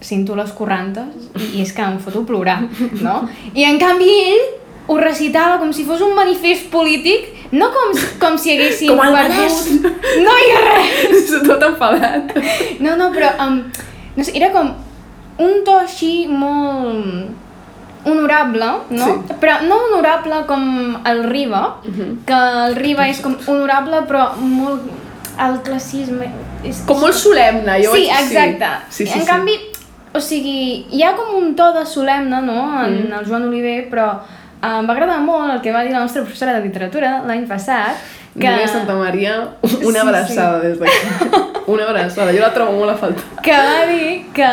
sento 0.00 0.36
les 0.38 0.52
corrandes 0.54 1.26
i 1.52 1.60
és 1.60 1.72
que 1.74 1.82
em 1.82 1.98
foto 2.00 2.22
plorar, 2.24 2.62
no? 3.02 3.28
I 3.52 3.66
en 3.68 3.80
canvi 3.82 4.08
ell 4.08 4.46
ho 4.88 4.96
recitava 4.96 5.58
com 5.60 5.72
si 5.76 5.84
fos 5.84 6.00
un 6.00 6.14
manifest 6.16 6.70
polític, 6.72 7.26
no 7.52 7.68
com, 7.74 7.92
com 8.22 8.38
si 8.40 8.54
haguessin 8.54 8.88
Com 8.94 9.02
Vallès. 9.02 9.58
No 10.24 10.36
hi 10.38 10.48
ha 10.54 10.62
res! 10.64 11.34
Tot 11.44 11.66
enfadat. 11.66 12.32
No, 12.80 12.96
no, 12.96 13.10
però 13.12 13.34
um, 13.44 13.58
no 14.16 14.24
sé, 14.24 14.32
era 14.38 14.48
com 14.54 14.72
un 15.44 15.60
to 15.66 15.76
així 15.82 16.12
molt 16.30 17.36
honorable, 18.10 18.66
no? 18.90 19.06
Sí. 19.06 19.34
Però 19.40 19.60
no 19.68 19.76
honorable 19.86 20.44
com 20.46 20.98
el 21.06 21.24
Riba, 21.24 21.76
Mhm. 21.84 22.24
que 22.26 22.32
el 22.66 22.76
Riba 22.76 23.08
és 23.08 23.20
com 23.20 23.36
honorable 23.46 24.02
però 24.08 24.34
molt... 24.36 24.82
el 25.38 25.60
classisme... 25.62 26.26
És, 26.64 26.80
Com 26.86 26.98
molt 27.00 27.14
solemne, 27.14 27.76
jo 27.84 27.92
Sí, 27.94 28.08
vaig- 28.08 28.24
exacte. 28.24 28.68
Sí, 28.90 29.06
sí, 29.06 29.12
en 29.14 29.20
sí. 29.20 29.26
canvi, 29.26 29.52
o 30.12 30.20
sigui, 30.20 30.86
hi 30.90 31.02
ha 31.04 31.12
com 31.14 31.36
un 31.36 31.54
to 31.54 31.72
de 31.72 31.84
solemne, 31.86 32.40
no?, 32.42 32.84
en 32.84 33.08
Mm. 33.08 33.12
el 33.20 33.24
Joan 33.28 33.44
Oliver, 33.48 33.88
però 33.88 34.08
eh, 34.60 34.66
em 34.80 34.88
va 34.88 34.92
agradar 34.96 35.20
molt 35.20 35.52
el 35.54 35.60
que 35.60 35.70
va 35.70 35.84
dir 35.84 35.92
la 35.92 36.00
nostra 36.00 36.22
professora 36.22 36.54
de 36.54 36.64
literatura 36.66 37.22
l'any 37.24 37.46
passat, 37.46 37.94
que... 38.38 38.48
Núria 38.50 38.66
Santa 38.66 38.94
Maria, 38.94 39.48
una 39.62 40.00
Sí, 40.00 40.06
abraçada 40.08 40.58
des 40.60 40.78
d'aquí. 40.80 40.98
Una 41.68 41.84
abraçada, 41.84 42.32
jo 42.32 42.40
la 42.40 42.52
trobo 42.52 42.72
molt 42.72 42.90
a 42.90 42.96
falta. 42.96 43.22
que 43.42 43.52
va 43.52 43.86
dir 43.86 44.26
que, 44.34 44.50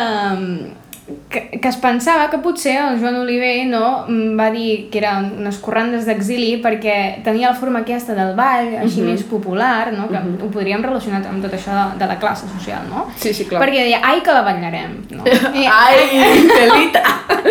que, 1.30 1.60
que 1.62 1.68
es 1.68 1.76
pensava 1.78 2.28
que 2.30 2.38
potser 2.42 2.72
el 2.82 2.96
Joan 2.98 3.14
Oliver 3.20 3.64
no, 3.70 4.06
mm, 4.08 4.32
va 4.38 4.48
dir 4.50 4.88
que 4.90 4.98
eren 4.98 5.28
unes 5.38 5.58
corrandes 5.62 6.04
d'exili 6.08 6.56
perquè 6.64 7.22
tenia 7.22 7.52
la 7.52 7.54
forma 7.54 7.84
aquesta 7.84 8.12
del 8.14 8.34
ball, 8.34 8.72
així 8.82 9.00
Mhm. 9.02 9.10
més 9.12 9.22
popular, 9.22 9.92
no? 9.92 10.08
que 10.08 10.18
ho 10.18 10.50
podríem 10.50 10.82
relacionar 10.82 11.22
amb 11.26 11.40
tot 11.44 11.52
això 11.54 11.70
de, 11.70 11.98
de 12.00 12.06
la 12.10 12.18
classe 12.18 12.46
social, 12.58 12.82
no? 12.90 13.06
Sí, 13.16 13.32
sí, 13.32 13.44
clar. 13.44 13.62
Perquè 13.62 13.84
deia, 13.86 14.00
ai, 14.02 14.20
que 14.20 14.32
la 14.34 14.42
ballarem. 14.42 14.96
No? 15.10 15.22
I 15.54 15.66
Ai, 15.70 15.96
Telita! 16.58 17.02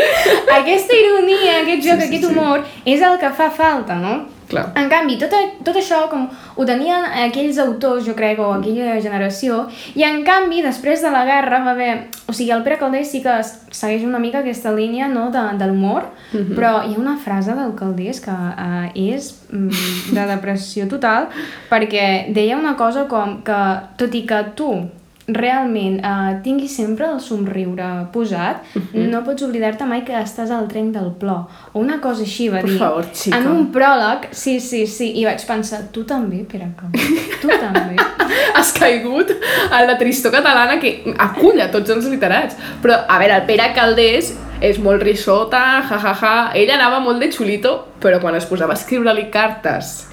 aquesta 0.60 0.94
ironia, 0.94 1.62
aquest 1.62 1.84
joc, 1.88 2.02
Sí, 2.02 2.08
sí, 2.08 2.15
aquest 2.15 2.26
sí. 2.26 2.32
humor, 2.36 2.65
és 2.86 3.02
el 3.02 3.18
que 3.20 3.30
fa 3.32 3.50
falta, 3.50 3.96
no? 3.96 4.26
Clar. 4.50 4.68
En 4.78 4.90
canvi, 4.90 5.18
tot, 5.18 5.32
a- 5.34 5.64
tot 5.66 5.76
això 5.80 6.04
com 6.10 6.28
ho 6.56 6.66
tenien 6.66 7.04
aquells 7.26 7.58
autors, 7.64 8.06
jo 8.06 8.14
crec, 8.14 8.38
o 8.40 8.52
aquella 8.54 9.00
generació, 9.02 9.64
i 9.96 10.04
en 10.06 10.24
canvi, 10.28 10.62
després 10.62 11.02
de 11.02 11.10
la 11.12 11.24
guerra 11.26 11.64
va 11.66 11.72
haver... 11.72 12.08
O 12.28 12.34
sigui, 12.34 12.52
el 12.52 12.62
Pere 12.66 12.78
Caldés 12.82 13.10
sí 13.12 13.22
que 13.22 13.34
segueix 13.46 14.04
una 14.06 14.20
mica 14.20 14.40
aquesta 14.40 14.72
línia 14.74 15.08
no, 15.08 15.28
de, 15.34 15.42
de 15.58 15.68
l'humor, 15.70 16.08
però 16.56 16.84
hi 16.86 16.94
ha 16.96 17.00
una 17.02 17.18
frase 17.22 17.54
del 17.58 17.74
Caldés 17.78 18.20
que 18.22 18.34
uh, 18.34 18.90
és 18.94 19.32
mm, 19.52 20.14
de 20.18 20.26
depressió 20.34 20.88
total, 20.90 21.28
perquè 21.70 22.32
deia 22.34 22.58
una 22.58 22.76
cosa 22.78 23.06
com 23.10 23.40
que, 23.46 23.60
tot 23.98 24.14
i 24.18 24.24
que 24.30 24.44
tu 24.58 24.72
realment 25.28 25.98
uh, 26.06 26.36
tinguis 26.46 26.76
sempre 26.78 27.08
el 27.10 27.20
somriure 27.24 27.88
posat, 28.14 28.62
no 28.94 29.24
pots 29.26 29.46
oblidar-te 29.48 29.88
mai 29.90 30.04
que 30.06 30.14
estàs 30.20 30.52
al 30.54 30.68
tren 30.70 30.92
del 30.94 31.12
plor. 31.20 31.48
O 31.74 31.82
una 31.82 31.98
cosa 32.04 32.22
així, 32.26 32.48
va 32.54 32.62
Per 32.62 32.70
dir. 32.70 32.78
favor. 32.80 33.10
En 33.34 33.48
un 33.50 33.66
pròleg, 33.74 34.30
sí, 34.38 34.60
sí, 34.62 34.86
sí, 34.88 35.12
i 35.18 35.26
vaig 35.26 35.42
pensar, 35.48 35.86
tu 35.92 36.06
també, 36.06 36.44
Pere 36.50 36.70
Caldés, 36.78 37.40
tu 37.42 37.50
també. 37.50 37.98
Has 38.58 38.72
caigut 38.76 39.34
a 39.72 39.84
la 39.86 39.98
tristor 39.98 40.34
catalana 40.36 40.80
que 40.82 41.16
acull 41.18 41.62
a 41.62 41.72
tots 41.74 41.90
els 41.90 42.10
literats. 42.12 42.58
Però, 42.84 43.02
a 43.08 43.20
veure, 43.22 43.42
el 43.42 43.48
Pere 43.50 43.72
Caldés 43.76 44.36
és 44.64 44.78
molt 44.80 45.04
risota, 45.04 45.82
ja, 45.90 46.00
ja, 46.00 46.14
ja. 46.22 46.36
Ell 46.56 46.72
anava 46.78 47.02
molt 47.04 47.20
de 47.24 47.32
xulito, 47.34 47.78
però 48.02 48.22
quan 48.22 48.38
es 48.38 48.46
posava 48.48 48.78
a 48.78 48.80
escriure-li 48.80 49.32
cartes 49.34 50.06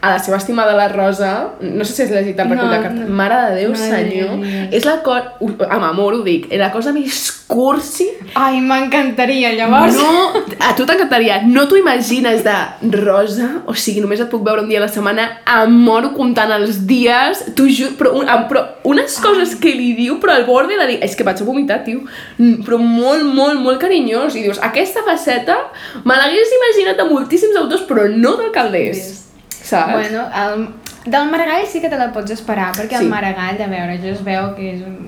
a 0.00 0.10
la 0.12 0.18
seva 0.22 0.36
estimada 0.38 0.76
la 0.78 0.86
Rosa, 0.88 1.54
no 1.60 1.84
sé 1.84 1.92
si 1.92 2.02
has 2.04 2.10
llegit 2.12 2.38
el 2.38 2.48
recull 2.48 2.68
No, 2.68 2.72
de 2.72 2.82
cartes, 2.84 3.08
no. 3.08 3.14
mare 3.18 3.38
de 3.50 3.56
Déu, 3.64 3.70
No 3.72 3.76
senyor, 3.76 4.36
llegit. 4.38 4.74
és 4.78 4.84
la 4.86 5.00
cosa, 5.02 5.32
amb 5.68 5.84
amor 5.88 6.14
ho 6.14 6.22
dic, 6.22 6.46
és 6.52 6.60
la 6.60 6.70
cosa 6.70 6.92
més 6.94 7.32
cursi. 7.48 8.06
Ai, 8.36 8.60
m'encantaria, 8.60 9.50
llavors. 9.56 9.96
no, 9.96 10.44
a 10.60 10.74
tu 10.76 10.86
t'encantaria, 10.86 11.40
no 11.48 11.66
t'ho 11.66 11.76
imagines 11.80 12.44
de 12.44 12.54
Rosa, 13.02 13.48
o 13.66 13.74
sigui, 13.74 14.00
només 14.04 14.20
et 14.20 14.30
puc 14.30 14.44
veure 14.46 14.62
un 14.62 14.68
dia 14.68 14.78
a 14.78 14.82
la 14.84 14.88
setmana, 14.88 15.26
em 15.64 15.72
moro 15.72 16.12
comptant 16.14 16.52
els 16.54 16.86
dies, 16.86 17.42
t'ho 17.56 17.66
juro, 17.66 17.96
però, 17.98 18.12
un, 18.20 18.26
però 18.48 18.64
unes 18.84 19.18
coses 19.18 19.56
que 19.58 19.74
li 19.74 19.94
diu, 19.98 20.20
però 20.22 20.36
al 20.38 20.46
borde 20.46 20.78
de 20.78 20.86
dir, 20.92 20.98
és 21.02 21.16
que 21.16 21.24
vaig 21.26 21.42
a 21.42 21.44
vomitar, 21.44 21.82
tio, 21.84 22.04
Mm, 22.38 22.62
però 22.64 22.78
molt, 22.78 23.24
molt, 23.34 23.58
molt 23.58 23.80
carinyós, 23.80 24.36
i 24.36 24.42
dius, 24.44 24.60
aquesta 24.62 25.02
faceta 25.02 25.56
me 26.04 26.14
l'hagués 26.14 26.52
imaginat 26.54 26.96
de 27.02 27.08
moltíssims 27.10 27.56
autors, 27.56 27.82
però 27.88 28.06
no 28.14 28.36
del 28.36 28.52
Caldés, 28.54 29.24
saps? 29.68 29.92
Bueno, 29.94 30.26
el, 30.44 30.68
Del 31.08 31.30
Maragall 31.30 31.64
sí 31.66 31.80
que 31.80 31.88
te 31.88 31.96
la 31.96 32.10
pots 32.12 32.30
esperar, 32.34 32.72
perquè 32.76 32.98
Sí. 32.98 33.04
el 33.04 33.08
Maragall, 33.08 33.60
a 33.62 33.68
veure, 33.70 33.94
jo 34.02 34.10
es 34.12 34.24
veu 34.26 34.50
que 34.56 34.74
és 34.74 34.82
un, 34.84 34.98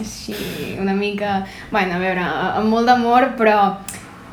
així, 0.00 0.34
una 0.80 0.92
mica... 0.92 1.44
Bueno, 1.70 1.94
a 1.96 1.98
veure, 2.02 2.20
amb 2.58 2.68
molt 2.68 2.86
d'amor, 2.90 3.30
però 3.38 3.78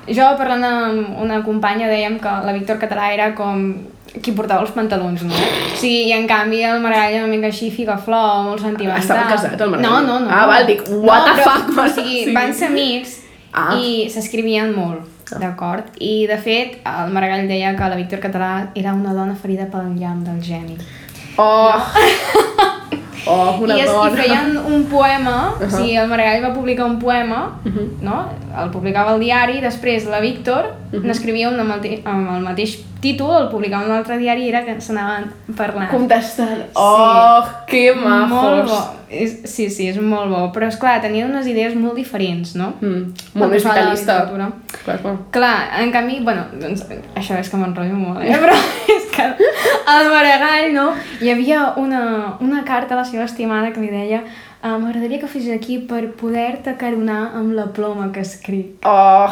jo 0.10 0.26
parlant 0.40 0.64
amb 0.66 1.22
una 1.22 1.42
companya 1.46 1.88
dèiem 1.88 2.18
que 2.20 2.34
la 2.46 2.52
Víctor 2.56 2.80
Català 2.82 3.12
era 3.14 3.30
com 3.38 3.70
qui 4.10 4.32
portava 4.34 4.64
els 4.66 4.72
pantalons, 4.74 5.22
no? 5.24 5.36
Sigui, 5.78 6.08
i 6.10 6.14
en 6.18 6.26
canvi 6.28 6.64
el 6.66 6.80
Maragall 6.82 7.20
una 7.22 7.30
mica 7.32 7.48
així 7.52 7.70
figaflor, 7.72 8.44
molt 8.48 8.64
sentimental. 8.66 9.04
Estava 9.04 9.28
casat, 9.30 9.54
el 9.62 9.70
Maragall? 9.76 10.08
No, 10.08 10.20
no, 10.20 10.20
no. 10.26 10.32
Ah, 10.34 10.48
val, 10.50 10.66
dic, 10.66 10.82
what 10.90 11.28
no, 11.28 11.36
the 11.36 11.44
però, 11.44 11.54
fuck, 11.54 11.78
O 11.86 11.88
sigui, 11.94 12.24
sí. 12.26 12.34
van 12.36 12.54
ser 12.54 12.72
amics 12.74 13.20
Ah. 13.54 13.76
i 13.78 14.10
s'escrivien 14.10 14.74
molt, 14.76 15.06
d'acord? 15.38 15.94
I, 16.00 16.26
de 16.28 16.38
fet, 16.42 16.80
el 16.90 17.14
Maragall 17.14 17.48
deia 17.52 17.76
que 17.78 17.92
la 17.92 18.00
Víctor 18.00 18.24
Català 18.24 18.52
era 18.76 18.96
una 18.98 19.14
dona 19.14 19.36
ferida 19.36 19.70
pel 19.70 19.94
llamp 20.00 20.26
del 20.26 20.42
geni. 20.42 20.80
Oh! 21.38 22.76
Oh, 23.26 23.60
una 23.62 23.78
I, 23.78 23.82
es, 23.82 23.92
dona. 23.92 24.12
I 24.12 24.16
feien 24.16 24.58
un 24.58 24.86
poema, 24.86 25.54
uh. 25.56 25.62
-huh. 25.62 25.68
o 25.68 25.70
sigui, 25.78 25.96
el 25.98 26.08
Maragall 26.08 26.44
va 26.44 26.54
publicar 26.54 26.86
un 26.86 27.00
poema, 27.00 27.60
uh. 27.66 27.72
-huh. 27.72 27.88
no? 28.02 28.26
el 28.64 28.70
publicava 28.72 29.12
al 29.12 29.20
diari, 29.20 29.62
després 29.62 30.06
la 30.06 30.20
Víctor 30.20 30.66
uh. 30.66 31.00
-huh. 31.00 31.04
n'escrivia 31.04 31.50
un 31.50 31.60
amb 31.60 31.72
el, 31.74 31.82
ti- 31.82 32.02
amb 32.06 32.36
el 32.36 32.42
mateix 32.42 32.80
títol, 33.00 33.44
el 33.44 33.50
publicava 33.50 33.84
en 33.84 33.92
un 33.92 33.98
altre 33.98 34.18
diari 34.18 34.46
i 34.46 34.50
era 34.50 34.64
que 34.66 34.82
s'anaven 34.82 35.30
parlant. 35.56 35.90
Contestant. 35.90 36.64
Oh, 36.74 37.44
que 37.68 37.94
majos. 37.96 38.30
Molt 38.30 38.70
bo. 38.70 38.80
És, 39.10 39.40
sí, 39.46 39.70
sí, 39.70 39.88
és 39.90 39.98
molt 40.02 40.30
bo. 40.30 40.42
Però, 40.54 40.68
és 40.68 40.78
clar 40.78 41.00
tenien 41.02 41.30
unes 41.30 41.48
idees 41.48 41.76
molt 41.76 41.96
diferents, 41.96 42.56
no? 42.56 42.74
Mm, 42.82 43.14
molt 43.34 43.52
més 43.52 43.64
vitalista. 43.64 44.20
Clar, 44.84 45.00
clar. 45.02 45.16
Clar, 45.32 45.58
en 45.82 45.92
canvi, 45.92 46.20
bueno, 46.24 46.46
doncs, 46.62 46.86
això 47.16 47.40
és 47.40 47.50
que 47.50 47.58
m'enrotllo 47.58 47.96
molt, 47.96 48.22
eh? 48.22 48.38
però 48.38 48.54
és 48.98 49.09
que 49.20 49.46
al 49.86 50.10
Maragall, 50.10 50.74
no? 50.74 50.94
Hi 51.22 51.32
havia 51.34 51.74
una, 51.78 52.36
una 52.40 52.64
carta 52.64 52.94
a 52.96 52.98
la 53.02 53.06
seva 53.06 53.26
estimada 53.26 53.72
que 53.74 53.82
li 53.82 53.90
deia 53.90 54.24
"Ah, 54.62 54.78
m'agradaria 54.78 55.20
que 55.22 55.28
fes 55.32 55.46
aquí 55.54 55.78
per 55.88 56.02
poder-te 56.20 56.74
caronar 56.78 57.32
amb 57.40 57.54
la 57.56 57.68
ploma 57.72 58.10
que 58.12 58.20
escric. 58.20 58.84
Oh, 58.84 59.28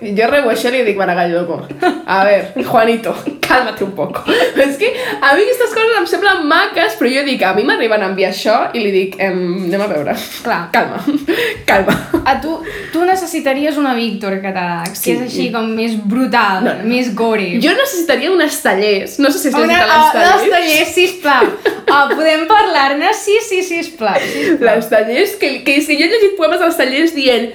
jo 0.00 0.26
rebo 0.30 0.48
això 0.50 0.70
i 0.70 0.78
li 0.78 0.84
dic, 0.86 0.96
Maragall, 0.96 1.34
loco. 1.34 1.58
A 2.06 2.24
ver, 2.24 2.54
Juanito, 2.64 3.12
cálmate 3.52 3.84
un 3.84 3.92
poco. 3.96 4.22
És 4.64 4.76
que 4.80 4.90
a 5.20 5.32
mi 5.36 5.44
aquestes 5.44 5.72
coses 5.76 5.98
em 6.00 6.06
semblen 6.10 6.42
maques, 6.50 6.96
però 7.00 7.10
jo 7.12 7.24
dic, 7.26 7.42
a 7.46 7.52
mi 7.56 7.64
m'arriben 7.68 8.02
a 8.02 8.10
enviar 8.12 8.30
això 8.32 8.56
i 8.74 8.82
li 8.82 8.92
dic, 8.94 9.16
em, 9.22 9.42
anem 9.68 9.84
a 9.84 9.88
veure. 9.92 10.16
Clar. 10.42 10.60
Calma, 10.74 11.02
calma. 11.70 11.96
A 12.24 12.36
tu, 12.42 12.56
tu 12.92 13.04
necessitaries 13.08 13.76
una 13.80 13.94
Víctor 13.98 14.38
català, 14.42 14.82
que 14.88 14.96
Sí. 15.02 15.12
és 15.16 15.22
així 15.26 15.50
com 15.52 15.66
més 15.76 15.96
brutal, 15.96 16.62
No, 16.64 16.74
no. 16.80 16.88
més 16.88 17.12
gore. 17.18 17.58
Jo 17.62 17.72
necessitaria 17.78 18.30
unes 18.32 18.60
tallers. 18.62 19.18
No 19.22 19.30
sé 19.30 19.38
si 19.38 19.48
has 19.48 19.54
llegit 19.54 19.70
Una, 19.70 19.86
les 19.86 20.12
tallers. 20.12 20.42
les 20.42 20.50
tallers, 20.56 20.94
sisplau. 20.96 21.52
Oh, 21.92 22.06
podem 22.08 22.46
parlar-ne? 22.48 23.10
Sí, 23.12 23.34
sí, 23.44 23.58
sisplau. 23.62 24.14
sisplau. 24.16 24.76
Les 24.78 24.86
tallers, 24.88 25.34
que, 25.36 25.50
que 25.66 25.74
és 25.76 25.86
que 25.90 25.96
jo 25.98 26.06
he 26.06 26.08
llegit 26.08 26.38
poemes 26.38 26.62
als 26.64 26.78
tallers 26.78 27.12
dient 27.12 27.50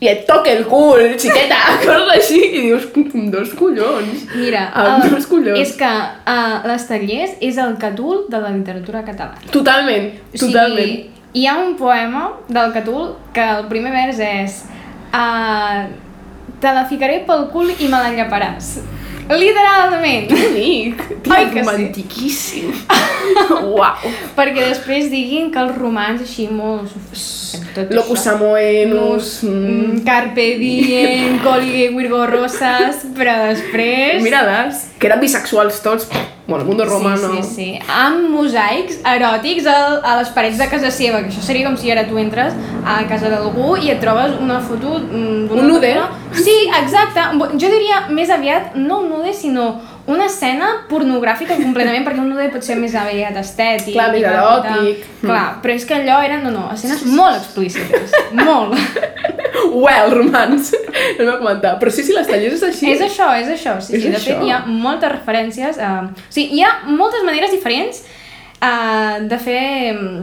i 0.00 0.06
et 0.08 0.24
toca 0.26 0.50
el 0.52 0.64
cul, 0.70 1.00
xiqueta, 1.18 1.58
coses 1.84 2.10
així, 2.14 2.38
i 2.38 2.60
dius, 2.68 2.84
amb 2.96 3.30
dos 3.34 3.52
collons. 3.58 4.24
Mira, 4.36 4.66
amb 4.72 5.04
el- 5.04 5.10
dos 5.16 5.26
collons. 5.26 5.58
és 5.58 5.72
que 5.80 5.88
uh, 5.90 6.58
les 6.70 6.86
tallers 6.88 7.32
és 7.40 7.58
el 7.58 7.76
catul 7.82 8.26
de 8.30 8.38
la 8.40 8.50
literatura 8.54 9.02
catalana. 9.04 9.50
Totalment, 9.50 10.10
O 10.32 10.36
sigui, 10.38 10.52
totalment. 10.52 10.98
hi 11.34 11.46
ha 11.46 11.56
un 11.58 11.74
poema 11.76 12.28
del 12.48 12.72
catul 12.72 13.16
que 13.34 13.42
el 13.58 13.66
primer 13.72 13.90
vers 13.92 14.18
és 14.20 14.60
uh, 15.14 15.88
Te 16.58 16.72
la 16.74 16.84
ficaré 16.90 17.20
pel 17.26 17.44
cul 17.52 17.68
i 17.70 17.86
me 17.86 17.98
la 18.02 18.08
lleparàs. 18.16 18.78
Literalment. 19.28 20.30
Bonic, 20.32 21.02
tia, 21.22 21.40
que 21.50 21.52
sí. 21.52 21.58
romantiquíssim. 21.60 22.72
Uau. 23.74 24.12
Perquè 24.36 24.68
després 24.70 25.10
diguin 25.12 25.50
que 25.52 25.60
els 25.60 25.76
romans 25.76 26.24
així 26.24 26.48
molt... 26.50 26.92
Locus 27.94 28.26
amoenus... 28.32 29.38
Mm, 29.44 29.66
Mm. 29.68 30.04
Carpe 30.06 30.44
diem, 30.58 31.38
colige 31.44 31.88
virgo 31.94 32.24
rosas, 32.26 33.04
però 33.16 33.36
després... 33.48 34.22
Mira-les, 34.24 34.87
que 34.98 35.06
eren 35.06 35.20
bisexuals 35.20 35.80
tots. 35.82 36.08
Bueno, 36.48 36.62
el 36.62 36.68
mundo 36.68 36.84
romano. 36.86 37.28
Sí, 37.34 37.42
sí, 37.42 37.54
sí. 37.54 37.78
Amb 37.92 38.30
mosaics 38.32 39.00
eròtics 39.04 39.66
a, 39.68 39.74
a 40.00 40.14
les 40.22 40.30
parets 40.32 40.56
de 40.58 40.66
casa 40.72 40.90
seva, 40.90 41.20
que 41.20 41.28
això 41.28 41.42
seria 41.44 41.66
com 41.66 41.76
si 41.76 41.90
ara 41.92 42.06
tu 42.08 42.16
entres 42.18 42.54
a 42.88 43.02
casa 43.10 43.28
d'algú 43.28 43.74
i 43.76 43.90
et 43.92 44.00
trobes 44.00 44.32
una 44.40 44.56
foto 44.64 44.94
mm, 44.98 45.44
d'una 45.50 45.62
Un 45.62 45.68
nude? 45.74 45.92
persona- 45.92 46.42
Sí, 46.44 46.56
exacte. 46.80 47.20
Jo 47.60 47.68
diria 47.72 48.06
més 48.08 48.30
aviat, 48.30 48.74
no 48.76 49.00
un 49.02 49.10
nude, 49.10 49.34
sinó 49.34 49.74
una 50.08 50.26
escena 50.26 50.70
pornogràfica 50.88 51.56
completament, 51.58 52.04
perquè 52.06 52.22
un 52.22 52.30
nude 52.32 52.48
pot 52.52 52.64
ser 52.64 52.78
més 52.80 52.94
aviat 52.96 53.36
estètic. 53.36 53.92
Clar, 53.92 54.08
més 54.14 54.22
i 54.22 54.28
eròtic. 54.30 55.02
tal. 55.04 55.28
Clar, 55.28 55.46
però 55.62 55.74
és 55.76 55.84
que 55.88 55.98
allò 55.98 56.18
eren, 56.24 56.42
no, 56.46 56.52
no, 56.54 56.66
escenes 56.72 57.04
molt 57.12 57.36
explícites. 57.42 58.16
molt. 58.32 58.74
Well, 59.68 60.12
romans. 60.14 60.70
No 61.18 61.24
m'ho 61.26 61.34
comentar. 61.40 61.74
Però 61.80 61.90
sí, 61.92 62.04
sí, 62.06 62.14
les 62.14 62.28
tallers 62.30 62.54
és 62.56 62.62
així. 62.68 62.86
És 62.92 63.02
això, 63.04 63.26
és 63.36 63.48
això. 63.52 63.74
Sí, 63.82 63.96
És 63.96 64.04
sí, 64.04 64.08
de 64.12 64.16
això. 64.16 64.36
fet 64.38 64.46
hi 64.46 64.52
ha 64.54 64.60
moltes 64.68 65.10
referències. 65.12 65.80
Uh, 65.82 66.06
o 66.14 66.32
sigui, 66.32 66.60
hi 66.60 66.62
ha 66.64 66.70
moltes 66.86 67.24
maneres 67.26 67.52
diferents 67.52 68.00
uh, 68.62 69.18
de 69.28 69.38
fer 69.42 69.64
mm, 69.92 70.22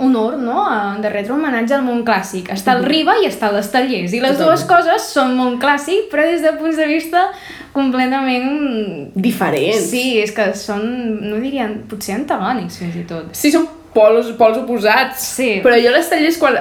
honor, 0.00 0.36
no? 0.40 0.64
Uh, 0.66 1.00
de 1.02 1.12
retre 1.12 1.34
homenatge 1.36 1.76
al 1.76 1.86
món 1.86 2.04
clàssic. 2.06 2.50
Està 2.54 2.76
el 2.78 2.84
Riba 2.88 3.18
i 3.22 3.28
està 3.28 3.52
les 3.54 3.70
tallers. 3.72 4.12
I 4.12 4.22
les 4.22 4.36
Totalment. 4.36 4.46
dues 4.48 4.66
coses 4.70 5.10
són 5.14 5.36
món 5.38 5.58
clàssic, 5.62 6.08
però 6.12 6.26
des 6.28 6.44
de 6.44 6.54
punts 6.60 6.80
de 6.80 6.88
vista 6.90 7.28
completament... 7.72 9.10
Diferents. 9.14 9.90
Sí, 9.92 10.18
és 10.22 10.32
que 10.34 10.50
són, 10.58 10.86
no 11.22 11.38
dirien, 11.42 11.82
potser 11.90 12.16
antagònics 12.18 12.80
fins 12.82 12.96
i 12.98 13.04
tot. 13.08 13.30
Sí, 13.36 13.52
són 13.54 13.68
pols, 13.94 14.30
pols 14.38 14.58
oposats. 14.60 15.24
Sí. 15.36 15.48
Però 15.64 15.76
jo 15.80 15.92
les 15.94 16.08
tallers, 16.10 16.38
quan 16.40 16.56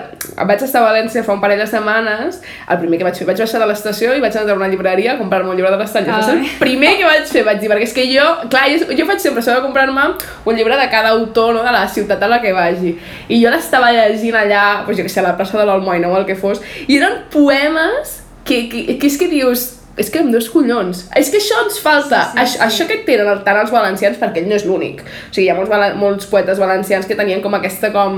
vaig 0.50 0.64
estar 0.66 0.82
a 0.82 0.88
València 0.88 1.24
fa 1.26 1.36
un 1.36 1.42
parell 1.44 1.62
de 1.62 1.68
setmanes, 1.70 2.40
el 2.70 2.80
primer 2.82 3.00
que 3.00 3.08
vaig 3.08 3.20
fer, 3.20 3.28
vaig 3.30 3.42
baixar 3.44 3.62
de 3.62 3.70
l'estació 3.70 4.16
i 4.18 4.24
vaig 4.24 4.38
anar 4.38 4.56
a 4.56 4.60
una 4.60 4.70
llibreria 4.72 5.14
a 5.14 5.18
comprar-me 5.22 5.52
un 5.54 5.60
llibre 5.60 5.72
de 5.74 5.82
les 5.82 5.96
tallers. 5.96 6.26
Ser 6.26 6.38
Ai. 6.38 6.46
el 6.48 6.60
primer 6.62 6.96
que 7.00 7.08
vaig 7.10 7.26
fer, 7.30 7.46
vaig 7.48 7.62
dir, 7.62 7.72
perquè 7.72 7.90
és 7.90 7.96
que 7.96 8.08
jo, 8.10 8.28
clar, 8.50 8.66
jo, 8.74 8.90
jo 8.98 9.10
faig 9.10 9.26
sempre 9.26 9.44
això 9.44 9.58
de 9.58 9.66
comprar-me 9.66 10.08
un 10.46 10.58
llibre 10.60 10.78
de 10.80 10.88
cada 10.92 11.14
autor, 11.18 11.54
no?, 11.58 11.66
de 11.66 11.76
la 11.76 11.86
ciutat 11.88 12.24
a 12.24 12.32
la 12.32 12.42
que 12.42 12.54
vagi. 12.56 12.96
I 13.30 13.42
jo 13.44 13.54
l'estava 13.54 13.92
llegint 13.96 14.38
allà, 14.40 14.64
doncs 14.88 15.02
jo 15.02 15.06
què 15.08 15.14
sé, 15.14 15.22
a 15.24 15.30
la 15.30 15.36
plaça 15.38 15.60
de 15.60 15.68
l'Almoina 15.70 16.10
o 16.10 16.18
el 16.18 16.26
que 16.30 16.38
fos, 16.40 16.64
i 16.88 16.98
eren 16.98 17.26
poemes 17.34 18.20
que, 18.46 18.66
que, 18.72 18.98
que 18.98 19.10
és 19.10 19.20
que 19.20 19.30
dius, 19.30 19.68
és 20.00 20.10
que 20.10 20.22
amb 20.24 20.32
dos 20.32 20.48
collons. 20.52 21.04
És 21.20 21.30
que 21.32 21.42
això 21.42 21.60
ens 21.66 21.80
falta. 21.84 22.24
Sí, 22.30 22.32
sí, 22.32 22.40
això, 22.44 22.56
sí. 22.56 22.62
això 22.66 22.88
que 22.90 23.00
tenen 23.08 23.44
tant 23.46 23.60
els 23.60 23.72
valencians, 23.74 24.18
perquè 24.22 24.42
ell 24.42 24.50
no 24.50 24.56
és 24.56 24.66
l'únic. 24.68 25.04
O 25.04 25.34
sigui, 25.36 25.48
hi 25.48 25.52
ha 25.52 25.58
molts, 25.58 25.96
molts 26.00 26.30
poetes 26.32 26.62
valencians 26.62 27.08
que 27.10 27.18
tenien 27.20 27.44
com 27.44 27.58
aquesta 27.58 27.92
com... 27.96 28.18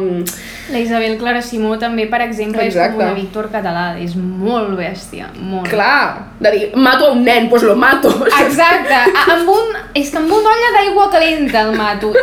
La 0.72 0.80
Isabel 0.80 1.17
Clara 1.20 1.41
Simó 1.44 1.74
també, 1.82 2.06
per 2.12 2.22
exemple, 2.28 2.62
és 2.63 2.76
Exacte. 2.76 3.00
com 3.00 3.06
una 3.08 3.17
Víctor 3.17 3.50
català. 3.54 3.86
És 4.02 4.15
molt 4.15 4.76
bèstia, 4.78 5.32
molt. 5.41 5.70
Clar, 5.72 6.32
de 6.39 6.54
dir, 6.56 6.63
mato 6.78 7.10
a 7.10 7.15
un 7.17 7.26
nen, 7.26 7.50
doncs 7.52 7.65
lo 7.67 7.76
mato. 7.80 8.13
Exacte, 8.46 9.02
amb 9.26 9.50
un, 9.52 9.78
és 9.98 10.13
que 10.13 10.22
amb 10.22 10.32
una 10.38 10.54
olla 10.54 10.74
d'aigua 10.78 11.10
calenta 11.13 11.65
el 11.65 11.78
mato. 11.80 12.13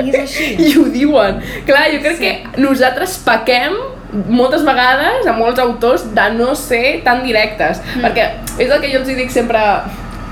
I 0.00 0.10
és 0.12 0.20
així. 0.22 0.52
I 0.70 0.74
ho 0.78 0.86
diuen. 0.92 1.42
Clar, 1.66 1.88
jo 1.96 2.04
crec 2.04 2.20
sí. 2.20 2.28
que 2.28 2.62
nosaltres 2.62 3.18
pequem 3.26 3.74
moltes 4.28 4.64
vegades 4.66 5.26
a 5.26 5.34
molts 5.36 5.60
autors 5.62 6.06
de 6.14 6.28
no 6.36 6.54
ser 6.58 7.00
tan 7.06 7.24
directes. 7.26 7.82
Mm. 7.96 8.06
Perquè 8.06 8.28
és 8.58 8.70
el 8.70 8.80
que 8.80 8.92
jo 8.92 9.02
els 9.02 9.10
dic 9.10 9.32
sempre 9.34 9.60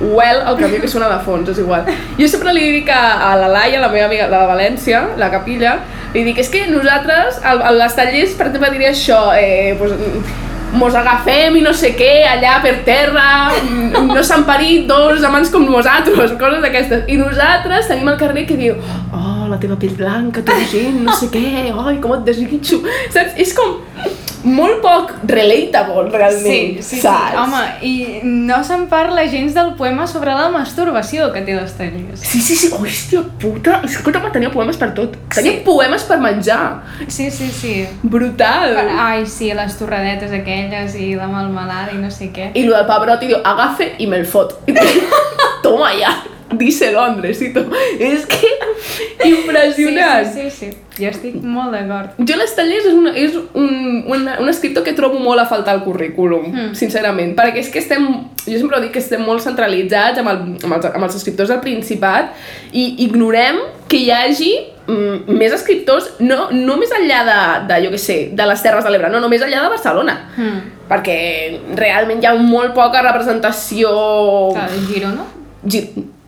well, 0.01 0.45
el 0.47 0.59
camí 0.59 0.79
que 0.79 0.89
sona 0.89 1.09
de 1.11 1.19
fons, 1.27 1.49
és 1.51 1.59
igual. 1.59 1.87
Jo 2.19 2.29
sempre 2.31 2.55
li 2.55 2.67
dic 2.79 2.91
a, 2.95 3.03
a 3.31 3.37
la 3.41 3.49
Laia, 3.51 3.81
la 3.83 3.91
meva 3.93 4.07
amiga, 4.07 4.29
la 4.31 4.45
de 4.45 4.51
València, 4.53 5.03
la 5.19 5.31
capilla, 5.33 5.79
li 6.15 6.23
dic, 6.29 6.39
és 6.45 6.51
que 6.53 6.67
nosaltres, 6.71 7.41
al, 7.43 7.63
a 7.67 7.73
les 7.75 7.97
tallers, 7.99 8.37
per 8.39 8.49
exemple, 8.49 8.71
diria 8.77 8.93
això, 8.95 9.19
eh, 9.37 9.75
pues, 9.81 9.97
mos 10.73 10.95
agafem 10.95 11.57
i 11.57 11.63
no 11.65 11.73
sé 11.77 11.95
què, 11.97 12.13
allà 12.29 12.59
per 12.65 12.75
terra, 12.87 13.27
mm, 13.57 14.09
no 14.13 14.23
s'han 14.25 14.45
parit 14.49 14.87
dos 14.89 15.25
amants 15.25 15.51
com 15.55 15.65
nosaltres, 15.65 16.37
coses 16.41 16.63
d'aquestes. 16.65 17.05
I 17.09 17.17
nosaltres 17.21 17.89
tenim 17.89 18.09
el 18.13 18.19
carrer 18.21 18.47
que 18.49 18.59
diu, 18.59 18.77
oh, 19.13 19.49
la 19.49 19.59
teva 19.61 19.79
pell 19.81 19.97
blanca, 19.97 20.45
tu 20.45 20.57
gent, 20.73 21.03
no 21.07 21.17
sé 21.17 21.31
què, 21.33 21.73
oi, 21.73 21.99
com 22.03 22.17
et 22.19 22.27
desitjo. 22.29 22.83
Saps? 23.15 23.39
És 23.41 23.55
com 23.57 23.79
molt 24.45 24.81
poc 24.83 25.13
relatable, 25.27 26.11
realment, 26.11 26.45
Sí, 26.45 26.77
sí, 26.83 26.97
sí, 26.97 27.01
saps? 27.03 27.37
home, 27.37 27.63
i 27.83 28.21
no 28.23 28.63
se'n 28.65 28.87
parla 28.89 29.25
gens 29.31 29.55
del 29.55 29.75
poema 29.75 30.07
sobre 30.07 30.35
la 30.35 30.49
masturbació 30.51 31.33
que 31.33 31.43
té 31.43 31.55
les 31.57 31.73
tallers. 31.79 32.21
Sí, 32.21 32.41
sí, 32.41 32.57
sí, 32.57 32.71
hòstia 32.73 33.23
puta, 33.41 33.81
és 33.85 33.93
que 33.97 33.99
escolta, 33.99 34.23
tenia 34.33 34.51
poemes 34.51 34.77
per 34.77 34.93
tot. 34.95 35.17
Tenia 35.35 35.53
Sí. 35.53 35.63
poemes 35.65 36.05
per 36.05 36.19
menjar. 36.21 36.83
Sí, 37.09 37.31
sí, 37.31 37.49
sí. 37.51 37.87
Brutal. 38.03 38.75
Per, 38.75 38.89
ai, 38.99 39.27
sí, 39.27 39.53
les 39.53 39.77
torradetes 39.79 40.33
aquelles 40.33 40.95
i 40.97 41.15
la 41.15 41.27
melmelada 41.27 41.93
i 41.93 41.99
no 41.99 42.11
sé 42.11 42.31
què. 42.33 42.51
I 42.55 42.65
lo 42.65 42.77
del 42.77 42.87
Pavarotti 42.87 43.27
diu, 43.27 43.39
agafe 43.45 43.95
i 43.99 44.07
me'l 44.07 44.25
fot. 44.27 44.61
I 44.67 44.75
Toma 45.63 45.91
ja. 45.99 46.15
Dice 46.57 46.93
Londres. 46.93 47.43
És 47.43 48.27
que 48.27 48.53
impressionant. 49.29 50.29
Sí, 50.33 50.43
sí, 50.43 50.51
sí, 50.51 50.71
sí. 50.73 50.77
Jo 50.99 51.11
estic 51.13 51.37
molt 51.47 51.75
d'acord. 51.75 52.17
Jo 52.27 52.37
l'Estellers 52.41 52.89
és, 52.91 52.95
una, 52.97 53.13
és 53.15 53.37
un, 53.39 53.69
un, 54.11 54.25
un 54.43 54.51
escriptor 54.51 54.83
que 54.87 54.97
trobo 54.99 55.21
molt 55.23 55.45
a 55.45 55.47
faltar 55.51 55.77
al 55.77 55.85
currículum, 55.85 56.49
mm. 56.51 56.73
sincerament, 56.79 57.37
perquè 57.39 57.63
és 57.63 57.71
que 57.71 57.79
estem, 57.83 58.09
jo 58.43 58.57
sempre 58.57 58.79
ho 58.79 58.83
dic 58.83 58.97
que 58.97 59.03
estem 59.03 59.23
molt 59.23 59.45
centralitzats 59.45 60.19
amb, 60.19 60.33
el, 60.33 60.43
amb, 60.57 60.75
els, 60.79 60.91
amb 60.91 61.07
els 61.07 61.21
escriptors 61.21 61.53
del 61.55 61.63
Principat 61.63 62.35
i 62.75 62.89
ignorem 63.07 63.61
que 63.89 64.03
hi 64.03 64.11
hagi 64.15 64.51
mm, 64.89 65.39
més 65.39 65.55
escriptors, 65.55 66.11
no, 66.19 66.49
no 66.51 66.81
més 66.83 66.91
enllà 66.99 67.23
de, 67.31 67.41
de, 67.71 67.81
jo 67.87 67.95
què 67.95 68.03
sé, 68.03 68.21
de 68.35 68.51
les 68.51 68.67
Terres 68.67 68.87
de 68.87 68.95
l'Ebre, 68.95 69.15
no, 69.15 69.23
no 69.23 69.31
més 69.31 69.47
enllà 69.47 69.63
de 69.69 69.73
Barcelona. 69.77 70.19
Mm. 70.35 70.61
Perquè 70.91 71.19
realment 71.79 72.25
hi 72.25 72.27
ha 72.27 72.35
molt 72.43 72.75
poca 72.75 73.07
representació... 73.07 73.93
Clar, 74.57 74.71
Girona? 74.91 75.35
Gir 75.69 75.85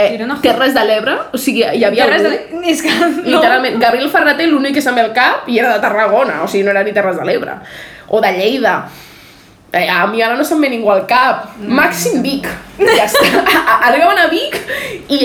eh. 0.07 0.29
Terres 0.43 0.75
de 0.77 0.85
l'Ebre, 0.89 1.17
o 1.33 1.39
sigui, 1.41 1.63
hi 1.63 1.85
havia 1.85 2.07
Terres 2.09 2.27
algú... 2.29 2.61
de... 2.63 2.73
És 2.73 2.83
que... 2.85 2.95
No. 3.01 3.37
Literalment, 3.37 3.79
Gabriel 3.83 4.11
Ferreter 4.13 4.49
l'únic 4.51 4.75
que 4.79 4.85
se'm 4.85 4.99
ve 4.99 5.05
al 5.07 5.15
cap 5.17 5.49
i 5.51 5.61
era 5.61 5.75
de 5.77 5.85
Tarragona, 5.85 6.43
o 6.45 6.49
sigui, 6.49 6.65
no 6.67 6.75
era 6.75 6.85
ni 6.87 6.95
Terres 6.97 7.19
de 7.21 7.27
l'Ebre. 7.29 7.59
O 8.09 8.21
de 8.21 8.33
Lleida. 8.37 8.77
Eh, 9.73 9.87
a 9.87 10.07
mi 10.11 10.23
ara 10.23 10.35
no 10.35 10.45
se'm 10.45 10.61
ve 10.61 10.71
ningú 10.73 10.91
al 10.91 11.05
cap. 11.11 11.53
Mm. 11.61 11.75
Màxim 11.79 12.23
Vic. 12.25 12.49
Ja 12.81 13.05
està. 13.07 13.45
Arribaven 13.91 14.25
a 14.25 14.31
Vic 14.33 14.57
i... 15.07 15.21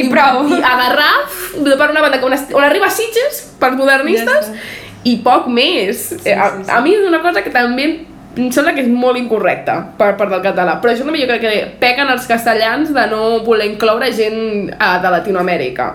I 0.00 0.06
prou. 0.12 0.46
I 0.48 0.62
a 0.62 0.76
Garraf, 0.84 1.42
per 1.66 1.90
una 1.90 2.04
banda, 2.04 2.20
que 2.22 2.30
on, 2.30 2.38
on 2.56 2.64
arriba 2.64 2.88
a 2.88 2.94
Sitges, 2.94 3.42
per 3.60 3.74
modernistes, 3.76 4.52
Ja 4.54 4.80
i 5.04 5.18
poc 5.22 5.48
més. 5.50 6.08
Sí, 6.12 6.30
Eh, 6.30 6.34
a, 6.38 6.50
sí, 6.50 6.64
sí. 6.64 6.70
a 6.70 6.80
mi 6.80 6.94
és 6.94 7.06
una 7.06 7.22
cosa 7.22 7.42
que 7.42 7.50
també 7.50 7.88
em 8.36 8.50
sembla 8.52 8.72
que 8.74 8.80
és 8.80 8.88
molt 8.88 9.18
incorrecta 9.18 9.74
per 9.98 10.14
part 10.16 10.30
del 10.32 10.40
català, 10.44 10.78
però 10.80 10.92
això 10.94 11.04
també 11.04 11.20
jo 11.20 11.26
crec 11.28 11.40
que 11.42 11.66
pequen 11.80 12.08
els 12.08 12.26
castellans 12.26 12.92
de 12.94 13.06
no 13.10 13.40
voler 13.44 13.66
incloure 13.72 14.08
gent 14.12 14.70
uh, 14.72 14.96
de 15.02 15.10
Latinoamèrica. 15.10 15.88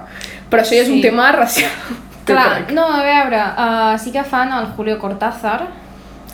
Però 0.50 0.62
això 0.62 0.76
ja 0.78 0.84
és 0.84 0.88
Sí. 0.88 0.94
un 0.94 1.02
tema 1.02 1.32
racial. 1.32 1.72
Clar, 2.28 2.72
no, 2.76 2.86
a 2.92 3.04
veure, 3.04 3.40
uh, 3.40 3.98
sí 3.98 4.12
que 4.12 4.24
fan 4.24 4.52
el 4.52 4.66
Julio 4.76 5.00
Cortázar. 5.00 5.68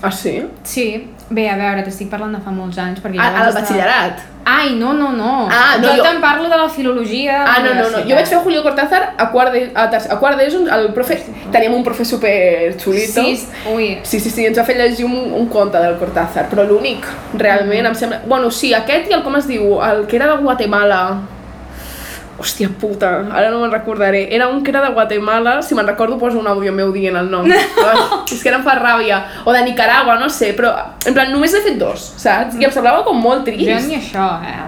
Ah, 0.01 0.12
sí? 0.12 0.43
Sí. 0.64 1.12
Bé, 1.30 1.47
a 1.49 1.55
veure, 1.57 1.82
t'estic 1.84 2.09
parlant 2.11 2.34
de 2.36 2.39
fa 2.43 2.51
molts 2.51 2.78
anys. 2.78 2.99
Perquè 3.01 3.17
A, 3.19 3.30
jo 3.32 3.38
al 3.41 3.47
estar- 3.49 3.61
batxillerat. 3.61 4.19
Ai, 4.45 4.74
no, 4.76 4.91
no, 4.93 5.11
no. 5.13 5.47
Ah, 5.49 5.78
no, 5.80 5.88
jo, 5.88 5.93
jo- 5.97 6.03
te'n 6.03 6.19
parlo 6.19 6.49
de 6.49 6.57
la 6.57 6.67
filologia 6.69 7.45
Ah, 7.47 7.59
no, 7.63 7.74
no, 7.74 7.89
no. 7.89 8.01
Jo 8.09 8.15
vaig 8.15 8.28
fer 8.28 8.39
Julio 8.43 8.61
Cortázar 8.61 9.13
a 9.17 9.30
quart 9.32 9.53
de- 9.53 9.71
a 9.74 9.84
a 9.86 10.19
quart 10.19 10.38
d'ESO, 10.38 10.67
el 10.67 10.91
profe... 10.93 11.15
Teníem 11.51 11.74
un 11.74 11.84
profe 11.84 12.03
super 12.05 12.76
xulito. 12.78 13.24
Sí, 13.24 13.47
ui. 13.74 13.99
Sí, 14.03 14.19
sí, 14.19 14.30
sí, 14.30 14.45
ens 14.45 14.57
va 14.59 14.65
fer 14.65 14.76
llegir 14.76 15.05
un, 15.05 15.15
un 15.34 15.47
conte 15.47 15.78
del 15.80 15.95
Cortázar, 15.97 16.49
però 16.49 16.65
l'únic, 16.67 17.05
realment, 17.38 17.86
em 17.88 17.95
sembla... 17.95 18.19
Bueno, 18.26 18.51
sí, 18.51 18.74
aquest 18.74 19.09
i 19.09 19.13
el, 19.13 19.24
com 19.24 19.36
es 19.38 19.47
diu, 19.47 19.80
el 19.82 20.05
que 20.07 20.17
era 20.17 20.28
de 20.36 20.41
Guatemala. 20.43 21.21
Hòstia 22.40 22.70
puta, 22.82 23.10
ara 23.32 23.52
no 23.52 23.60
me'n 23.62 23.72
recordaré. 23.72 24.28
Era 24.36 24.48
un 24.48 24.64
que 24.64 24.72
era 24.72 24.82
de 24.82 24.90
Guatemala, 24.90 25.62
si 25.62 25.76
me'n 25.76 25.86
recordo 25.88 26.18
poso 26.18 26.40
un 26.40 26.48
àudio 26.48 26.74
meu 26.74 26.92
dient 26.92 27.16
el 27.16 27.30
nom. 27.30 27.46
Ai, 27.46 28.00
és 28.32 28.42
que 28.42 28.50
ara 28.50 28.58
em 28.58 28.64
fa 28.66 28.74
ràbia. 28.80 29.20
O 29.46 29.54
de 29.54 29.62
Nicaragua, 29.64 30.18
no 30.20 30.30
sé, 30.30 30.54
però 30.58 30.74
en 31.06 31.14
plan, 31.14 31.32
només 31.32 31.54
he 31.54 31.62
fet 31.62 31.78
dos, 31.78 32.14
saps? 32.18 32.56
I 32.60 32.66
em 32.66 32.72
semblava 32.74 33.04
com 33.06 33.20
molt 33.22 33.46
Jo 33.46 33.54
trist. 33.54 33.88
ni 33.88 33.96
això, 34.02 34.28
eh? 34.42 34.60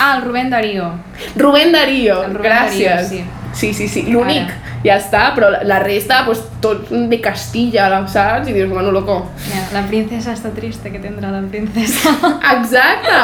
Ah, 0.00 0.16
el 0.18 0.22
Rubén 0.26 0.50
Darío. 0.50 0.90
Rubén 1.36 1.72
Darío, 1.72 2.22
El 2.24 2.34
Rubén 2.34 2.50
gràcies. 2.52 2.94
Darío, 2.94 3.08
sí. 3.08 3.24
Sí, 3.54 3.72
sí, 3.74 3.88
sí, 3.88 4.02
l'únic, 4.12 4.50
ja 4.84 4.98
està, 5.00 5.32
però 5.34 5.48
la- 5.50 5.62
la 5.64 5.78
resta, 5.80 6.24
pues, 6.26 6.42
tot 6.60 6.90
de 6.90 7.20
Castilla, 7.20 8.06
saps? 8.06 8.46
I 8.48 8.52
dius, 8.52 8.68
bueno, 8.70 8.92
loco. 8.92 9.30
Ja, 9.48 9.62
la 9.80 9.86
princesa 9.88 10.32
està 10.34 10.50
trista, 10.54 10.90
que 10.90 10.98
tindrà 11.00 11.30
la 11.32 11.40
princesa. 11.48 12.10
Exacte! 12.52 13.16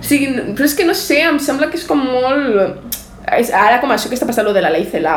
O 0.00 0.02
sigui, 0.02 0.32
però 0.56 0.64
és 0.64 0.74
que 0.74 0.84
no 0.86 0.94
sé, 0.94 1.20
em 1.28 1.38
sembla 1.38 1.68
que 1.70 1.76
és 1.76 1.84
com 1.84 1.98
molt... 2.02 2.96
És, 3.26 3.48
ara 3.50 3.80
com 3.82 3.90
això 3.90 4.06
que 4.08 4.14
està 4.14 4.26
passant 4.28 4.46
lo 4.46 4.52
de 4.54 4.60
la 4.62 4.70
Ley 4.70 4.84
CELA, 4.86 5.14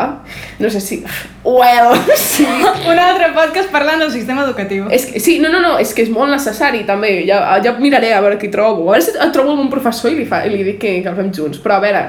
no 0.60 0.70
sé 0.74 0.80
si... 0.82 1.04
Well, 1.44 1.94
sí. 2.18 2.48
Un 2.90 2.98
altre 2.98 3.30
podcast 3.36 3.70
parlant 3.70 4.02
del 4.02 4.12
sistema 4.12 4.44
educatiu. 4.48 4.88
És 4.90 5.06
que, 5.06 5.20
sí, 5.22 5.38
no, 5.40 5.52
no, 5.54 5.60
no, 5.62 5.76
és 5.78 5.94
que 5.94 6.02
és 6.08 6.10
molt 6.10 6.34
necessari 6.34 6.86
també, 6.88 7.20
ja, 7.30 7.44
ja 7.64 7.76
miraré 7.78 8.14
a 8.16 8.22
veure 8.26 8.40
qui 8.42 8.50
trobo, 8.50 8.88
a 8.90 8.98
veure 8.98 9.06
si 9.06 9.14
trobo 9.34 9.54
algun 9.54 9.70
professor 9.70 10.10
i 10.10 10.18
li, 10.18 10.26
fa, 10.26 10.42
i 10.46 10.56
li 10.56 10.64
dic 10.66 10.82
que, 10.82 10.98
que 11.06 11.10
el 11.14 11.18
fem 11.22 11.30
junts, 11.38 11.62
però 11.62 11.78
a 11.78 11.84
veure, 11.86 12.04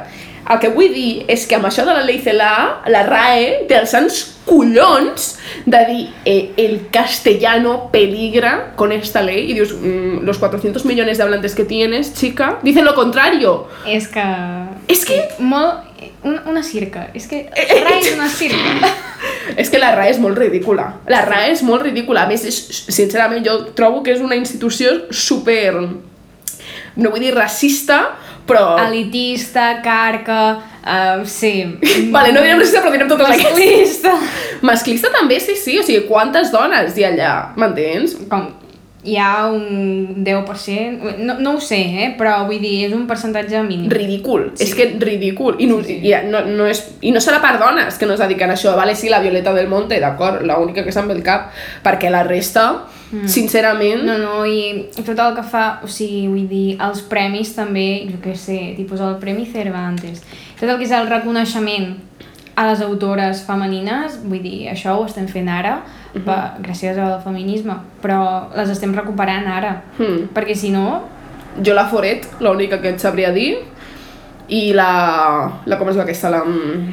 el 0.50 0.58
que 0.58 0.70
vull 0.72 0.88
dir 0.94 1.26
és 1.30 1.44
que 1.46 1.54
amb 1.58 1.68
això 1.68 1.84
de 1.86 1.92
la 1.94 2.02
Ley 2.02 2.18
CELA, 2.24 2.48
la 2.90 3.02
RAE 3.06 3.66
té 3.68 3.76
els 3.78 3.92
sants 3.92 4.22
collons 4.48 5.26
de 5.68 5.82
dir 5.86 6.00
eh, 6.24 6.50
el 6.56 6.88
castellano 6.90 7.90
peligra 7.92 8.72
con 8.74 8.90
esta 8.90 9.22
ley 9.22 9.50
y 9.50 9.54
dius, 9.54 9.74
mm, 9.74 10.24
los 10.24 10.38
400 10.38 10.84
millones 10.86 11.18
de 11.18 11.24
hablantes 11.24 11.54
que 11.54 11.64
tienes, 11.64 12.14
chica, 12.14 12.58
dicen 12.62 12.84
lo 12.84 12.94
contrario. 12.96 13.68
És 13.86 14.08
que... 14.08 14.24
És 14.88 15.04
que- 15.04 15.28
Molt... 15.38 15.86
Una, 16.24 16.42
una 16.50 16.62
circa. 16.66 17.08
És 17.14 17.26
que... 17.30 17.44
Eh, 17.50 17.80
Rai 17.84 18.00
és 18.00 18.12
una 18.14 18.28
circa. 18.32 18.90
És 19.60 19.70
que 19.70 19.80
la 19.80 19.90
RAE 19.96 20.12
és 20.14 20.20
molt 20.22 20.38
ridícula. 20.38 20.86
La 21.10 21.24
RAE 21.26 21.50
és 21.54 21.62
molt 21.66 21.84
ridícula. 21.84 22.24
A 22.24 22.30
més, 22.30 22.44
és, 22.46 22.58
sincerament, 22.88 23.42
jo 23.46 23.72
trobo 23.76 24.04
que 24.06 24.14
és 24.14 24.22
una 24.24 24.38
institució 24.38 24.92
super... 25.10 25.74
No 27.00 27.12
vull 27.12 27.22
dir 27.22 27.34
racista, 27.34 28.00
però... 28.48 28.74
Elitista, 28.86 29.72
carca... 29.84 30.42
Uh, 30.80 31.26
sí. 31.28 31.52
Vale, 32.14 32.32
no 32.32 32.40
direm 32.40 32.60
racista, 32.60 32.80
però 32.80 32.94
direm 32.94 33.10
totes 33.10 33.28
aquestes. 33.28 33.52
Masclista. 33.52 34.14
Masclista 34.64 35.12
també, 35.12 35.40
sí, 35.42 35.56
sí. 35.60 35.76
O 35.80 35.84
sigui, 35.86 36.06
quantes 36.08 36.52
dones 36.54 36.96
hi 36.96 37.04
ha 37.04 37.12
allà? 37.12 37.34
M'entens? 37.60 38.16
Com, 38.30 38.48
hi 39.02 39.16
ha 39.16 39.46
un 39.46 40.24
10%, 40.24 41.16
no, 41.18 41.38
no 41.38 41.54
ho 41.56 41.60
sé, 41.60 41.80
eh? 42.04 42.08
però 42.18 42.42
vull 42.44 42.60
dir, 42.60 42.84
és 42.84 42.92
un 42.92 43.06
percentatge 43.08 43.62
mínim. 43.64 43.88
Ridícul. 43.92 44.50
Sí. 44.54 44.66
És 44.66 44.74
que 44.76 44.90
ridícul. 45.00 45.56
I 45.58 45.68
no, 45.70 45.80
Sí, 45.80 45.96
sí. 46.02 46.10
I, 46.10 46.18
no, 46.28 46.42
no 46.44 46.66
és, 46.68 46.82
I 47.00 47.12
no 47.14 47.22
serà 47.24 47.40
per 47.40 47.54
dones 47.62 47.96
que 47.96 48.08
no 48.08 48.16
es 48.16 48.20
dediquen 48.20 48.52
a 48.52 48.58
això. 48.58 48.74
Vale, 48.76 48.94
sí, 48.94 49.08
la 49.08 49.22
Violeta 49.24 49.54
del 49.56 49.70
Monte, 49.72 50.00
d'acord, 50.02 50.44
l'única 50.44 50.84
que 50.84 50.92
se'm 50.92 51.08
ve 51.08 51.16
el 51.16 51.24
cap. 51.24 51.48
Perquè 51.84 52.12
la 52.12 52.26
resta, 52.28 52.66
mm. 53.08 53.30
sincerament... 53.30 54.04
No, 54.04 54.18
no, 54.20 54.44
i 54.44 54.90
tot 55.00 55.16
el 55.16 55.34
que 55.38 55.46
fa, 55.48 55.64
o 55.84 55.88
sigui, 55.88 56.26
vull 56.28 56.46
dir, 56.50 56.76
els 56.84 57.00
premis 57.08 57.54
també, 57.56 57.88
jo 58.10 58.20
què 58.20 58.36
sé, 58.36 58.60
tipus 58.76 59.00
el 59.00 59.16
Premi 59.22 59.48
Cervantes, 59.48 60.20
tot 60.60 60.68
el 60.68 60.76
que 60.76 60.88
és 60.88 60.96
el 60.96 61.08
reconeixement 61.08 61.94
a 62.60 62.66
les 62.68 62.80
autores 62.84 63.40
femenines, 63.46 64.18
vull 64.28 64.42
dir, 64.44 64.66
això 64.68 64.98
ho 64.98 65.06
estem 65.08 65.26
fent 65.30 65.48
ara, 65.48 65.78
Mhm. 66.12 66.24
per, 66.26 66.38
gràcies 66.66 66.98
al 66.98 67.20
feminisme, 67.22 67.72
però 68.02 68.48
les 68.56 68.68
estem 68.70 68.92
recuperant 68.94 69.46
ara, 69.48 69.82
Hmm. 69.98 70.28
perquè 70.34 70.54
si 70.54 70.70
no, 70.70 71.02
Jo 71.64 71.74
la 71.74 71.86
Foret, 71.88 72.26
l'única 72.40 72.80
que 72.80 72.90
et 72.90 73.00
sabria 73.00 73.32
dir, 73.32 73.56
i 74.48 74.72
la... 74.72 75.50
la 75.66 75.78
com 75.78 75.88
es 75.88 75.94
diu 75.96 76.02
aquesta? 76.04 76.30
La, 76.30 76.44
mm, 76.44 76.92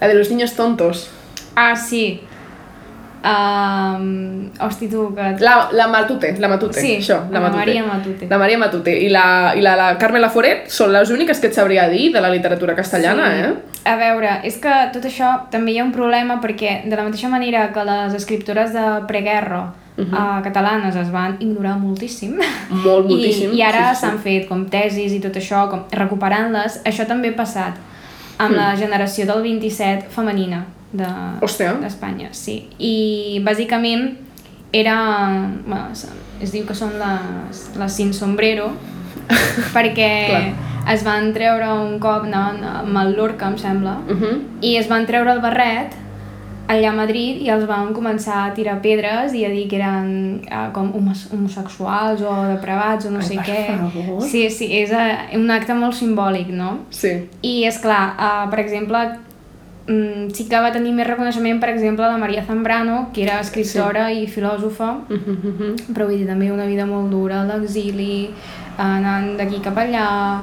la 0.00 0.08
de 0.08 0.14
los 0.14 0.30
niños 0.30 0.54
tontos. 0.54 1.10
ah, 1.56 1.74
sí, 1.76 2.20
um, 3.24 4.50
hosti 4.60 4.88
tu, 4.88 5.14
que... 5.14 5.36
La, 5.40 5.68
la 5.72 5.88
Matute, 5.88 6.34
la 6.38 6.48
Matute, 6.48 6.80
Sí, 6.80 6.96
això, 6.98 7.20
la 7.30 7.38
la 7.38 7.40
Matute. 7.46 7.58
Maria 7.58 7.84
Matute. 7.86 8.28
La 8.30 8.38
Maria 8.38 8.58
Matute 8.58 8.94
i 8.94 9.08
la, 9.08 9.54
i 9.56 9.64
la, 9.64 9.74
la 9.76 9.88
Carme 9.98 10.20
Laforet 10.20 10.68
són 10.72 10.92
les 10.92 11.10
úniques 11.10 11.40
que 11.40 11.50
et 11.50 11.54
sabria 11.54 11.88
dir 11.88 12.12
de 12.12 12.20
la 12.20 12.30
literatura 12.30 12.74
castellana, 12.74 13.32
Sí. 13.34 13.42
eh? 13.48 13.74
A 13.88 13.96
veure, 13.96 14.40
és 14.44 14.56
que 14.60 14.72
tot 14.92 15.04
això 15.08 15.48
també 15.50 15.72
hi 15.72 15.78
ha 15.78 15.84
un 15.84 15.92
problema 15.92 16.40
perquè 16.42 16.82
de 16.84 16.96
la 16.96 17.04
mateixa 17.06 17.28
manera 17.28 17.70
que 17.72 17.84
les 17.84 18.14
escriptores 18.14 18.72
de 18.74 18.86
preguerra 19.08 19.72
uh 19.98 20.04
-huh. 20.04 20.42
catalanes 20.42 20.96
es 20.96 21.10
van 21.10 21.36
ignorar 21.40 21.78
moltíssim 21.78 22.38
Molt, 22.70 23.06
moltíssim, 23.10 23.52
i, 23.52 23.56
i 23.56 23.62
ara 23.62 23.78
sí, 23.78 23.94
sí, 23.94 23.94
sí. 23.94 24.00
s'han 24.00 24.18
fet 24.18 24.48
com 24.48 24.66
tesis 24.68 25.12
i 25.12 25.20
tot 25.20 25.36
això, 25.36 25.68
com 25.70 25.84
recuperant-les 25.90 26.82
això 26.84 27.06
també 27.06 27.28
ha 27.28 27.36
passat 27.36 27.72
amb 28.38 28.54
la 28.54 28.76
generació 28.76 29.26
del 29.26 29.42
27 29.42 30.06
femenina 30.10 30.64
de- 30.92 31.40
d'Espanya, 31.80 32.28
sí 32.32 32.68
i 32.78 33.40
bàsicament 33.44 34.16
era... 34.72 34.96
Bueno, 35.66 35.88
es, 36.40 36.52
diu 36.52 36.64
que 36.66 36.74
són 36.74 36.92
les, 36.98 37.70
les 37.76 37.92
sin 37.92 38.12
sombrero 38.14 38.70
perquè 39.74 40.10
Clar. 40.28 40.42
es 40.94 41.02
van 41.04 41.32
treure 41.34 41.68
un 41.84 41.98
cop 42.00 42.24
anaven 42.24 42.62
amb 42.64 42.96
el 43.02 43.14
Lorca, 43.16 43.48
em 43.48 43.56
sembla, 43.58 43.98
Uh 44.08 44.14
-huh. 44.20 44.38
i 44.60 44.76
es 44.76 44.88
van 44.88 45.06
treure 45.06 45.32
el 45.32 45.40
barret 45.40 45.94
allà 46.68 46.88
a 46.90 46.92
Madrid 46.92 47.40
i 47.40 47.48
els 47.48 47.64
van 47.66 47.94
començar 47.94 48.44
a 48.46 48.54
tirar 48.54 48.80
pedres 48.82 49.32
i 49.34 49.44
a 49.44 49.48
dir 49.48 49.68
que 49.68 49.76
eren 49.76 50.42
uh, 50.52 50.70
com 50.72 50.92
homos 50.94 51.28
homosexuals 51.32 52.20
o 52.20 52.34
depravats 52.54 53.06
o 53.06 53.10
no 53.10 53.18
Ai, 53.18 53.24
sé 53.24 53.34
què. 53.36 53.66
favor. 53.92 54.20
Sí, 54.22 54.50
sí, 54.50 54.66
és 54.70 54.90
uh, 54.90 55.34
un 55.38 55.50
acte 55.50 55.72
molt 55.74 55.94
simbòlic, 55.94 56.48
no? 56.48 56.78
Sí. 56.90 57.26
I 57.42 57.64
és 57.64 57.78
clar, 57.78 58.14
uh, 58.18 58.50
per 58.50 58.58
exemple, 58.60 58.98
mm, 59.88 60.30
sí 60.36 60.46
que 60.48 60.60
va 60.60 60.70
tenir 60.72 60.92
més 60.94 61.08
reconeixement, 61.08 61.58
per 61.60 61.72
exemple, 61.72 62.06
la 62.06 62.20
Maria 62.20 62.44
Zambrano, 62.46 63.08
que 63.14 63.24
era 63.24 63.40
escriptora 63.40 64.08
sí. 64.08 64.22
i 64.22 64.26
filòsofa, 64.26 64.90
Uh 65.08 65.16
-huh, 65.16 65.36
uh 65.48 65.58
-huh. 65.58 65.74
però 65.94 66.06
vull 66.06 66.18
dir, 66.18 66.26
també 66.26 66.52
una 66.52 66.66
vida 66.66 66.86
molt 66.86 67.10
dura, 67.10 67.44
l'exili, 67.44 68.30
anant 68.76 69.36
d'aquí 69.36 69.60
cap 69.60 69.76
allà, 69.76 70.40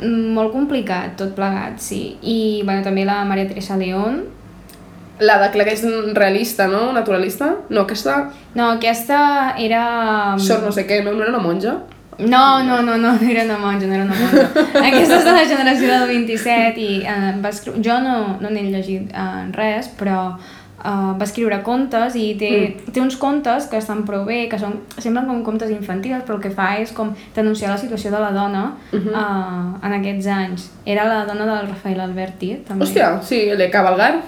mm, 0.00 0.32
molt 0.34 0.52
complicat 0.52 1.16
tot 1.16 1.34
plegat, 1.34 1.78
sí. 1.78 2.18
I 2.22 2.62
bueno, 2.64 2.82
també 2.82 3.04
la 3.04 3.24
Maria 3.24 3.48
Teresa 3.48 3.76
León. 3.76 4.24
La 5.20 5.38
de 5.38 5.64
que 5.64 5.72
és 5.72 5.84
realista, 6.14 6.66
no? 6.66 6.92
Naturalista? 6.92 7.56
No, 7.68 7.82
aquesta... 7.82 8.32
No, 8.54 8.70
aquesta 8.72 9.54
era... 9.56 10.34
Sort 10.38 10.64
no 10.64 10.72
sé 10.72 10.86
què, 10.86 11.04
no, 11.04 11.12
no 11.12 11.22
era 11.22 11.30
una 11.30 11.38
monja? 11.38 11.76
No, 12.18 12.62
no, 12.62 12.82
no, 12.82 12.96
no, 12.96 13.12
no 13.12 13.28
era 13.28 13.44
una 13.44 13.58
monja, 13.58 13.86
no 13.86 13.94
era 13.94 14.04
una 14.04 14.14
monja. 14.14 14.48
Aquesta 14.88 15.18
és 15.18 15.24
de 15.24 15.32
la 15.32 15.46
generació 15.46 15.88
del 15.92 16.08
27 16.08 16.80
i 16.80 17.00
eh, 17.02 17.32
va 17.42 17.50
escriure... 17.50 17.82
Jo 17.84 17.98
no, 18.04 18.18
no 18.40 18.52
n'he 18.52 18.68
llegit 18.68 19.10
eh, 19.10 19.40
res, 19.56 19.88
però 19.98 20.18
eh, 20.34 20.88
va 20.88 21.26
escriure 21.26 21.60
contes 21.66 22.14
i 22.20 22.28
té, 22.40 22.52
mm. 22.54 22.94
té 22.94 23.02
uns 23.02 23.18
contes 23.20 23.68
que 23.70 23.80
estan 23.82 24.04
prou 24.08 24.26
bé, 24.28 24.44
que 24.50 24.60
són, 24.60 24.78
semblen 24.96 25.26
com 25.30 25.42
contes 25.46 25.72
infantils, 25.74 26.22
però 26.26 26.38
el 26.38 26.44
que 26.46 26.54
fa 26.54 26.70
és 26.82 26.94
com 26.94 27.14
denunciar 27.36 27.72
la 27.72 27.80
situació 27.82 28.14
de 28.14 28.22
la 28.22 28.30
dona 28.36 28.64
uh 28.92 28.98
-huh. 28.98 29.14
eh, 29.14 29.86
en 29.86 29.98
aquests 30.00 30.26
anys. 30.26 30.70
Era 30.86 31.08
la 31.08 31.24
dona 31.24 31.46
del 31.46 31.68
Rafael 31.68 32.00
Alberti, 32.00 32.56
també. 32.68 32.84
Hòstia, 32.84 33.22
sí, 33.22 33.48
el 33.48 33.58
de 33.58 33.70
Cabalgar. 33.70 34.22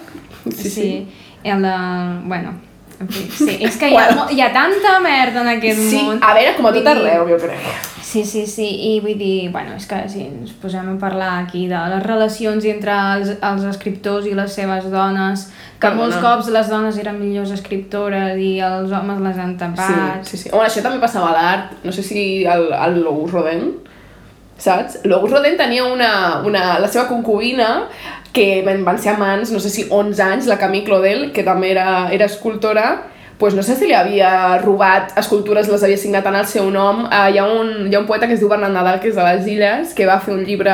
Sí, 0.45 0.63
sí. 0.63 0.71
sí. 0.71 1.07
El 1.45 1.63
de... 1.63 1.77
Bueno, 2.25 2.66
en 3.01 3.09
fi, 3.09 3.27
sí, 3.31 3.57
és 3.61 3.77
que 3.77 3.91
hi 3.91 3.97
ha, 3.97 4.07
mo- 4.17 4.29
hi 4.31 4.41
ha 4.41 4.53
tanta 4.55 4.99
merda 5.05 5.43
en 5.43 5.49
aquest 5.59 5.81
Sí, 5.91 6.01
món. 6.03 6.19
a 6.23 6.33
veure, 6.35 6.55
com 6.57 6.67
a 6.67 6.73
tot 6.73 6.87
arreu, 6.87 7.27
jo 7.29 7.37
crec. 7.43 7.59
Sí, 8.07 8.23
sí, 8.25 8.47
sí, 8.47 8.65
i 8.95 9.01
vull 9.03 9.19
dir, 9.19 9.51
bueno, 9.53 9.75
és 9.77 9.85
que 9.91 9.99
si 10.09 10.23
ens 10.25 10.53
posem 10.63 10.87
a 10.95 10.99
parlar 10.99 11.43
aquí 11.43 11.67
de 11.69 11.77
les 11.91 12.03
relacions 12.07 12.65
entre 12.65 12.95
els, 13.17 13.33
els 13.43 13.65
escriptors 13.65 14.27
i 14.31 14.33
les 14.39 14.53
seves 14.55 14.87
dones, 14.93 15.49
que 15.77 15.89
Perdona. 15.89 16.01
molts 16.01 16.17
cops 16.23 16.49
les 16.55 16.69
dones 16.71 16.97
eren 17.03 17.19
millors 17.21 17.51
escriptores 17.51 18.39
i 18.41 18.61
els 18.61 18.93
homes 18.93 19.21
les 19.21 19.37
han 19.43 19.53
Sí, 19.53 19.59
tapat. 19.59 20.25
sí, 20.25 20.37
sí. 20.39 20.49
Home, 20.53 20.65
això 20.65 20.81
també 20.87 21.01
passava 21.03 21.29
a 21.31 21.33
l'art. 21.37 21.73
No 21.85 21.93
sé 21.93 22.03
si 22.03 22.45
el, 22.47 22.71
el 22.73 23.03
Logus 23.03 23.33
Rodin, 23.33 23.75
saps? 24.59 25.01
Logus 25.05 25.33
Rodin 25.33 25.57
tenia 25.59 25.87
una, 25.89 26.43
una, 26.47 26.79
la 26.83 26.89
seva 26.89 27.07
concubina 27.09 27.89
que 28.37 28.63
van 28.65 28.99
ser 29.01 29.15
amants, 29.15 29.51
no 29.53 29.61
sé 29.63 29.71
si 29.73 29.87
11 29.89 30.23
anys, 30.23 30.49
la 30.51 30.59
Camille 30.61 30.85
Claudel, 30.85 31.31
que 31.33 31.45
també 31.45 31.71
era, 31.73 32.09
era 32.13 32.29
escultora, 32.29 32.89
pues 33.39 33.55
no 33.55 33.63
sé 33.63 33.77
si 33.77 33.87
li 33.87 33.93
havia 33.93 34.59
robat 34.63 35.13
escultures, 35.21 35.69
les 35.69 35.83
havia 35.85 35.99
signat 36.01 36.27
en 36.27 36.39
el 36.39 36.47
seu 36.49 36.71
nom. 36.73 37.05
Uh, 37.05 37.27
hi, 37.29 37.39
ha 37.39 37.45
un, 37.45 37.73
hi 37.91 37.95
ha 37.95 38.01
un 38.01 38.07
poeta 38.09 38.29
que 38.29 38.37
es 38.37 38.41
diu 38.41 38.49
Bernat 38.49 38.73
Nadal, 38.73 38.99
que 39.03 39.11
és 39.11 39.19
de 39.19 39.27
les 39.27 39.51
Illes, 39.53 39.93
que 39.97 40.07
va 40.09 40.19
fer 40.23 40.33
un 40.35 40.45
llibre 40.47 40.73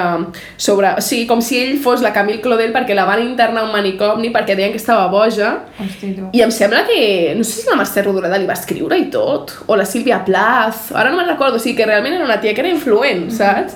sobre... 0.57 0.93
O 0.99 1.03
sigui, 1.03 1.27
com 1.31 1.43
si 1.43 1.59
ell 1.59 1.81
fos 1.83 2.05
la 2.05 2.13
Camille 2.15 2.43
Claudel 2.45 2.75
perquè 2.75 2.95
la 2.95 3.09
van 3.09 3.25
internar 3.25 3.65
a 3.65 3.67
un 3.67 3.75
manicomni 3.75 4.31
perquè 4.35 4.55
deien 4.59 4.75
que 4.75 4.81
estava 4.81 5.09
boja 5.11 5.57
Hosti, 5.83 6.13
tu. 6.15 6.31
i 6.33 6.45
em 6.45 6.55
sembla 6.55 6.85
que, 6.87 7.01
no 7.39 7.47
sé 7.47 7.63
si 7.63 7.69
la 7.71 7.81
Mercè 7.81 8.07
Rodoreda 8.07 8.39
li 8.39 8.47
va 8.47 8.59
escriure 8.59 8.99
i 9.01 9.09
tot, 9.11 9.57
o 9.67 9.79
la 9.79 9.89
Sílvia 9.89 10.23
Plath, 10.27 10.93
ara 10.95 11.11
no 11.11 11.19
me'n 11.19 11.33
recordo, 11.35 11.59
o 11.59 11.63
sigui 11.63 11.81
que 11.81 11.89
realment 11.89 12.21
era 12.21 12.29
una 12.29 12.39
tia 12.43 12.55
que 12.55 12.63
era 12.63 12.71
influent, 12.71 13.27
saps? 13.35 13.75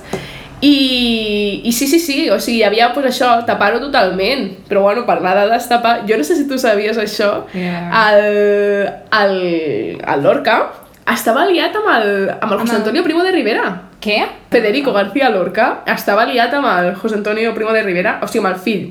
I, 0.60 1.60
I 1.64 1.72
sí, 1.72 1.86
sí, 1.86 1.98
sí, 2.00 2.30
o 2.30 2.38
sigui, 2.40 2.62
hi 2.62 2.64
havia 2.64 2.92
pues, 2.94 3.10
això, 3.10 3.44
tapar-ho 3.44 3.80
totalment, 3.82 4.48
però 4.70 4.82
bueno, 4.86 5.04
parlar 5.04 5.34
de 5.42 5.50
destapar, 5.52 5.98
jo 6.08 6.16
no 6.16 6.24
sé 6.24 6.36
si 6.36 6.48
tu 6.48 6.58
sabies 6.58 6.96
això, 6.96 7.44
Yeah. 7.52 7.90
el, 8.08 8.88
el, 9.20 10.00
el 10.00 10.22
Lorca 10.22 10.56
estava 11.12 11.44
liat 11.46 11.76
amb 11.76 11.88
el, 11.92 12.08
amb 12.40 12.52
el 12.52 12.58
José 12.58 12.76
Antonio 12.76 13.04
Primo 13.04 13.22
de 13.22 13.32
Rivera. 13.32 13.68
Què? 14.02 14.18
Federico 14.50 14.92
García 14.92 15.30
Lorca 15.30 15.82
estava 15.92 16.26
liat 16.26 16.52
amb 16.56 16.66
el 16.72 16.94
José 16.96 17.20
Antonio 17.20 17.54
Primo 17.54 17.72
de 17.72 17.82
Rivera, 17.84 18.18
o 18.22 18.28
sigui, 18.28 18.44
amb 18.44 18.54
el 18.54 18.60
fill. 18.60 18.88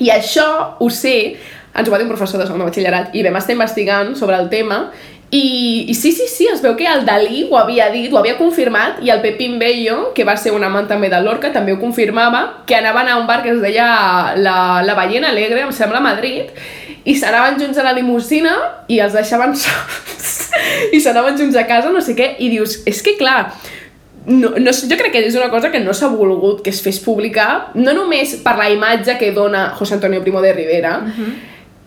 I 0.00 0.10
això 0.14 0.46
ho 0.80 0.90
sé, 0.90 1.36
ens 1.74 1.88
ho 1.88 1.92
va 1.92 1.98
dir 1.98 2.06
un 2.06 2.14
professor 2.14 2.40
de 2.40 2.46
segon 2.46 2.62
de 2.62 2.70
batxillerat, 2.70 3.14
i 3.14 3.24
vam 3.26 3.36
estar 3.42 3.54
investigant 3.54 4.14
sobre 4.16 4.38
el 4.40 4.48
tema, 4.52 4.86
i, 5.30 5.86
i 5.88 5.94
sí, 5.94 6.10
sí, 6.10 6.26
sí, 6.26 6.48
es 6.50 6.58
veu 6.62 6.74
que 6.74 6.88
el 6.90 7.04
Dalí 7.06 7.44
ho 7.46 7.56
havia 7.58 7.86
dit, 7.94 8.10
ho 8.10 8.18
havia 8.18 8.34
confirmat, 8.38 8.98
i 9.06 9.12
el 9.14 9.20
Pepín 9.22 9.60
Bello, 9.60 10.10
que 10.14 10.24
va 10.26 10.34
ser 10.36 10.50
un 10.56 10.64
amant 10.66 10.88
també 10.90 11.10
de 11.12 11.20
Lorca, 11.22 11.52
també 11.54 11.76
ho 11.76 11.78
confirmava, 11.78 12.64
que 12.66 12.74
anaven 12.74 13.08
a 13.08 13.18
un 13.20 13.28
bar 13.28 13.44
que 13.44 13.52
es 13.54 13.60
deia 13.62 14.34
la, 14.34 14.82
la 14.82 14.96
Ballena 14.98 15.30
Alegre, 15.30 15.62
em 15.62 15.70
sembla, 15.72 16.00
a 16.02 16.06
Madrid, 16.08 16.50
i 17.06 17.14
s'anaven 17.14 17.60
junts 17.60 17.78
a 17.78 17.84
la 17.86 17.94
limusina 17.96 18.56
i 18.90 18.98
els 19.00 19.14
deixaven 19.14 19.54
sols 19.56 20.32
i 20.96 21.00
s'anaven 21.00 21.38
junts 21.38 21.56
a 21.56 21.64
casa, 21.68 21.94
no 21.94 22.02
sé 22.02 22.16
què, 22.18 22.34
i 22.42 22.50
dius, 22.50 22.80
és 22.90 22.98
que 23.06 23.14
clar, 23.20 23.52
no, 24.26 24.50
no, 24.58 24.74
jo 24.74 24.98
crec 24.98 25.14
que 25.14 25.22
és 25.28 25.38
una 25.38 25.48
cosa 25.52 25.70
que 25.70 25.80
no 25.80 25.94
s'ha 25.94 26.10
volgut 26.10 26.64
que 26.64 26.74
es 26.74 26.82
fes 26.82 26.98
publicar, 27.00 27.70
no 27.78 27.94
només 27.96 28.34
per 28.42 28.58
la 28.58 28.66
imatge 28.74 29.14
que 29.22 29.30
dona 29.36 29.68
José 29.78 29.94
Antonio 29.96 30.20
Primo 30.26 30.42
de 30.42 30.52
Rivera, 30.58 30.98
uh 31.06 31.08
-huh. 31.08 31.32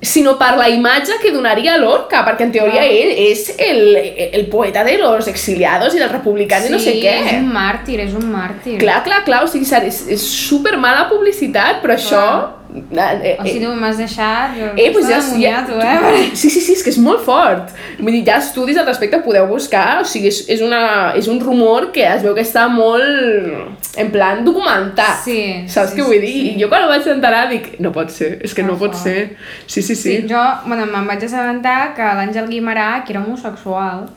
Sinó 0.03 0.35
per 0.37 0.53
la 0.59 0.67
imatge 0.69 1.17
que 1.21 1.31
donaria 1.31 1.77
Lorca, 1.79 2.23
perquè 2.27 2.47
en 2.47 2.53
teoria 2.53 2.81
Clar. 2.81 2.89
ell 2.91 3.13
és 3.25 3.45
el, 3.57 3.95
el 4.35 4.47
poeta 4.51 4.83
de 4.83 4.97
los 4.99 5.29
exiliados 5.31 5.95
i 5.95 6.01
dels 6.01 6.11
republicans 6.11 6.67
i 6.67 6.73
no 6.73 6.79
sé 6.81 6.97
què. 6.99 7.15
és 7.23 7.37
un 7.39 7.47
màrtir, 7.53 7.99
és 8.03 8.17
un 8.17 8.27
màrtir. 8.31 8.77
Clar, 8.83 8.99
clar, 9.07 9.23
clar, 9.27 9.43
o 9.45 9.51
sigui, 9.51 9.69
és, 9.87 10.03
és 10.17 10.27
super 10.47 10.75
mala 10.77 11.07
publicitat, 11.11 11.81
però 11.83 11.95
això... 11.95 12.25
Eh, 12.73 13.35
O 13.39 13.43
sigui, 13.45 13.59
tu 13.65 13.71
m'has 13.77 13.97
deixat... 14.01 14.55
Eh, 14.75 14.87
pues 14.91 15.05
ja, 15.07 15.19
ja, 15.37 15.59
tu, 15.67 15.75
eh? 15.81 16.31
Sí, 16.33 16.49
sí, 16.49 16.59
sí, 16.59 16.73
és 16.73 16.81
que 16.81 16.89
és 16.89 16.97
molt 16.97 17.21
fort. 17.21 17.69
Vull 17.99 18.15
dir, 18.15 18.23
ha 18.33 18.39
estudis 18.41 18.79
al 18.81 18.87
respecte, 18.87 19.19
podeu 19.21 19.45
buscar, 19.51 19.99
o 20.01 20.07
sigui, 20.09 20.31
és, 20.31 20.39
és, 20.49 20.63
una, 20.65 21.11
és 21.19 21.27
un 21.29 21.37
rumor 21.43 21.91
que 21.93 22.01
es 22.07 22.23
veu 22.25 22.33
que 22.33 22.41
està 22.41 22.65
molt, 22.71 23.77
en 24.01 24.09
plan, 24.15 24.41
documentat. 24.47 25.21
Sí, 25.25 25.37
Saps 25.69 25.93
sí, 25.93 25.99
què 25.99 26.07
vull 26.07 26.17
sí, 26.17 26.23
dir? 26.25 26.33
sí. 26.33 26.55
I 26.55 26.63
jo 26.63 26.71
quan 26.71 26.87
ho 26.87 26.89
vaig 26.89 27.05
enterar 27.13 27.43
dic, 27.53 27.69
no 27.83 27.91
pot 27.93 28.09
ser, 28.09 28.39
és 28.41 28.53
que 28.57 28.65
no 28.65 28.73
Ah, 28.73 28.81
pot 28.81 28.97
fort. 28.97 29.03
ser. 29.03 29.37
Sí, 29.67 29.81
sí, 29.85 29.93
sí. 29.93 30.17
Sí, 30.23 30.27
jo, 30.29 30.41
bueno, 30.65 30.87
me'n 30.89 31.05
vaig 31.11 31.23
assabentar 31.29 31.93
que 31.93 32.01
l'Àngel 32.17 32.49
Guimarà, 32.49 33.03
que 33.05 33.13
era 33.13 33.21
homosexual. 33.21 34.07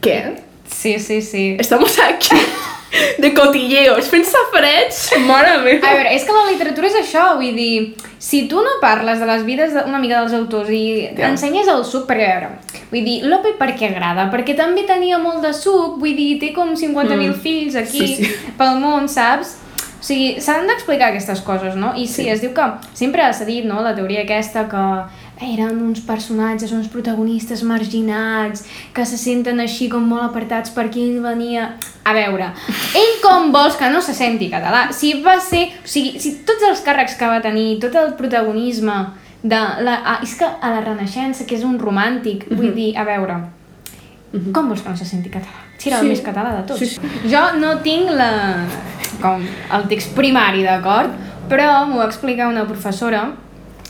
Què? 0.00 0.18
Sí, 0.66 0.96
sí, 0.98 1.20
sí. 1.22 1.44
Estamos 1.60 1.98
aquí 2.00 2.34
de 3.18 3.34
cotilleos, 3.34 4.08
fent 4.08 4.24
safarets, 4.24 5.10
mare 5.26 5.58
meva. 5.64 5.88
A 5.88 5.94
veure, 5.94 6.14
és 6.14 6.24
que 6.24 6.32
la 6.32 6.50
literatura 6.50 6.86
és 6.88 6.94
això, 7.00 7.34
vull 7.36 7.54
dir, 7.56 7.94
si 8.18 8.46
tu 8.48 8.56
no 8.62 8.76
parles 8.80 9.20
de 9.20 9.26
les 9.26 9.44
vides 9.44 9.74
de- 9.74 9.84
una 9.86 9.98
mica 9.98 10.20
dels 10.20 10.32
autors 10.32 10.70
i 10.70 11.08
Ja. 11.16 11.28
ensenyes 11.28 11.68
el 11.68 11.84
suc, 11.84 12.06
perquè 12.08 12.26
a 12.30 12.40
veure, 12.40 12.48
vull 12.90 13.04
dir, 13.04 13.24
Lope 13.24 13.54
per 13.58 13.74
què 13.76 13.90
agrada? 13.94 14.30
Perquè 14.32 14.56
també 14.56 14.82
tenia 14.84 15.18
molt 15.18 15.42
de 15.42 15.52
suc, 15.52 15.98
vull 15.98 16.16
dir, 16.16 16.38
té 16.40 16.52
com 16.52 16.74
50.000 16.76 17.34
Mm. 17.36 17.40
fills 17.40 17.74
aquí 17.76 18.06
Sí, 18.06 18.16
sí. 18.24 18.34
pel 18.56 18.78
món, 18.80 19.08
saps? 19.08 19.58
O 19.98 20.02
sigui, 20.06 20.40
s'han 20.40 20.66
d'explicar 20.68 21.08
aquestes 21.08 21.40
coses, 21.40 21.74
no? 21.74 21.92
I 21.96 22.06
sí, 22.06 22.22
Sí. 22.22 22.28
es 22.28 22.40
diu 22.40 22.52
que 22.54 22.62
sempre 22.94 23.22
s'ha 23.32 23.44
dit, 23.44 23.64
no?, 23.64 23.82
la 23.82 23.94
teoria 23.94 24.22
aquesta 24.22 24.68
que 24.68 24.76
eren 25.40 25.82
uns 25.82 26.00
personatges, 26.00 26.72
uns 26.72 26.88
protagonistes 26.88 27.62
marginats, 27.62 28.64
que 28.94 29.04
se 29.04 29.18
senten 29.20 29.60
així 29.60 29.88
com 29.92 30.06
molt 30.08 30.24
apartats 30.30 30.70
per 30.72 30.88
qui 30.90 31.02
ell 31.10 31.20
venia... 31.24 31.74
A 32.06 32.12
veure, 32.14 32.52
ell 32.94 33.16
com 33.22 33.50
vols 33.52 33.76
que 33.76 33.88
no 33.90 34.00
se 34.00 34.14
senti 34.14 34.48
català? 34.52 34.86
Si 34.94 35.12
va 35.24 35.36
ser... 35.42 35.66
O 35.82 35.88
sigui, 35.90 36.20
si 36.22 36.36
tots 36.46 36.62
els 36.70 36.80
càrrecs 36.86 37.18
que 37.18 37.28
va 37.28 37.40
tenir, 37.44 37.78
tot 37.82 37.94
el 38.00 38.14
protagonisme 38.18 38.94
de 39.42 39.58
la... 39.84 39.98
ah, 40.04 40.18
és 40.22 40.34
que 40.38 40.46
a 40.46 40.70
la 40.72 40.80
Renaixença, 40.84 41.44
que 41.44 41.58
és 41.58 41.64
un 41.66 41.76
romàntic, 41.82 42.46
vull 42.54 42.72
dir, 42.74 42.92
a 42.96 43.04
veure, 43.04 43.40
com 44.52 44.68
vols 44.70 44.82
que 44.84 44.92
no 44.92 44.96
se 44.96 45.04
senti 45.08 45.30
català? 45.34 45.64
Si 45.76 45.90
era 45.90 45.98
Sí. 46.00 46.06
el 46.06 46.12
més 46.14 46.22
català 46.24 46.54
de 46.56 46.62
tots. 46.66 46.80
Sí, 46.80 46.86
sí. 46.94 47.10
Jo 47.28 47.42
no 47.60 47.74
tinc 47.84 48.08
la, 48.16 48.30
com 49.20 49.42
el 49.44 49.88
text 49.90 50.14
primari, 50.16 50.62
d'acord? 50.64 51.12
Però 51.50 51.84
m'ho 51.86 51.98
va 52.00 52.06
explicar 52.08 52.48
una 52.48 52.64
professora 52.66 53.26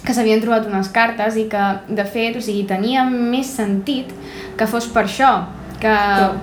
que 0.05 0.14
s'havien 0.14 0.42
trobat 0.42 0.66
unes 0.68 0.88
cartes 0.94 1.36
i 1.40 1.47
que, 1.51 1.66
de 1.88 2.05
fet, 2.05 2.36
o 2.38 2.42
sigui, 2.44 2.66
tenia 2.68 3.05
més 3.09 3.49
sentit 3.59 4.12
que 4.57 4.68
fos 4.70 4.88
per 4.92 5.07
això, 5.07 5.32
que 5.80 5.97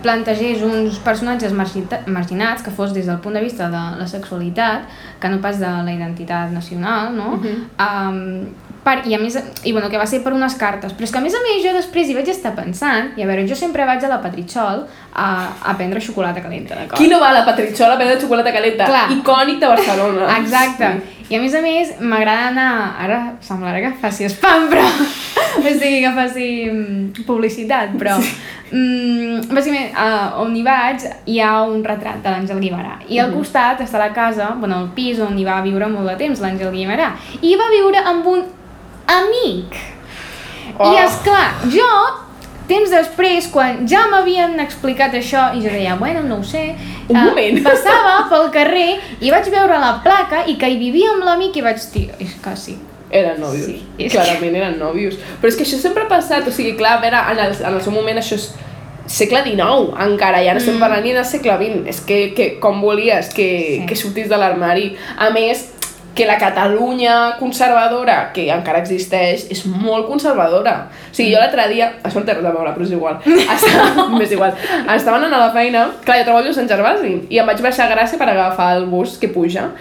plantegés 0.03 0.61
uns 0.61 0.99
personatges 1.01 1.53
marginats, 1.53 2.61
que 2.61 2.73
fos 2.73 2.93
des 2.93 3.07
del 3.09 3.17
punt 3.23 3.33
de 3.33 3.41
vista 3.41 3.69
de 3.69 3.83
la 3.97 4.07
sexualitat, 4.07 4.85
que 5.19 5.29
no 5.29 5.41
pas 5.41 5.59
de 5.59 5.69
la 5.69 5.93
identitat 5.93 6.53
nacional, 6.53 7.15
no? 7.15 7.39
um, 7.41 8.19
per, 8.83 8.99
i 9.07 9.15
a 9.15 9.19
més, 9.19 9.37
i 9.63 9.71
bueno, 9.71 9.87
que 9.89 9.97
va 9.97 10.05
ser 10.09 10.19
per 10.25 10.33
unes 10.35 10.57
cartes, 10.59 10.93
però 10.93 11.07
és 11.07 11.13
que 11.13 11.19
a 11.21 11.23
més 11.23 11.35
a 11.37 11.41
més 11.45 11.63
jo 11.63 11.71
després 11.75 12.09
hi 12.09 12.17
vaig 12.17 12.29
estar 12.29 12.51
pensant, 12.57 13.13
i 13.17 13.23
a 13.23 13.29
veure, 13.29 13.47
jo 13.47 13.55
sempre 13.57 13.87
vaig 13.87 14.03
a 14.03 14.11
la 14.11 14.19
Petritxol 14.21 14.83
a, 14.83 15.27
a 15.71 15.75
prendre 15.79 16.03
xocolata 16.03 16.43
calenta, 16.43 16.75
d'acord? 16.75 16.99
Qui 16.99 17.07
no 17.07 17.21
va 17.23 17.31
a 17.31 17.37
la 17.39 17.45
Patritxola 17.47 17.95
a 17.95 18.01
prendre 18.01 18.19
xocolata 18.21 18.53
calenta? 18.53 18.89
Clar. 18.91 19.05
Icònic 19.17 19.61
de 19.63 19.71
Barcelona. 19.71 20.29
Exacte. 20.41 20.91
I 21.34 21.38
a 21.39 21.39
més 21.41 21.53
a 21.57 21.63
més, 21.65 21.91
m'agrada 21.97 22.51
anar... 22.51 22.71
Ara 23.01 23.19
semblarà 23.41 23.79
que 23.81 23.95
faci 23.97 24.27
spam, 24.29 24.67
però... 24.69 24.84
o 25.57 25.63
sigui, 25.65 26.03
que 26.03 26.11
faci 26.13 26.49
mm, 26.69 27.23
publicitat, 27.25 27.95
però... 27.97 28.19
Mm, 28.69 29.47
bàsicament, 29.49 29.95
uh, 29.97 30.43
on 30.43 30.53
hi 30.53 30.61
vaig 30.65 31.07
hi 31.29 31.39
ha 31.41 31.55
un 31.65 31.81
retrat 31.86 32.21
de 32.21 32.29
l'Àngel 32.29 32.61
Guimarà. 32.61 32.99
I 33.09 33.17
al 33.23 33.34
costat 33.34 33.81
està 33.81 33.97
la 34.01 34.11
casa, 34.13 34.51
bueno, 34.61 34.84
el 34.84 34.91
pis 34.93 35.21
on 35.25 35.34
hi 35.38 35.45
va 35.47 35.57
viure 35.65 35.89
molt 35.89 36.11
de 36.11 36.19
temps 36.21 36.43
l'Àngel 36.43 36.69
Guimarà. 36.75 37.15
I 37.39 37.47
hi 37.49 37.57
va 37.57 37.71
viure 37.73 38.05
amb 38.13 38.29
un 38.29 38.45
amic. 39.17 39.79
Oh. 40.77 40.91
I 40.91 41.01
és 41.01 41.17
clar, 41.25 41.47
jo 41.73 41.89
temps 42.69 42.93
després, 42.93 43.49
quan 43.51 43.84
ja 43.89 44.05
m'havien 44.11 44.55
explicat 44.63 45.17
això, 45.17 45.49
i 45.57 45.65
jo 45.65 45.71
deia, 45.73 45.97
bueno, 45.99 46.23
no 46.27 46.39
ho 46.39 46.45
sé, 46.47 46.71
Un 47.09 47.17
eh, 47.17 47.23
moment. 47.25 47.61
passava 47.69 48.15
pel 48.29 48.49
carrer 48.51 48.99
i 49.21 49.31
vaig 49.31 49.49
veure 49.51 49.79
la 49.79 49.99
placa 50.03 50.45
i 50.47 50.55
que 50.57 50.69
hi 50.69 50.77
vivia 50.79 51.11
amb 51.13 51.23
l'amic 51.27 51.57
i 51.57 51.61
vaig 51.65 51.79
dir, 51.93 52.09
és 52.19 52.35
que 52.43 52.55
sí. 52.57 52.77
Eren 53.13 53.37
nòvios, 53.43 53.67
Sí, 53.99 54.07
clarament 54.09 54.55
eren 54.57 54.79
nòvios. 54.81 55.19
Però 55.41 55.47
és 55.51 55.55
que 55.59 55.63
això 55.67 55.77
sempre 55.77 56.03
ha 56.03 56.09
passat, 56.09 56.47
o 56.47 56.51
sigui, 56.51 56.71
clar, 56.79 56.97
a 56.97 57.01
veure, 57.03 57.19
en 57.31 57.39
el, 57.43 57.51
en 57.61 57.75
el 57.77 57.81
seu 57.85 57.93
moment 57.93 58.17
això 58.17 58.33
és 58.39 58.47
segle 59.05 59.43
XIX 59.43 59.91
encara, 60.01 60.39
ja 60.41 60.53
no 60.55 60.59
estem 60.63 60.77
Mm. 60.77 60.79
parlant 60.79 61.03
ni 61.03 61.11
del 61.13 61.25
segle 61.27 61.57
XX, 61.59 61.83
és 61.91 61.99
que, 62.01 62.17
que 62.33 62.47
com 62.63 62.81
volies 62.81 63.29
que, 63.35 63.47
Sí. 63.81 63.85
que 63.85 63.95
sortís 63.99 64.29
de 64.29 64.37
l'armari. 64.37 64.95
A 65.19 65.29
més, 65.29 65.67
que 66.14 66.28
la 66.28 66.38
Catalunya 66.38 67.36
conservadora, 67.39 68.32
que 68.34 68.45
encara 68.53 68.84
existeix, 68.84 69.47
és 69.53 69.64
molt 69.66 70.07
conservadora. 70.07 70.76
O 71.09 71.16
sigui, 71.16 71.32
jo 71.34 71.41
l'altre 71.41 71.66
dia, 71.72 71.89
això 72.05 72.22
no 72.22 72.28
té 72.28 72.36
res 72.38 72.45
a 72.45 72.53
veure, 72.53 72.74
però 72.76 72.86
és 72.86 72.93
igual, 72.93 73.20
Estava, 73.55 74.07
m'és 74.18 74.34
igual, 74.36 74.53
estava 74.95 75.18
anant 75.20 75.34
a 75.34 75.43
la 75.47 75.51
feina, 75.55 75.88
clar, 76.05 76.20
jo 76.22 76.30
treballo 76.30 76.53
a 76.53 76.57
Sant 76.57 76.70
Gervasi, 76.70 77.14
i 77.34 77.41
em 77.41 77.49
vaig 77.49 77.64
baixar 77.66 77.89
a 77.89 77.93
Gràcia 77.95 78.22
per 78.22 78.30
agafar 78.30 78.74
el 78.78 78.88
bus 78.91 79.18
que 79.22 79.32
puja, 79.34 79.72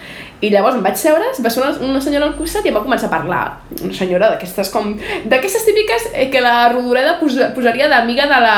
i 0.43 0.49
llavors 0.51 0.75
em 0.75 0.83
vaig 0.83 0.97
seure, 0.99 1.29
va 1.39 1.51
ser 1.53 1.61
una, 1.63 1.75
una 1.87 2.01
senyora 2.03 2.27
al 2.27 2.33
costat 2.35 2.65
i 2.65 2.71
em 2.71 2.75
va 2.75 2.83
començar 2.83 3.07
a 3.07 3.13
parlar. 3.13 3.43
Una 3.77 3.93
senyora 3.95 4.33
d'aquestes 4.33 4.73
com... 4.73 4.89
D'aquestes 5.31 5.63
típiques 5.69 6.09
eh, 6.11 6.27
que 6.33 6.41
la 6.43 6.65
Rodoreda 6.73 7.15
pos, 7.21 7.37
posaria 7.55 7.87
d'amiga 7.91 8.27
de 8.27 8.41
la 8.43 8.57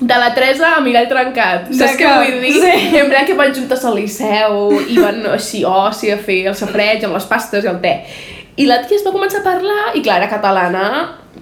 de 0.00 0.16
la 0.18 0.32
Teresa 0.34 0.74
a 0.76 0.80
mirall 0.82 1.06
trencat, 1.08 1.68
saps 1.72 1.96
què 2.00 2.12
vull 2.18 2.40
dir? 2.42 2.54
Sí. 2.60 2.96
En 2.98 3.08
plan 3.12 3.24
que 3.28 3.34
van 3.38 3.54
juntes 3.54 3.84
al 3.86 3.94
Liceu 3.96 4.72
i 4.90 4.98
van 4.98 5.20
així 5.32 5.62
oci 5.64 6.10
a 6.10 6.16
fer 6.18 6.40
el 6.50 6.56
safreig 6.58 7.04
amb 7.06 7.14
les 7.14 7.26
pastes 7.30 7.64
i 7.64 7.70
el 7.70 7.78
te. 7.84 7.92
I 8.56 8.66
la 8.70 8.80
tia 8.86 8.98
es 8.98 9.04
va 9.06 9.12
començar 9.14 9.40
a 9.40 9.46
parlar, 9.46 9.92
i 9.94 10.02
clar, 10.02 10.18
era 10.22 10.28
catalana, 10.30 10.84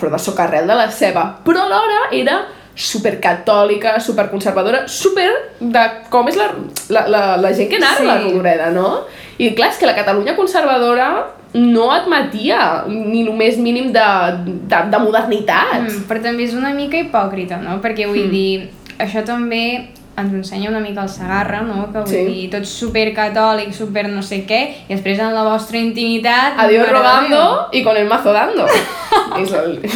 però 0.00 0.11
de 0.12 0.18
socarrel 0.20 0.66
de 0.68 0.76
la 0.78 0.86
seva. 0.90 1.24
Però 1.44 1.64
alhora 1.66 2.07
era 2.16 2.38
supercatòlica, 2.74 3.98
superconservadora, 4.00 4.86
super 4.88 5.28
de 5.61 5.82
com 6.12 6.28
és 6.30 6.38
la, 6.40 6.46
la, 6.94 7.03
la, 7.12 7.22
la 7.40 7.50
gent 7.57 7.68
que 7.70 7.80
narra 7.82 7.98
Sí. 8.00 8.07
la 8.09 8.18
Rodoreda, 8.22 8.70
no? 8.72 9.03
I 9.39 9.55
clar, 9.55 9.70
és 9.72 9.78
que 9.78 9.87
la 9.87 9.95
Catalunya 9.97 10.35
conservadora 10.37 11.07
no 11.55 11.91
admetia 11.93 12.85
ni 12.89 13.22
el 13.26 13.33
més 13.37 13.59
mínim 13.59 13.91
de, 13.93 14.07
de, 14.45 14.78
de 14.93 14.99
modernitat. 14.99 15.80
Mm, 15.83 16.05
però 16.09 16.22
també 16.22 16.45
és 16.45 16.55
una 16.55 16.72
mica 16.74 16.97
hipòcrita, 17.01 17.59
no? 17.61 17.78
Perquè 17.85 18.07
vull 18.09 18.26
Mm. 18.26 18.30
dir, 18.30 18.70
això 18.99 19.24
també 19.24 19.89
ens 20.16 20.32
ensenya 20.34 20.68
una 20.70 20.80
mica 20.80 21.02
el 21.02 21.08
Sagarra, 21.08 21.62
no? 21.62 21.86
Que 21.92 21.98
vull 22.00 22.08
Sí. 22.08 22.24
dir, 22.26 22.50
tots 22.50 22.68
supercatòlics, 22.68 23.76
super 23.76 24.08
no 24.08 24.22
sé 24.22 24.42
què, 24.46 24.60
i 24.88 24.94
després 24.94 25.18
en 25.18 25.32
la 25.34 25.42
vostra 25.44 25.78
intimitat... 25.78 26.54
Adiós 26.58 26.88
rogando 26.90 27.68
Déu. 27.72 27.80
y 27.80 27.82
con 27.82 27.96
el 27.96 28.06
mazo 28.06 28.32
dando. 28.32 28.66
es 29.40 29.50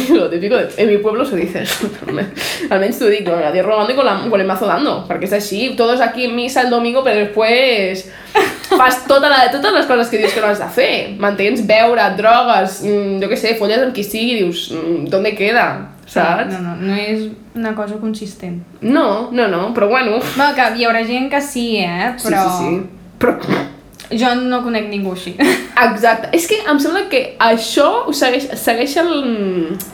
lo, 0.09 0.17
lo 0.17 0.29
típico. 0.29 0.55
De, 0.55 0.69
en 0.77 0.89
mi 0.89 0.97
pueblo 0.97 1.23
se 1.25 1.35
dice 1.35 1.61
eso. 1.63 1.87
Almenys 2.69 2.97
t'ho 2.99 3.07
dic, 3.09 3.27
no? 3.27 3.35
adiós 3.35 3.65
rogando 3.65 3.93
y 3.93 3.95
con, 3.95 4.05
la, 4.05 4.19
con 4.29 4.41
el 4.41 4.47
mazo 4.47 4.65
dando. 4.65 5.03
Perquè 5.07 5.29
és 5.29 5.33
així, 5.37 5.75
todos 5.77 6.01
aquí 6.01 6.25
en 6.25 6.35
misa 6.35 6.61
el 6.65 6.69
domingo, 6.73 7.03
però 7.05 7.15
després 7.21 8.07
fas 8.77 9.03
tota 9.07 9.29
la, 9.29 9.45
totes 9.51 9.73
les 9.73 9.85
coses 9.85 10.09
que 10.09 10.17
dius 10.17 10.33
que 10.33 10.41
no 10.41 10.47
has 10.47 10.59
de 10.59 10.67
fer. 10.73 10.93
Mantens 11.21 11.61
beure, 11.67 12.09
drogues, 12.17 12.81
mm, 12.83 13.21
jo 13.21 13.29
què 13.29 13.37
sé, 13.37 13.53
folles 13.59 13.81
amb 13.85 13.93
qui 13.95 14.03
sigui, 14.03 14.35
dius, 14.41 14.71
mm, 14.73 15.05
¿dónde 15.13 15.35
queda? 15.37 15.67
Saps? 16.07 16.53
No, 16.53 16.59
no, 16.63 16.75
no 16.79 16.95
és 16.95 17.25
una 17.55 17.73
cosa 17.75 17.97
consistent. 17.99 18.61
No, 18.81 19.29
no, 19.31 19.47
no, 19.51 19.73
però 19.75 19.89
bueno... 19.91 20.19
Bueno, 20.37 20.53
que 20.55 20.67
hi 20.79 20.85
haurà 20.87 21.01
gent 21.05 21.29
que 21.33 21.41
sí, 21.41 21.75
eh? 21.83 22.13
Però 22.23 22.43
Sí, 22.47 22.57
sí, 22.57 22.75
sí. 22.77 23.09
Però 23.19 23.37
jo 24.07 24.29
no 24.39 24.61
conec 24.63 24.85
ningú 24.87 25.11
així. 25.17 25.33
Exacte. 25.83 26.29
És 26.37 26.45
que 26.47 26.61
em 26.71 26.77
sembla 26.79 27.01
que 27.11 27.19
això 27.43 28.05
ho 28.07 28.13
segueix, 28.15 28.45
segueixen 28.55 29.09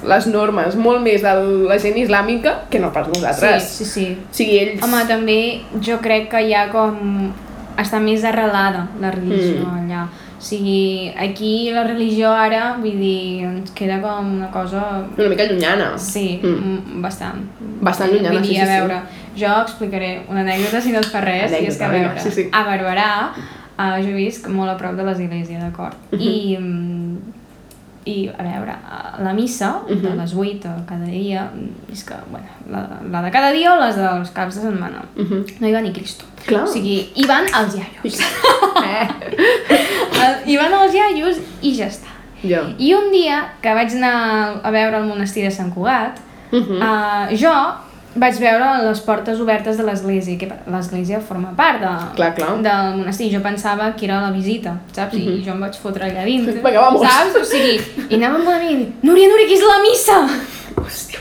les 0.06 0.28
normes 0.30 0.76
molt 0.78 1.02
més 1.02 1.24
de 1.26 1.34
la 1.72 1.80
gent 1.82 1.98
islàmica 1.98 2.60
que 2.70 2.78
no 2.84 2.92
pas 2.94 3.08
nosaltres. 3.10 3.64
Sí, 3.72 3.86
sí, 3.86 3.90
sí. 3.90 4.06
O 4.22 4.36
sigui, 4.38 4.60
ells... 4.68 4.84
Home, 4.86 5.02
també 5.10 5.40
jo 5.82 5.98
crec 6.04 6.30
que 6.30 6.44
hi 6.46 6.54
ha 6.54 6.68
com... 6.70 7.32
està 7.74 7.98
més 7.98 8.22
arrelada 8.24 8.86
la 9.02 9.10
religió 9.16 9.64
Mm. 9.66 9.80
allà. 9.82 10.04
O 10.44 10.46
sigui, 10.46 11.08
aquí 11.16 11.72
la 11.72 11.86
religió 11.86 12.34
ara, 12.36 12.74
vull 12.82 12.98
dir, 13.00 13.46
ens 13.48 13.72
queda 13.72 14.02
com 14.04 14.34
una 14.42 14.50
cosa... 14.52 14.82
Una 15.18 15.30
mica 15.32 15.46
llunyana. 15.48 15.94
Sí, 15.98 16.38
Mm. 16.44 17.00
bastant. 17.02 17.46
Bastant 17.80 18.12
llunyana, 18.12 18.34
Vull 18.36 18.42
dir, 18.50 18.56
sí, 18.56 18.60
a 18.60 18.66
sí, 18.66 18.72
sí. 18.74 18.78
veure, 18.82 18.98
jo 19.40 19.54
explicaré 19.62 20.10
una 20.28 20.42
anècdota 20.42 20.82
si 20.82 20.92
no 20.92 21.00
et 21.00 21.06
fa 21.08 21.22
res, 21.24 21.52
i 21.56 21.64
és 21.70 21.78
que 21.80 21.86
a 21.86 21.88
Anècdota, 21.88 22.10
veure, 22.16 22.26
sí, 22.26 22.32
sí. 22.32 22.50
a 22.52 22.64
Barberà, 22.68 23.08
uh, 23.78 23.96
jo 24.04 24.12
visc 24.18 24.50
molt 24.52 24.74
a 24.74 24.76
prop 24.76 25.00
de 25.00 25.04
l'església, 25.08 25.60
d'acord? 25.64 25.96
Mhm. 26.12 26.20
I, 26.20 26.58
mm, 26.60 27.18
I, 28.06 28.18
a 28.38 28.44
veure, 28.44 28.74
a 28.84 29.24
la 29.24 29.32
missa, 29.34 29.78
de 29.88 29.96
Mhm. 29.96 30.18
les 30.20 30.34
8 30.36 30.70
cada 30.86 31.06
dia, 31.06 31.50
és 31.90 32.04
que, 32.04 32.16
bueno, 32.30 32.48
la, 32.70 33.00
la 33.10 33.22
de 33.22 33.32
cada 33.32 33.54
dia 33.54 33.78
o 33.78 33.80
les 33.80 33.96
dels 33.96 34.30
caps 34.32 34.56
de 34.56 34.62
setmana, 34.68 35.06
Uh 35.16 35.24
-huh. 35.24 35.46
no 35.62 35.68
hi 35.70 35.72
va 35.72 35.80
ni 35.80 35.94
Cristo. 35.94 36.26
Clar. 36.46 36.64
O 36.66 36.68
sigui, 36.68 37.12
hi 37.16 37.26
van 37.26 37.46
els 37.46 37.76
iaios. 37.78 38.20
Eh? 38.94 40.36
Hi 40.46 40.58
van 40.58 40.74
els 40.74 40.94
iaios 40.96 41.38
i 41.62 41.74
ja 41.76 41.88
està. 41.92 42.12
Ja. 42.44 42.62
I 42.78 42.94
un 42.94 43.10
dia 43.12 43.54
que 43.62 43.74
vaig 43.74 43.94
anar 43.96 44.60
a 44.64 44.72
veure 44.72 44.98
el 45.00 45.06
monestir 45.08 45.44
de 45.48 45.52
Sant 45.52 45.74
Cugat, 45.74 46.20
Uh 46.54 46.60
-huh. 46.60 46.78
uh, 46.78 47.36
jo 47.36 47.50
vaig 48.16 48.36
veure 48.38 48.84
les 48.86 49.00
portes 49.02 49.40
obertes 49.40 49.76
de 49.78 49.84
l'església, 49.84 50.38
que 50.38 50.48
l'església 50.70 51.20
forma 51.20 51.50
part 51.56 51.80
de, 51.82 51.88
Clar, 52.16 52.36
clar. 52.36 52.62
del 52.62 52.98
monestir. 52.98 53.32
Jo 53.34 53.42
pensava 53.42 53.96
que 53.96 54.06
era 54.06 54.22
la 54.22 54.30
visita, 54.30 54.78
saps? 54.92 55.16
I 55.16 55.18
Mhm. 55.20 55.44
jo 55.46 55.52
em 55.54 55.60
vaig 55.60 55.74
fotre 55.82 56.06
allà 56.06 56.24
dintre. 56.26 56.54
Vinga, 56.54 56.80
vamos. 56.80 57.02
Saps? 57.02 57.36
O 57.42 57.44
sigui, 57.44 57.82
i 58.10 58.16
anava 58.16 58.36
amb 58.36 58.48
una 58.48 58.58
amiga 58.58 58.72
i 58.72 58.76
dic, 58.76 58.90
Núria, 59.04 59.28
Núria, 59.28 59.48
que 59.48 59.54
és 59.56 59.62
la 59.62 59.80
missa! 59.82 60.28
Hòstia. 60.76 61.20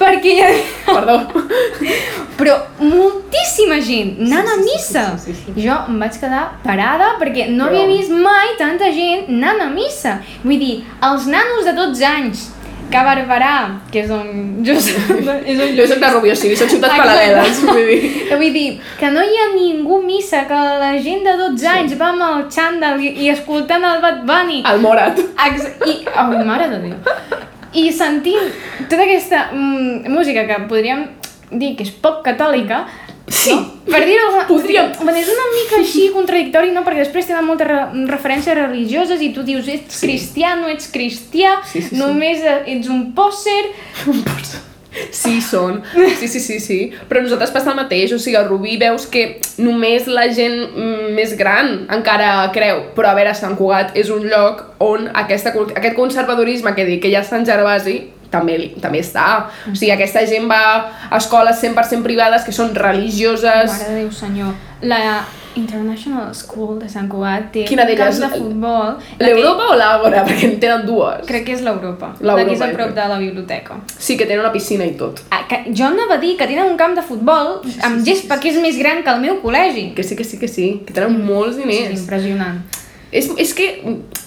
Perquè 0.00 0.32
hi 0.32 0.40
havia... 0.42 0.62
Perdó. 0.86 1.16
Però 2.38 2.56
moltíssima 2.80 3.78
gent 3.84 4.16
anant 4.26 4.48
a 4.48 4.56
sí, 4.56 4.62
sí, 4.62 4.70
missa. 4.70 5.04
sí, 5.18 5.34
sí, 5.34 5.44
sí. 5.46 5.54
I 5.60 5.66
jo 5.68 5.76
em 5.88 6.00
vaig 6.02 6.16
quedar 6.22 6.46
parada 6.64 7.12
perquè 7.20 7.46
no 7.52 7.68
Però- 7.68 7.84
havia 7.84 7.90
vist 7.92 8.10
mai 8.24 8.56
tanta 8.58 8.90
gent 8.94 9.28
anant 9.36 9.68
a 9.68 9.70
missa. 9.74 10.18
Vull 10.42 10.58
dir, 10.58 10.74
els 11.10 11.28
nanos 11.30 11.68
de 11.68 11.76
12 11.78 12.10
anys 12.14 12.48
que 12.92 12.98
a 12.98 13.04
Barberà, 13.06 13.80
que 13.90 14.02
és 14.02 14.10
on 14.12 14.26
jo 14.66 14.74
soc, 14.76 15.12
és 15.48 15.60
on 15.64 15.70
Jo 15.78 15.86
soc 15.88 16.02
de 16.02 16.10
Rubió, 16.12 16.34
sí, 16.36 16.50
són 16.58 16.68
ciutats 16.68 16.92
paral·leles, 16.92 17.62
vull 17.64 17.86
dir. 17.88 18.10
vull 18.42 18.52
dir, 18.52 18.66
que 19.00 19.08
no 19.14 19.22
hi 19.24 19.38
ha 19.40 19.46
ningú 19.54 20.02
a 20.02 20.04
missa, 20.04 20.42
que 20.50 20.58
la 20.82 20.90
gent 21.00 21.24
de 21.24 21.38
12 21.40 21.70
anys 21.72 21.96
va 22.02 22.10
amb 22.12 22.26
el 22.26 22.44
xandall 22.52 23.00
i, 23.00 23.14
i 23.24 23.30
escoltant 23.32 23.86
el 23.88 24.02
Bad 24.04 24.26
Bunny. 24.28 24.60
El 24.68 24.84
Morat. 24.84 25.16
Ex 25.46 25.70
I, 25.88 25.96
oh, 26.12 26.28
mare 26.44 26.68
de 26.74 26.82
Déu. 26.84 27.40
I 27.74 27.90
sentint 27.92 28.52
tota 28.90 29.02
aquesta 29.06 29.46
mm, 29.52 30.08
música 30.12 30.44
que 30.46 30.58
podríem 30.68 31.06
dir 31.50 31.74
que 31.76 31.84
és 31.86 31.90
poc 31.90 32.22
catòlica, 32.26 32.86
Sí. 33.32 33.54
no? 33.54 33.62
per 33.86 34.02
dir-ho. 34.04 34.42
Podríem. 34.48 34.90
Bueno, 34.98 35.16
és 35.18 35.28
una 35.30 35.44
mica 35.54 35.78
així 35.80 36.08
contradictori, 36.12 36.72
no? 36.74 36.82
Perquè 36.84 37.04
després 37.04 37.26
tenen 37.30 37.46
moltes 37.46 37.66
re 37.70 37.78
referències 38.10 38.56
religioses 38.58 39.22
i 39.24 39.30
tu 39.32 39.42
dius, 39.46 39.68
ets 39.68 39.94
Sí. 40.00 40.06
cristià, 40.06 40.56
no 40.60 40.68
ets 40.68 40.90
cristià, 40.92 41.54
Sí, 41.64 41.80
sí, 41.80 41.88
sí. 41.88 41.96
només 41.96 42.42
eh, 42.42 42.62
ets 42.74 42.88
un 42.92 43.12
pòsser... 43.14 43.62
Sí, 45.10 45.40
són. 45.40 45.80
Sí, 46.20 46.28
sí, 46.28 46.40
sí, 46.40 46.58
sí. 46.60 46.78
Però 47.08 47.20
a 47.20 47.24
nosaltres 47.24 47.52
passa 47.54 47.72
el 47.72 47.78
mateix. 47.78 48.12
O 48.12 48.20
sigui, 48.20 48.36
a 48.36 48.44
Rubí 48.46 48.76
veus 48.80 49.06
que 49.10 49.40
només 49.62 50.08
la 50.10 50.26
gent 50.34 50.58
mm, 50.68 51.12
més 51.16 51.36
gran 51.38 51.86
encara 51.92 52.50
creu. 52.54 52.88
Però 52.96 53.12
a 53.12 53.16
veure, 53.18 53.34
Sant 53.36 53.56
Cugat 53.58 53.96
és 53.98 54.12
un 54.12 54.26
lloc 54.28 54.64
on 54.84 55.08
aquesta, 55.24 55.54
aquest 55.74 55.96
conservadorisme 55.98 56.74
que 56.76 56.88
dic 56.88 57.04
que 57.04 57.12
hi 57.12 57.16
ha 57.16 57.24
a 57.24 57.28
Sant 57.28 57.46
Gervasi 57.48 57.98
també, 58.32 58.56
també 58.80 59.02
està. 59.04 59.26
O 59.68 59.74
sigui, 59.74 59.92
aquesta 59.94 60.24
gent 60.28 60.48
va 60.50 60.62
a 61.10 61.20
escoles 61.20 61.60
100% 61.60 62.04
privades 62.06 62.46
que 62.46 62.54
són 62.56 62.74
religioses. 62.76 63.72
Mare 63.72 63.92
de 63.92 64.02
Déu 64.02 64.10
senyor. 64.16 64.56
La 64.88 65.02
International 65.56 66.32
School 66.34 66.78
de 66.80 66.88
Sant 66.88 67.08
Cugat 67.12 67.50
té 67.52 67.64
Quina 67.68 67.84
d'elles? 67.88 68.18
camps 68.18 68.20
de 68.22 68.28
futbol. 68.40 68.94
L'Europa 69.20 69.68
o 69.72 69.76
l'Àgora? 69.78 70.22
Perquè 70.28 70.48
en 70.50 70.58
tenen 70.62 70.86
dues. 70.86 71.20
Que, 71.22 71.28
crec 71.32 71.46
que 71.48 71.56
és 71.58 71.62
l'Europa. 71.66 72.12
L'Europa, 72.20 72.42
La 72.42 72.44
que 72.48 72.56
és 72.56 72.64
a 72.64 72.70
prop 72.74 72.94
de 72.96 73.08
la 73.14 73.18
biblioteca. 73.20 73.78
Sí, 73.98 74.16
que 74.16 74.26
tenen 74.26 74.44
una 74.44 74.52
piscina 74.54 74.86
i 74.88 74.94
tot. 75.00 75.20
Ah, 75.30 75.42
que 75.48 75.62
jo 75.72 75.86
anava 75.88 76.16
a 76.16 76.22
dir 76.22 76.36
que 76.40 76.46
tenen 76.50 76.70
un 76.70 76.76
camp 76.80 76.96
de 76.98 77.04
futbol 77.06 77.58
amb 77.84 78.04
gespa 78.06 78.38
que 78.40 78.52
és 78.52 78.60
més 78.64 78.78
gran 78.80 79.02
que 79.04 79.12
el 79.12 79.20
meu 79.20 79.40
col·legi. 79.44 79.92
Que 79.96 80.02
sí, 80.06 80.16
que 80.16 80.24
sí, 80.24 80.38
que 80.40 80.48
sí. 80.48 80.68
Que 80.86 80.94
tenen 80.96 81.20
molts 81.26 81.58
diners. 81.60 82.00
impressionant. 82.00 82.62
És, 83.12 83.26
és 83.36 83.50
que 83.52 83.66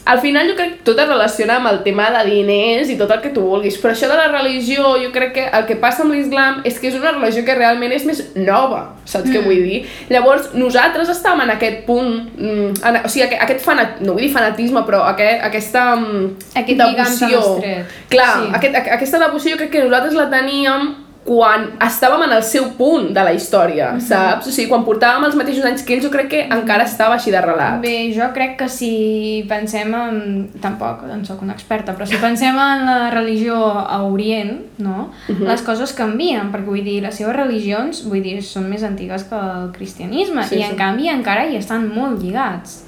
al 0.06 0.20
final 0.22 0.46
jo 0.48 0.54
crec 0.56 0.76
que 0.76 0.84
tot 0.86 1.00
es 1.02 1.08
relaciona 1.10 1.56
amb 1.58 1.72
el 1.72 1.80
tema 1.82 2.12
de 2.14 2.20
diners 2.30 2.92
i 2.94 2.98
tot 3.00 3.10
el 3.16 3.22
que 3.24 3.32
tu 3.34 3.42
vulguis, 3.42 3.80
però 3.82 3.96
això 3.96 4.06
de 4.12 4.18
la 4.20 4.28
religió 4.30 4.92
jo 5.02 5.10
crec 5.12 5.32
que 5.34 5.46
el 5.58 5.66
que 5.66 5.76
passa 5.82 6.04
amb 6.04 6.14
l'islam 6.14 6.60
és 6.70 6.78
que 6.78 6.92
és 6.92 6.98
una 7.00 7.16
religió 7.16 7.42
que 7.48 7.56
realment 7.58 7.96
és 7.96 8.06
més 8.06 8.22
nova, 8.36 8.84
saps 9.04 9.26
mm. 9.26 9.34
què 9.34 9.42
vull 9.48 9.64
dir? 9.66 9.80
Llavors 10.14 10.52
nosaltres 10.54 11.10
estàvem 11.10 11.42
en 11.48 11.56
aquest 11.56 11.82
punt, 11.88 12.12
mm, 12.38 12.76
en, 12.86 13.00
o 13.02 13.10
sigui, 13.10 13.26
aquest, 13.26 13.42
aquest 13.48 13.66
fanat, 13.66 13.98
no 14.06 14.14
vull 14.14 14.28
dir 14.28 14.34
fanatisme, 14.36 14.86
però 14.86 15.02
aquest, 15.10 15.42
aquesta 15.50 15.88
mm, 15.96 16.30
Aquest 16.62 16.78
estret. 17.58 17.98
Clar, 18.14 18.30
Sí. 18.36 18.52
aquest, 18.60 18.76
aqu- 18.84 18.94
aquesta 19.00 19.24
devoció 19.26 19.56
jo 19.56 19.58
crec 19.64 19.72
que 19.72 19.84
nosaltres 19.84 20.14
la 20.14 20.30
teníem 20.30 21.05
quan 21.26 21.72
estàvem 21.82 22.22
en 22.28 22.34
el 22.36 22.44
seu 22.46 22.68
punt 22.78 23.08
de 23.16 23.24
la 23.26 23.32
història, 23.34 23.92
mm 23.92 23.98
-hmm. 23.98 24.08
saps? 24.08 24.48
O 24.48 24.52
sigui, 24.52 24.70
quan 24.70 24.86
portàvem 24.86 25.26
els 25.26 25.36
mateixos 25.36 25.66
anys 25.66 25.82
que 25.82 25.96
ells, 25.96 26.04
jo 26.04 26.12
crec 26.12 26.30
que 26.30 26.42
encara 26.44 26.84
estava 26.84 27.16
així 27.16 27.32
d'arrelat. 27.32 27.82
Bé, 27.82 28.14
jo 28.14 28.30
crec 28.34 28.58
que 28.58 28.70
si 28.70 29.44
pensem 29.50 29.94
en... 29.94 30.50
Tampoc 30.62 31.04
en 31.12 31.26
sóc 31.26 31.42
una 31.42 31.54
experta, 31.54 31.94
però 31.94 32.06
si 32.06 32.16
pensem 32.18 32.56
en 32.56 32.86
la 32.86 33.10
religió 33.10 33.56
a 33.56 34.04
Orient, 34.04 34.60
no? 34.78 35.10
Mhm. 35.28 35.48
Les 35.48 35.62
coses 35.62 35.94
canvien, 35.94 36.52
perquè 36.52 36.66
vull 36.66 36.84
dir, 36.84 37.02
les 37.02 37.16
seves 37.16 37.36
religions, 37.36 38.04
vull 38.06 38.22
dir, 38.22 38.44
són 38.44 38.70
més 38.70 38.84
antigues 38.84 39.24
que 39.24 39.36
el 39.36 39.72
cristianisme, 39.72 40.44
Sí, 40.44 40.56
i 40.56 40.58
sí. 40.58 40.64
en 40.64 40.76
canvi 40.76 41.10
encara 41.10 41.48
hi 41.48 41.56
estan 41.56 41.90
molt 41.94 42.22
lligats. 42.22 42.85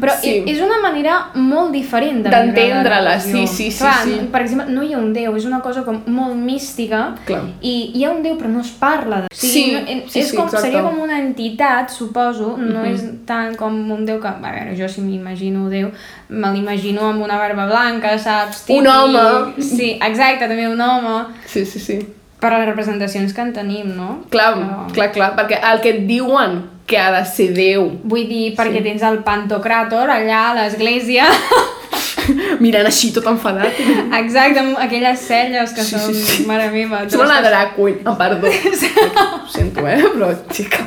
Però 0.00 0.12
Sí. 0.20 0.42
sí. 0.44 0.50
és 0.50 0.60
una 0.60 0.80
manera 0.82 1.28
molt 1.34 1.72
diferent 1.72 2.22
de 2.24 2.30
D'entendre-la, 2.30 3.18
religió. 3.18 3.46
sí, 3.46 3.46
sí, 3.46 3.70
sí, 3.70 3.78
Clar, 3.78 4.04
sí. 4.04 4.28
Per 4.32 4.40
exemple, 4.42 4.72
no 4.72 4.82
hi 4.82 4.92
ha 4.94 4.98
un 4.98 5.12
déu, 5.12 5.36
és 5.36 5.44
una 5.44 5.60
cosa 5.60 5.82
com 5.84 6.02
molt 6.06 6.34
mística 6.34 7.14
Clar. 7.26 7.42
i 7.60 7.92
hi 7.94 8.04
ha 8.04 8.10
un 8.10 8.22
déu 8.22 8.36
però 8.38 8.48
no 8.48 8.60
es 8.60 8.70
parla 8.70 9.20
de... 9.22 9.26
O 9.30 9.34
Sí, 9.36 9.72
no, 9.72 9.80
sí, 10.08 10.20
és 10.20 10.28
sí, 10.30 10.36
com, 10.36 10.46
exacte. 10.46 10.66
seria 10.66 10.82
com 10.82 10.98
una 10.98 11.18
entitat, 11.18 11.90
suposo, 11.90 12.56
no 12.56 12.80
Mhm. 12.80 12.94
és 12.94 13.02
tant 13.26 13.56
com 13.56 13.90
un 13.90 14.04
déu 14.06 14.20
que... 14.20 14.28
A 14.28 14.38
veure, 14.40 14.76
jo 14.76 14.88
si 14.88 15.00
m'imagino 15.02 15.68
Déu, 15.68 15.90
me 16.30 16.50
l'imagino 16.52 17.08
amb 17.08 17.22
una 17.22 17.36
barba 17.36 17.66
blanca, 17.66 18.16
saps? 18.18 18.64
Un 18.68 18.86
home. 18.86 19.54
Sí, 19.62 19.98
exacte, 20.00 20.48
també 20.48 20.66
un 20.68 20.80
home 20.80 21.26
Sí, 21.46 21.64
sí, 21.66 21.78
sí. 21.78 21.98
per 22.40 22.50
les 22.52 22.66
representacions 22.66 23.32
que 23.32 23.40
en 23.40 23.52
tenim, 23.52 23.94
no? 23.96 24.24
Clar, 24.30 24.54
Però- 24.56 24.92
clar, 24.92 25.12
clar, 25.12 25.36
perquè 25.36 25.60
el 25.72 25.80
que 25.80 25.90
et 25.90 26.06
diuen 26.08 26.62
que 26.86 26.98
ha 26.98 27.10
de 27.14 27.24
ser 27.28 27.52
Déu, 27.54 27.90
Vull 28.04 28.26
dir, 28.28 28.54
perquè 28.58 28.78
Sí. 28.80 28.84
tens 28.88 29.02
el 29.02 29.20
Pantocràtor 29.24 30.10
allà 30.10 30.50
a 30.50 30.54
l'església, 30.58 31.26
mirant 32.62 32.86
així 32.86 33.12
tot 33.14 33.26
enfadat. 33.30 33.72
exacte, 34.18 34.58
amb 34.60 34.78
aquelles 34.78 35.18
celles 35.20 35.72
que 35.74 35.82
Sí, 35.82 35.94
són, 35.96 36.14
sí, 36.14 36.22
sí. 36.22 36.46
mare 36.46 36.70
meva. 36.70 37.04
Sembla 37.08 37.26
una 37.28 37.42
drag 37.42 37.74
queen, 37.76 38.00
ah, 38.04 38.16
perdó. 38.18 38.48
Ho 39.44 39.48
sento, 39.50 39.86
eh? 39.88 39.98
Però, 40.14 40.28
xica, 40.52 40.84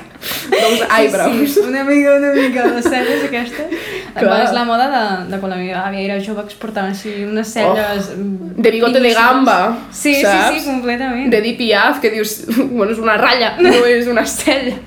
doncs 0.52 0.84
eyebrows. 1.00 1.54
Sí, 1.54 1.60
una 1.68 1.84
mica, 1.84 2.16
una 2.20 2.32
mica, 2.34 2.66
les 2.76 2.86
celles 2.86 3.24
aquestes. 3.28 3.76
Clar. 4.16 4.38
És 4.46 4.54
la 4.56 4.64
moda 4.64 4.86
de, 4.94 5.04
de 5.32 5.40
quan 5.42 5.52
la 5.52 5.58
meva 5.60 5.82
àvia 5.90 6.00
era 6.06 6.20
jove 6.24 6.44
exportava 6.46 6.88
així 6.94 7.26
unes 7.28 7.50
celles... 7.52 8.12
Oh, 8.14 8.62
de 8.62 8.72
bigote 8.72 9.02
de 9.04 9.12
gamba, 9.14 9.58
Sí, 9.92 10.14
saps? 10.22 10.54
sí, 10.54 10.60
sí, 10.62 10.66
completament. 10.70 11.28
De 11.34 11.42
Deep 11.44 11.58
Piaf, 11.60 12.00
que 12.00 12.12
dius, 12.14 12.46
bueno, 12.70 12.92
és 12.94 13.00
una 13.04 13.18
ratlla, 13.20 13.56
no 13.60 13.74
és 13.92 14.08
una 14.08 14.24
cella. 14.26 14.78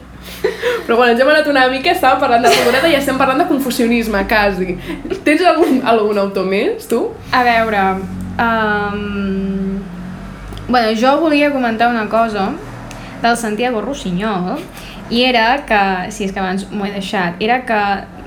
Però 0.87 0.97
bueno, 0.97 1.13
ens 1.13 1.21
hem 1.21 1.29
anat 1.29 1.49
una 1.51 1.67
mica, 1.69 1.93
estàvem 1.93 2.21
parlant 2.23 2.45
de 2.47 2.53
figureta 2.55 2.89
i 2.89 2.97
estem 2.97 3.19
parlant 3.21 3.43
de 3.43 3.49
confucionisme, 3.49 4.23
quasi. 4.29 4.79
Tens 5.25 5.45
algun, 5.45 5.83
algun 5.85 6.19
autor 6.19 6.47
més, 6.49 6.89
tu? 6.89 7.09
A 7.33 7.43
veure... 7.47 7.85
Um... 8.39 9.81
Bueno, 10.69 10.93
jo 11.01 11.15
volia 11.21 11.51
comentar 11.51 11.89
una 11.89 12.09
cosa 12.09 12.51
del 13.23 13.37
Santiago 13.37 13.81
Rossinyol 13.81 14.59
i 15.11 15.23
era 15.25 15.65
que, 15.65 16.11
si 16.13 16.27
és 16.27 16.33
que 16.33 16.41
abans 16.43 16.67
m'ho 16.71 16.85
he 16.85 16.93
deixat, 16.93 17.41
era 17.41 17.63
que 17.65 17.81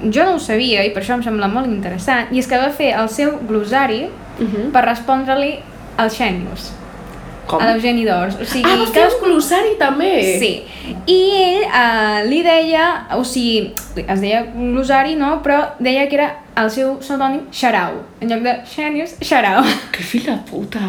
jo 0.10 0.26
no 0.26 0.36
ho 0.36 0.40
sabia 0.42 0.82
i 0.84 0.90
per 0.90 1.04
això 1.04 1.14
em 1.14 1.22
sembla 1.24 1.48
molt 1.48 1.70
interessant 1.70 2.34
i 2.34 2.42
és 2.42 2.50
que 2.50 2.58
va 2.58 2.72
fer 2.74 2.96
el 2.98 3.10
seu 3.14 3.38
glossari 3.48 4.08
Uh 4.42 4.48
-huh. 4.48 4.72
per 4.72 4.86
respondre-li 4.86 5.60
al 5.98 6.10
Xènius, 6.10 6.72
Com? 7.48 7.60
a 7.62 7.72
l'Eugeni 7.72 8.06
d'Ors. 8.06 8.38
O 8.42 8.46
sigui, 8.46 8.70
Ah, 8.70 8.78
va 8.80 8.86
fer 8.94 9.08
un 9.10 9.18
glossari 9.24 9.74
també! 9.80 10.12
Sí, 10.40 10.52
i 11.10 11.18
ell 11.42 11.66
uh, 11.66 12.22
li 12.30 12.42
deia, 12.46 12.86
o 13.18 13.24
sigui, 13.28 13.74
es 14.06 14.22
deia 14.22 14.44
glossari, 14.54 15.16
no? 15.20 15.40
Però 15.44 15.60
deia 15.80 16.08
que 16.08 16.20
era 16.20 16.30
el 16.58 16.70
seu 16.72 16.96
pseudònim 17.00 17.46
Xarau. 17.52 18.00
En 18.22 18.30
lloc 18.30 18.42
de 18.44 18.54
Xenius, 18.66 19.16
Xarau. 19.22 19.64
Que 19.92 20.04
fill 20.04 20.24
de 20.26 20.36
puta! 20.50 20.80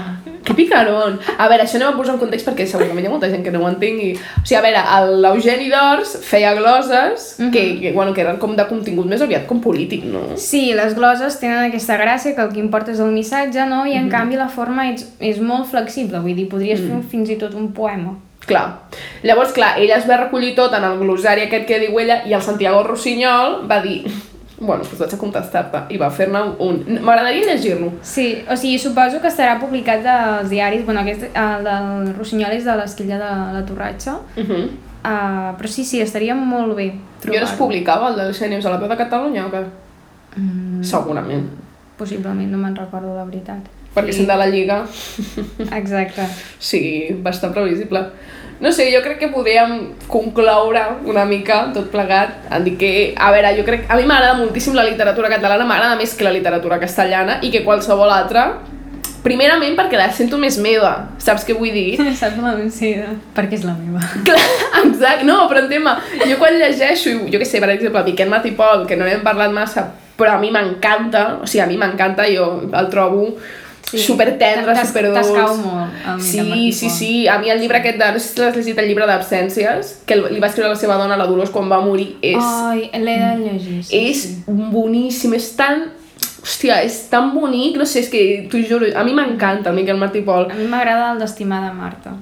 Que 0.42 0.54
picarón! 0.58 1.18
A 1.38 1.46
veure, 1.48 1.62
això 1.64 1.76
anem 1.78 1.92
a 1.92 1.96
posar 1.96 2.14
en 2.16 2.20
context 2.20 2.46
perquè 2.48 2.64
segurament 2.66 3.04
hi 3.04 3.08
ha 3.08 3.12
molta 3.12 3.28
gent 3.30 3.44
que 3.44 3.52
no 3.54 3.60
ho 3.62 3.68
entengui. 3.68 4.12
O 4.16 4.42
sigui, 4.46 4.56
a 4.58 4.62
veure, 4.64 4.82
l'Eugeni 5.22 5.68
d'Ors 5.70 6.16
feia 6.26 6.52
gloses 6.58 7.36
Mhm. 7.38 7.50
que, 7.52 7.62
que, 7.80 7.92
bueno, 7.92 8.12
que 8.14 8.22
eren 8.22 8.38
com 8.42 8.56
de 8.56 8.66
contingut 8.66 9.06
més 9.06 9.22
aviat 9.22 9.46
com 9.46 9.60
polític, 9.60 10.04
no? 10.04 10.36
Sí, 10.36 10.72
les 10.74 10.94
gloses 10.98 11.38
tenen 11.40 11.68
aquesta 11.70 11.96
gràcia 11.98 12.34
que 12.34 12.42
el 12.42 12.52
que 12.52 12.58
importa 12.60 12.90
és 12.92 12.98
el 13.00 13.12
missatge, 13.14 13.66
no? 13.66 13.84
I 13.86 13.94
en 14.00 14.08
canvi 14.10 14.36
la 14.36 14.48
forma 14.48 14.88
és, 14.90 15.06
és 15.20 15.38
molt 15.40 15.70
flexible, 15.70 16.18
vull 16.20 16.34
dir, 16.34 16.48
podries 16.48 16.80
fer 16.80 16.90
un, 16.92 17.02
fins 17.06 17.30
i 17.30 17.36
tot 17.38 17.54
un 17.54 17.70
poema. 17.72 18.16
Clar. 18.46 18.80
Llavors, 19.22 19.52
clar, 19.54 19.76
ella 19.78 19.96
es 20.00 20.08
va 20.08 20.16
recollir 20.24 20.56
tot 20.56 20.72
en 20.74 20.82
el 20.82 20.98
glossari 20.98 21.42
aquest 21.46 21.64
que 21.68 21.78
diu 21.78 21.98
ella 22.02 22.24
i 22.26 22.32
el 22.34 22.42
Santiago 22.42 22.82
Rossinyol 22.82 23.60
va 23.70 23.78
dir 23.84 24.02
bueno, 24.62 24.84
doncs 24.84 25.00
vaig 25.00 25.14
a 25.14 25.18
contestar-te 25.20 25.80
i 25.94 25.98
va 26.00 26.08
fer-ne 26.10 26.40
un... 26.64 26.78
M'agradaria 27.02 27.46
llegir-lo. 27.52 27.90
Sí, 28.02 28.26
o 28.48 28.56
sigui, 28.56 28.78
suposo 28.78 29.20
que 29.20 29.28
estarà 29.28 29.58
publicat 29.60 30.06
als 30.06 30.48
diaris, 30.50 30.84
bueno, 30.86 31.00
aquest, 31.02 31.22
el 31.34 31.64
del 31.66 32.14
Rossinyol 32.16 32.52
és 32.56 32.64
de 32.64 32.76
l'esquilla 32.78 33.18
de 33.18 33.30
la 33.58 33.62
Torratxa, 33.68 34.14
Uh 34.36 34.42
-huh. 34.48 34.64
uh, 35.04 35.52
però 35.58 35.66
sí, 35.68 35.84
sí, 35.84 36.00
estaria 36.00 36.34
molt 36.34 36.76
bé 36.76 36.86
I 37.24 37.36
on 37.36 37.42
es 37.42 37.50
publicava 37.58 38.08
el 38.10 38.16
del 38.16 38.32
Xènius 38.34 38.64
a 38.66 38.70
la 38.70 38.76
veu 38.78 38.88
de 38.88 38.96
Catalunya 38.96 39.46
o 39.46 39.50
què? 39.50 39.62
Mm, 40.36 40.82
Segurament. 40.82 41.46
possiblement, 41.98 42.50
no 42.50 42.58
me'n 42.58 42.74
recordo 42.76 43.14
la 43.14 43.24
veritat. 43.24 43.60
Perquè 43.94 44.12
sent 44.12 44.26
de 44.26 44.36
la 44.36 44.46
Lliga, 44.46 44.86
Exacte. 45.76 46.22
sí, 46.58 47.08
bastant 47.22 47.52
previsible. 47.52 48.00
No 48.62 48.70
sé, 48.70 48.92
jo 48.94 49.00
crec 49.02 49.18
que 49.18 49.26
podríem 49.26 49.96
concloure 50.06 50.84
una 51.10 51.24
mica 51.26 51.72
tot 51.74 51.88
plegat 51.90 52.44
en 52.46 52.62
dir 52.62 52.76
que, 52.78 52.90
a 53.18 53.32
veure, 53.34 53.50
jo 53.56 53.64
crec... 53.66 53.88
A 53.90 53.96
mi 53.98 54.04
m'agrada 54.06 54.36
moltíssim 54.38 54.76
la 54.78 54.84
literatura 54.86 55.26
catalana, 55.32 55.66
m'agrada 55.66 55.96
més 55.98 56.12
que 56.14 56.22
la 56.22 56.30
literatura 56.30 56.78
castellana 56.78 57.40
i 57.42 57.50
que 57.50 57.64
qualsevol 57.66 58.12
altra. 58.14 58.44
Primerament 59.24 59.74
perquè 59.78 59.98
la 59.98 60.06
sento 60.14 60.38
més 60.38 60.60
meva, 60.62 60.92
saps 61.18 61.42
què 61.46 61.56
vull 61.58 61.74
dir? 61.74 61.98
Saps 62.20 62.38
la 62.38 62.54
vencida? 62.54 63.08
Perquè 63.34 63.58
és 63.58 63.66
la 63.66 63.74
meva. 63.74 64.02
Clar, 64.28 64.46
exacte, 64.84 65.26
no, 65.26 65.40
però 65.50 65.64
entén-me, 65.64 65.96
jo 66.22 66.38
quan 66.38 66.54
llegeixo, 66.62 67.16
jo 67.34 67.42
què 67.42 67.48
sé, 67.48 67.58
per 67.62 67.72
exemple, 67.74 68.04
Miquel 68.12 68.30
Matipol, 68.30 68.86
que 68.86 68.98
no 68.98 69.10
n'hem 69.10 69.26
parlat 69.26 69.50
massa, 69.54 69.88
però 70.14 70.36
a 70.36 70.42
mi 70.42 70.54
m'encanta, 70.54 71.40
o 71.42 71.50
sigui, 71.50 71.64
a 71.66 71.68
mi 71.70 71.82
m'encanta, 71.82 72.30
jo 72.30 72.46
el 72.70 72.90
trobo 72.94 73.26
sí. 73.98 74.04
super 74.06 74.28
tendre, 74.38 74.74
super 74.86 75.04
T'escau 75.14 75.56
molt, 75.60 76.20
Sí, 76.22 76.72
sí, 76.72 76.90
sí, 76.90 77.28
a 77.28 77.38
mi 77.38 77.50
el 77.50 77.60
llibre 77.60 77.78
aquest 77.78 77.98
de, 77.98 78.10
no 78.12 78.18
sé 78.18 78.28
si 78.34 78.40
l'has 78.40 78.56
llegit, 78.56 78.78
el 78.78 78.88
llibre 78.88 79.06
d'absències, 79.06 79.92
que 80.06 80.16
li 80.16 80.40
va 80.40 80.48
escriure 80.48 80.70
la 80.72 80.76
seva 80.80 80.96
dona, 81.00 81.16
la 81.16 81.26
Dolors, 81.26 81.50
quan 81.54 81.70
va 81.70 81.80
morir, 81.84 82.16
és, 82.22 82.38
Ai, 82.42 82.88
l'he 82.98 83.18
de 83.18 83.32
llegir, 83.44 83.82
sí, 83.84 84.02
és 84.10 84.22
sí. 84.22 84.36
boníssim, 84.46 85.34
és 85.34 85.50
tan... 85.56 85.90
Hòstia, 86.42 86.80
és 86.82 86.96
tan 87.06 87.28
bonic, 87.36 87.76
no 87.78 87.84
sé, 87.86 88.00
és 88.02 88.08
que 88.10 88.20
t'ho 88.50 88.58
juro, 88.66 88.88
a 88.98 89.04
mi 89.06 89.12
m'encanta 89.14 89.70
el 89.70 89.76
Miquel 89.76 89.96
Martí 89.96 90.24
Pol. 90.26 90.48
A 90.50 90.56
mi 90.58 90.66
m'agrada 90.66 91.12
el 91.12 91.20
d'estimada 91.22 91.68
Marta. 91.72 92.16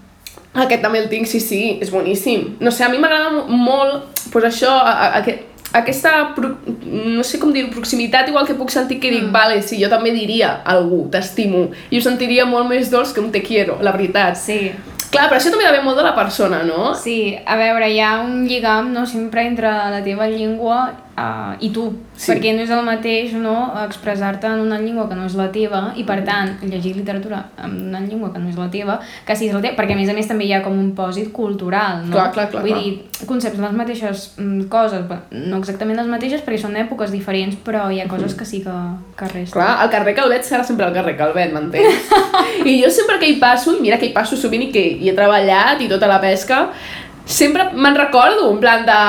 Aquest 0.53 0.83
també 0.83 0.99
el 1.01 1.09
tinc, 1.09 1.25
sí, 1.31 1.41
sí, 1.41 1.79
és 1.81 1.89
boníssim. 1.95 2.57
No 2.61 2.73
sé, 2.75 2.85
a 2.85 2.91
mi 2.93 2.99
m'agrada 3.01 3.31
mo- 3.33 3.47
molt, 3.49 4.21
pues 4.33 4.45
això, 4.45 4.69
a, 4.69 4.93
a, 5.07 5.23
a, 5.23 5.37
aquesta, 5.73 6.35
pro, 6.35 6.55
no 6.85 7.25
sé 7.27 7.39
com 7.39 7.53
dir 7.55 7.69
proximitat, 7.71 8.29
igual 8.29 8.47
que 8.49 8.57
puc 8.59 8.73
sentir 8.75 9.01
que 9.03 9.13
dic, 9.13 9.27
mm. 9.29 9.35
vale, 9.35 9.61
sí, 9.63 9.79
jo 9.83 9.91
també 9.93 10.15
diria 10.15 10.57
a 10.61 10.77
algú, 10.77 11.05
t'estimo, 11.13 11.69
i 11.91 12.01
ho 12.01 12.05
sentiria 12.05 12.47
molt 12.49 12.71
més 12.71 12.91
dolç 12.91 13.15
que 13.15 13.23
un 13.23 13.31
te 13.35 13.43
quiero, 13.47 13.79
la 13.85 13.95
veritat. 13.95 14.39
Sí, 14.41 14.63
Clar, 15.11 15.25
però 15.27 15.41
això 15.41 15.51
també 15.51 15.65
depèn 15.67 15.83
molt 15.83 15.99
de 15.99 16.05
la 16.07 16.13
persona, 16.15 16.61
no? 16.63 16.93
sí, 16.95 17.35
a 17.35 17.57
veure, 17.59 17.89
hi 17.91 17.99
ha 17.99 18.13
un 18.23 18.45
lligam, 18.47 18.93
no?, 18.95 19.03
sempre 19.11 19.43
entre 19.49 19.71
la 19.91 19.99
teva 20.07 20.29
llengua 20.31 20.85
uh, 21.21 21.53
i 21.61 21.71
tu, 21.75 21.91
Sí. 22.21 22.33
perquè 22.33 22.53
no 22.57 22.65
és 22.65 22.71
el 22.73 22.83
mateix, 22.85 23.33
no?, 23.41 23.55
expressar-te 23.85 24.47
en 24.49 24.61
una 24.61 24.79
llengua 24.81 25.07
que 25.09 25.17
no 25.17 25.25
és 25.29 25.37
la 25.39 25.47
teva 25.53 25.93
i, 25.97 26.05
per 26.05 26.19
tant, 26.27 26.57
llegir 26.69 26.95
literatura 26.97 27.47
en 27.65 27.77
una 27.89 28.01
llengua 28.05 28.33
que 28.33 28.43
no 28.43 28.51
és 28.51 28.59
la 28.61 28.69
teva, 28.73 28.99
que 29.27 29.37
sí 29.37 29.49
és 29.49 29.55
la 29.57 29.63
teva, 29.65 29.77
perquè 29.79 29.97
a 29.97 30.01
més 30.01 30.11
a 30.13 30.17
més 30.17 30.29
també 30.29 30.45
hi 30.49 30.53
ha 30.53 30.61
com 30.65 30.77
un 30.77 30.91
pòsit 30.97 31.31
cultural, 31.33 32.03
no? 32.07 32.17
Clar, 32.17 32.27
clar, 32.35 32.49
clar, 32.53 32.63
Vull 32.67 32.75
clar. 32.75 32.83
dir, 32.85 33.25
concepts 33.31 33.61
les 33.61 33.77
mateixes 33.79 34.27
mm, 34.37 34.69
coses, 34.73 35.05
no 35.33 35.61
exactament 35.63 35.97
les 36.01 36.13
mateixes 36.13 36.45
perquè 36.45 36.61
són 36.61 36.77
èpoques 36.81 37.13
diferents, 37.15 37.57
però 37.65 37.89
hi 37.91 38.01
ha 38.03 38.09
coses 38.11 38.35
que 38.37 38.45
sí 38.45 38.63
que, 38.65 38.77
que 39.17 39.33
resten. 39.33 39.57
Clar, 39.57 39.73
el 39.85 39.93
carrer 39.93 40.15
Calvet 40.19 40.45
serà 40.49 40.65
sempre 40.65 40.89
el 40.91 40.97
carrer 40.97 41.17
Calvet, 41.17 41.53
m'entens? 41.57 42.13
I 42.71 42.81
jo 42.83 42.91
sempre 42.93 43.19
que 43.23 43.33
hi 43.33 43.39
passo, 43.41 43.77
i 43.77 43.81
mira 43.81 43.99
que 44.01 44.11
hi 44.11 44.17
passo 44.17 44.37
sovint 44.37 44.69
i 44.69 44.73
que 44.75 44.85
hi 45.01 45.09
he 45.09 45.17
treballat 45.17 45.81
i 45.81 45.89
tota 45.89 46.09
la 46.11 46.21
pesca, 46.21 46.67
sempre 47.31 47.71
me'n 47.73 47.97
recordo, 47.97 48.51
en 48.51 48.61
plan 48.61 48.85
de... 48.87 49.01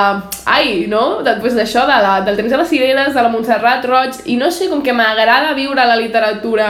Ai, 0.45 0.85
no? 0.89 1.21
Després 1.25 1.55
d'això, 1.57 1.85
de 1.89 1.97
la, 2.03 2.19
del 2.25 2.37
temps 2.37 2.53
de 2.53 2.59
les 2.61 2.69
cireres, 2.69 3.13
de 3.15 3.21
la 3.21 3.31
Montserrat 3.33 3.85
Roig, 3.89 4.19
i 4.29 4.37
no 4.37 4.51
sé, 4.53 4.69
com 4.69 4.83
que 4.85 4.93
m'agrada 4.93 5.55
viure 5.57 5.85
la 5.85 5.97
literatura... 5.97 6.67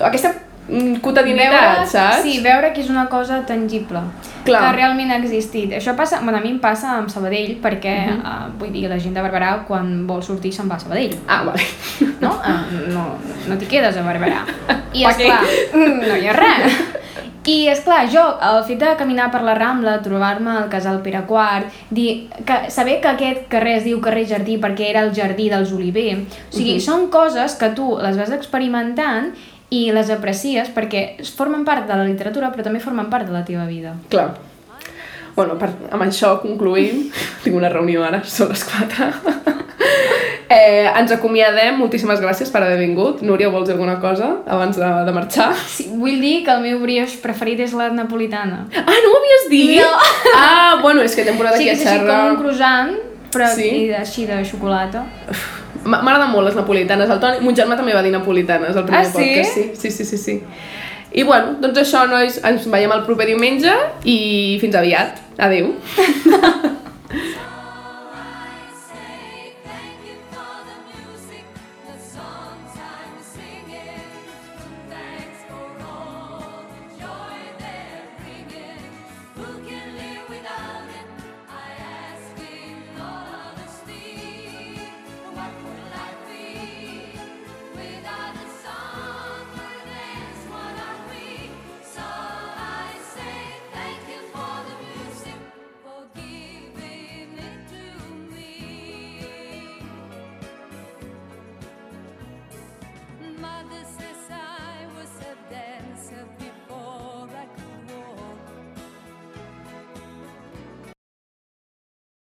Aquesta 0.00 0.32
mm, 0.68 1.02
quotidianitat, 1.04 1.84
saps? 1.90 2.24
Sí, 2.24 2.38
veure 2.44 2.72
que 2.72 2.80
és 2.80 2.88
una 2.88 3.04
cosa 3.12 3.42
tangible, 3.46 4.00
Clar. 4.46 4.62
que 4.62 4.76
realment 4.78 5.12
ha 5.12 5.18
existit. 5.20 5.74
Això 5.76 5.92
passa, 5.98 6.22
bueno, 6.24 6.38
a 6.40 6.44
mi 6.44 6.54
em 6.54 6.60
passa 6.62 6.94
amb 6.96 7.12
Sabadell, 7.12 7.58
perquè, 7.60 7.96
uh. 8.06 8.14
-huh. 8.14 8.46
uh, 8.48 8.58
vull 8.58 8.72
dir, 8.72 8.88
la 8.88 8.98
gent 8.98 9.14
de 9.14 9.22
Barberà, 9.22 9.52
quan 9.68 10.06
vol 10.06 10.22
sortir, 10.22 10.52
se'n 10.52 10.70
va 10.70 10.76
a 10.76 10.80
Sabadell. 10.80 11.18
Ah, 11.28 11.42
vale. 11.44 11.60
No? 12.20 12.30
Uh, 12.40 12.88
no 12.88 13.04
no 13.48 13.56
t'hi 13.56 13.66
quedes 13.66 13.96
a 13.96 14.02
Barberà. 14.02 14.44
I, 14.92 15.04
esclar, 15.04 15.44
no 15.74 16.16
hi 16.16 16.26
ha 16.26 16.32
res. 16.32 16.99
I, 17.50 17.54
és 17.72 17.80
clar 17.82 18.04
jo, 18.12 18.22
el 18.46 18.60
fet 18.68 18.78
de 18.82 18.90
caminar 19.00 19.30
per 19.32 19.40
la 19.46 19.54
Rambla, 19.58 19.96
trobar-me 20.04 20.50
al 20.58 20.68
casal 20.72 21.00
Pere 21.02 21.22
IV, 21.26 21.70
dir, 21.90 22.10
que, 22.46 22.58
saber 22.70 22.98
que 23.02 23.08
aquest 23.14 23.46
carrer 23.52 23.78
es 23.80 23.86
diu 23.88 23.98
carrer 24.04 24.26
Jardí 24.30 24.58
perquè 24.62 24.90
era 24.90 25.02
el 25.06 25.14
jardí 25.16 25.48
dels 25.50 25.72
Oliver, 25.72 26.18
o 26.20 26.52
sigui, 26.54 26.76
Mhm. 26.76 26.84
són 26.84 27.08
coses 27.10 27.56
que 27.58 27.70
tu 27.74 27.96
les 28.02 28.16
vas 28.20 28.30
experimentant 28.36 29.32
i 29.70 29.90
les 29.94 30.10
aprecies 30.10 30.68
perquè 30.74 31.24
formen 31.36 31.64
part 31.64 31.86
de 31.88 31.96
la 31.96 32.04
literatura 32.04 32.52
però 32.52 32.62
també 32.66 32.80
formen 32.80 33.08
part 33.10 33.26
de 33.26 33.32
la 33.32 33.44
teva 33.44 33.66
vida. 33.66 33.94
Clar. 34.10 34.32
Bueno, 35.36 35.56
per, 35.58 35.70
amb 35.90 36.02
això 36.06 36.34
concluïm. 36.42 37.06
Tinc 37.44 37.56
una 37.56 37.68
reunió 37.72 38.02
ara, 38.04 38.22
són 38.24 38.48
les 38.50 38.64
4. 38.64 39.10
eh, 40.50 40.90
ens 40.98 41.12
acomiadem, 41.14 41.76
moltíssimes 41.78 42.20
gràcies 42.22 42.50
per 42.52 42.62
haver 42.64 42.78
vingut. 42.80 43.22
Núria, 43.26 43.48
vols 43.52 43.68
dir 43.68 43.74
alguna 43.76 43.98
cosa 44.02 44.32
abans 44.50 44.76
de, 44.80 44.88
de 45.06 45.14
marxar? 45.16 45.50
Sí, 45.70 45.88
vull 45.92 46.18
dir 46.22 46.40
que 46.46 46.52
el 46.56 46.64
meu 46.64 46.80
brioix 46.82 47.14
preferit 47.22 47.60
és 47.66 47.74
la 47.78 47.88
napolitana. 47.94 48.64
Ah, 48.74 48.98
no 49.04 49.12
ho 49.14 49.20
havies 49.22 49.46
dit? 49.52 49.78
No. 49.80 49.94
Ah, 50.40 50.78
bueno, 50.82 51.02
és 51.02 51.14
que 51.16 51.24
temporada 51.26 51.56
Sí, 51.58 51.68
aquí 51.68 51.82
a 51.82 51.88
Serra... 51.94 52.18
com 52.24 52.34
un 52.36 52.42
croissant, 52.42 52.92
però 53.32 53.48
Sí? 53.54 53.62
sí? 53.70 53.90
així 53.94 54.26
de 54.28 54.42
xocolata. 54.46 55.04
M- 55.84 55.96
M'agraden 56.04 56.30
molt 56.30 56.46
les 56.50 56.56
napolitanes. 56.58 57.10
El 57.10 57.18
Toni, 57.22 57.40
mon 57.44 57.56
germà 57.56 57.76
també 57.78 57.94
va 57.96 58.02
dir 58.04 58.12
napolitanes 58.14 58.76
al 58.76 58.84
primer 58.86 59.00
Ah, 59.00 59.08
sí? 59.08 59.16
podcast. 59.16 59.54
Sí, 59.54 59.64
sí, 59.74 59.90
sí, 59.90 60.04
sí, 60.04 60.18
sí. 60.18 60.36
I 61.10 61.24
bueno, 61.26 61.56
doncs 61.62 61.80
això, 61.82 62.04
nois, 62.06 62.38
ens 62.46 62.66
veiem 62.70 62.92
el 62.94 63.04
proper 63.06 63.26
diumenge 63.32 63.74
i 64.06 64.58
fins 64.62 64.78
aviat. 64.78 65.18
Adéu. 65.40 65.72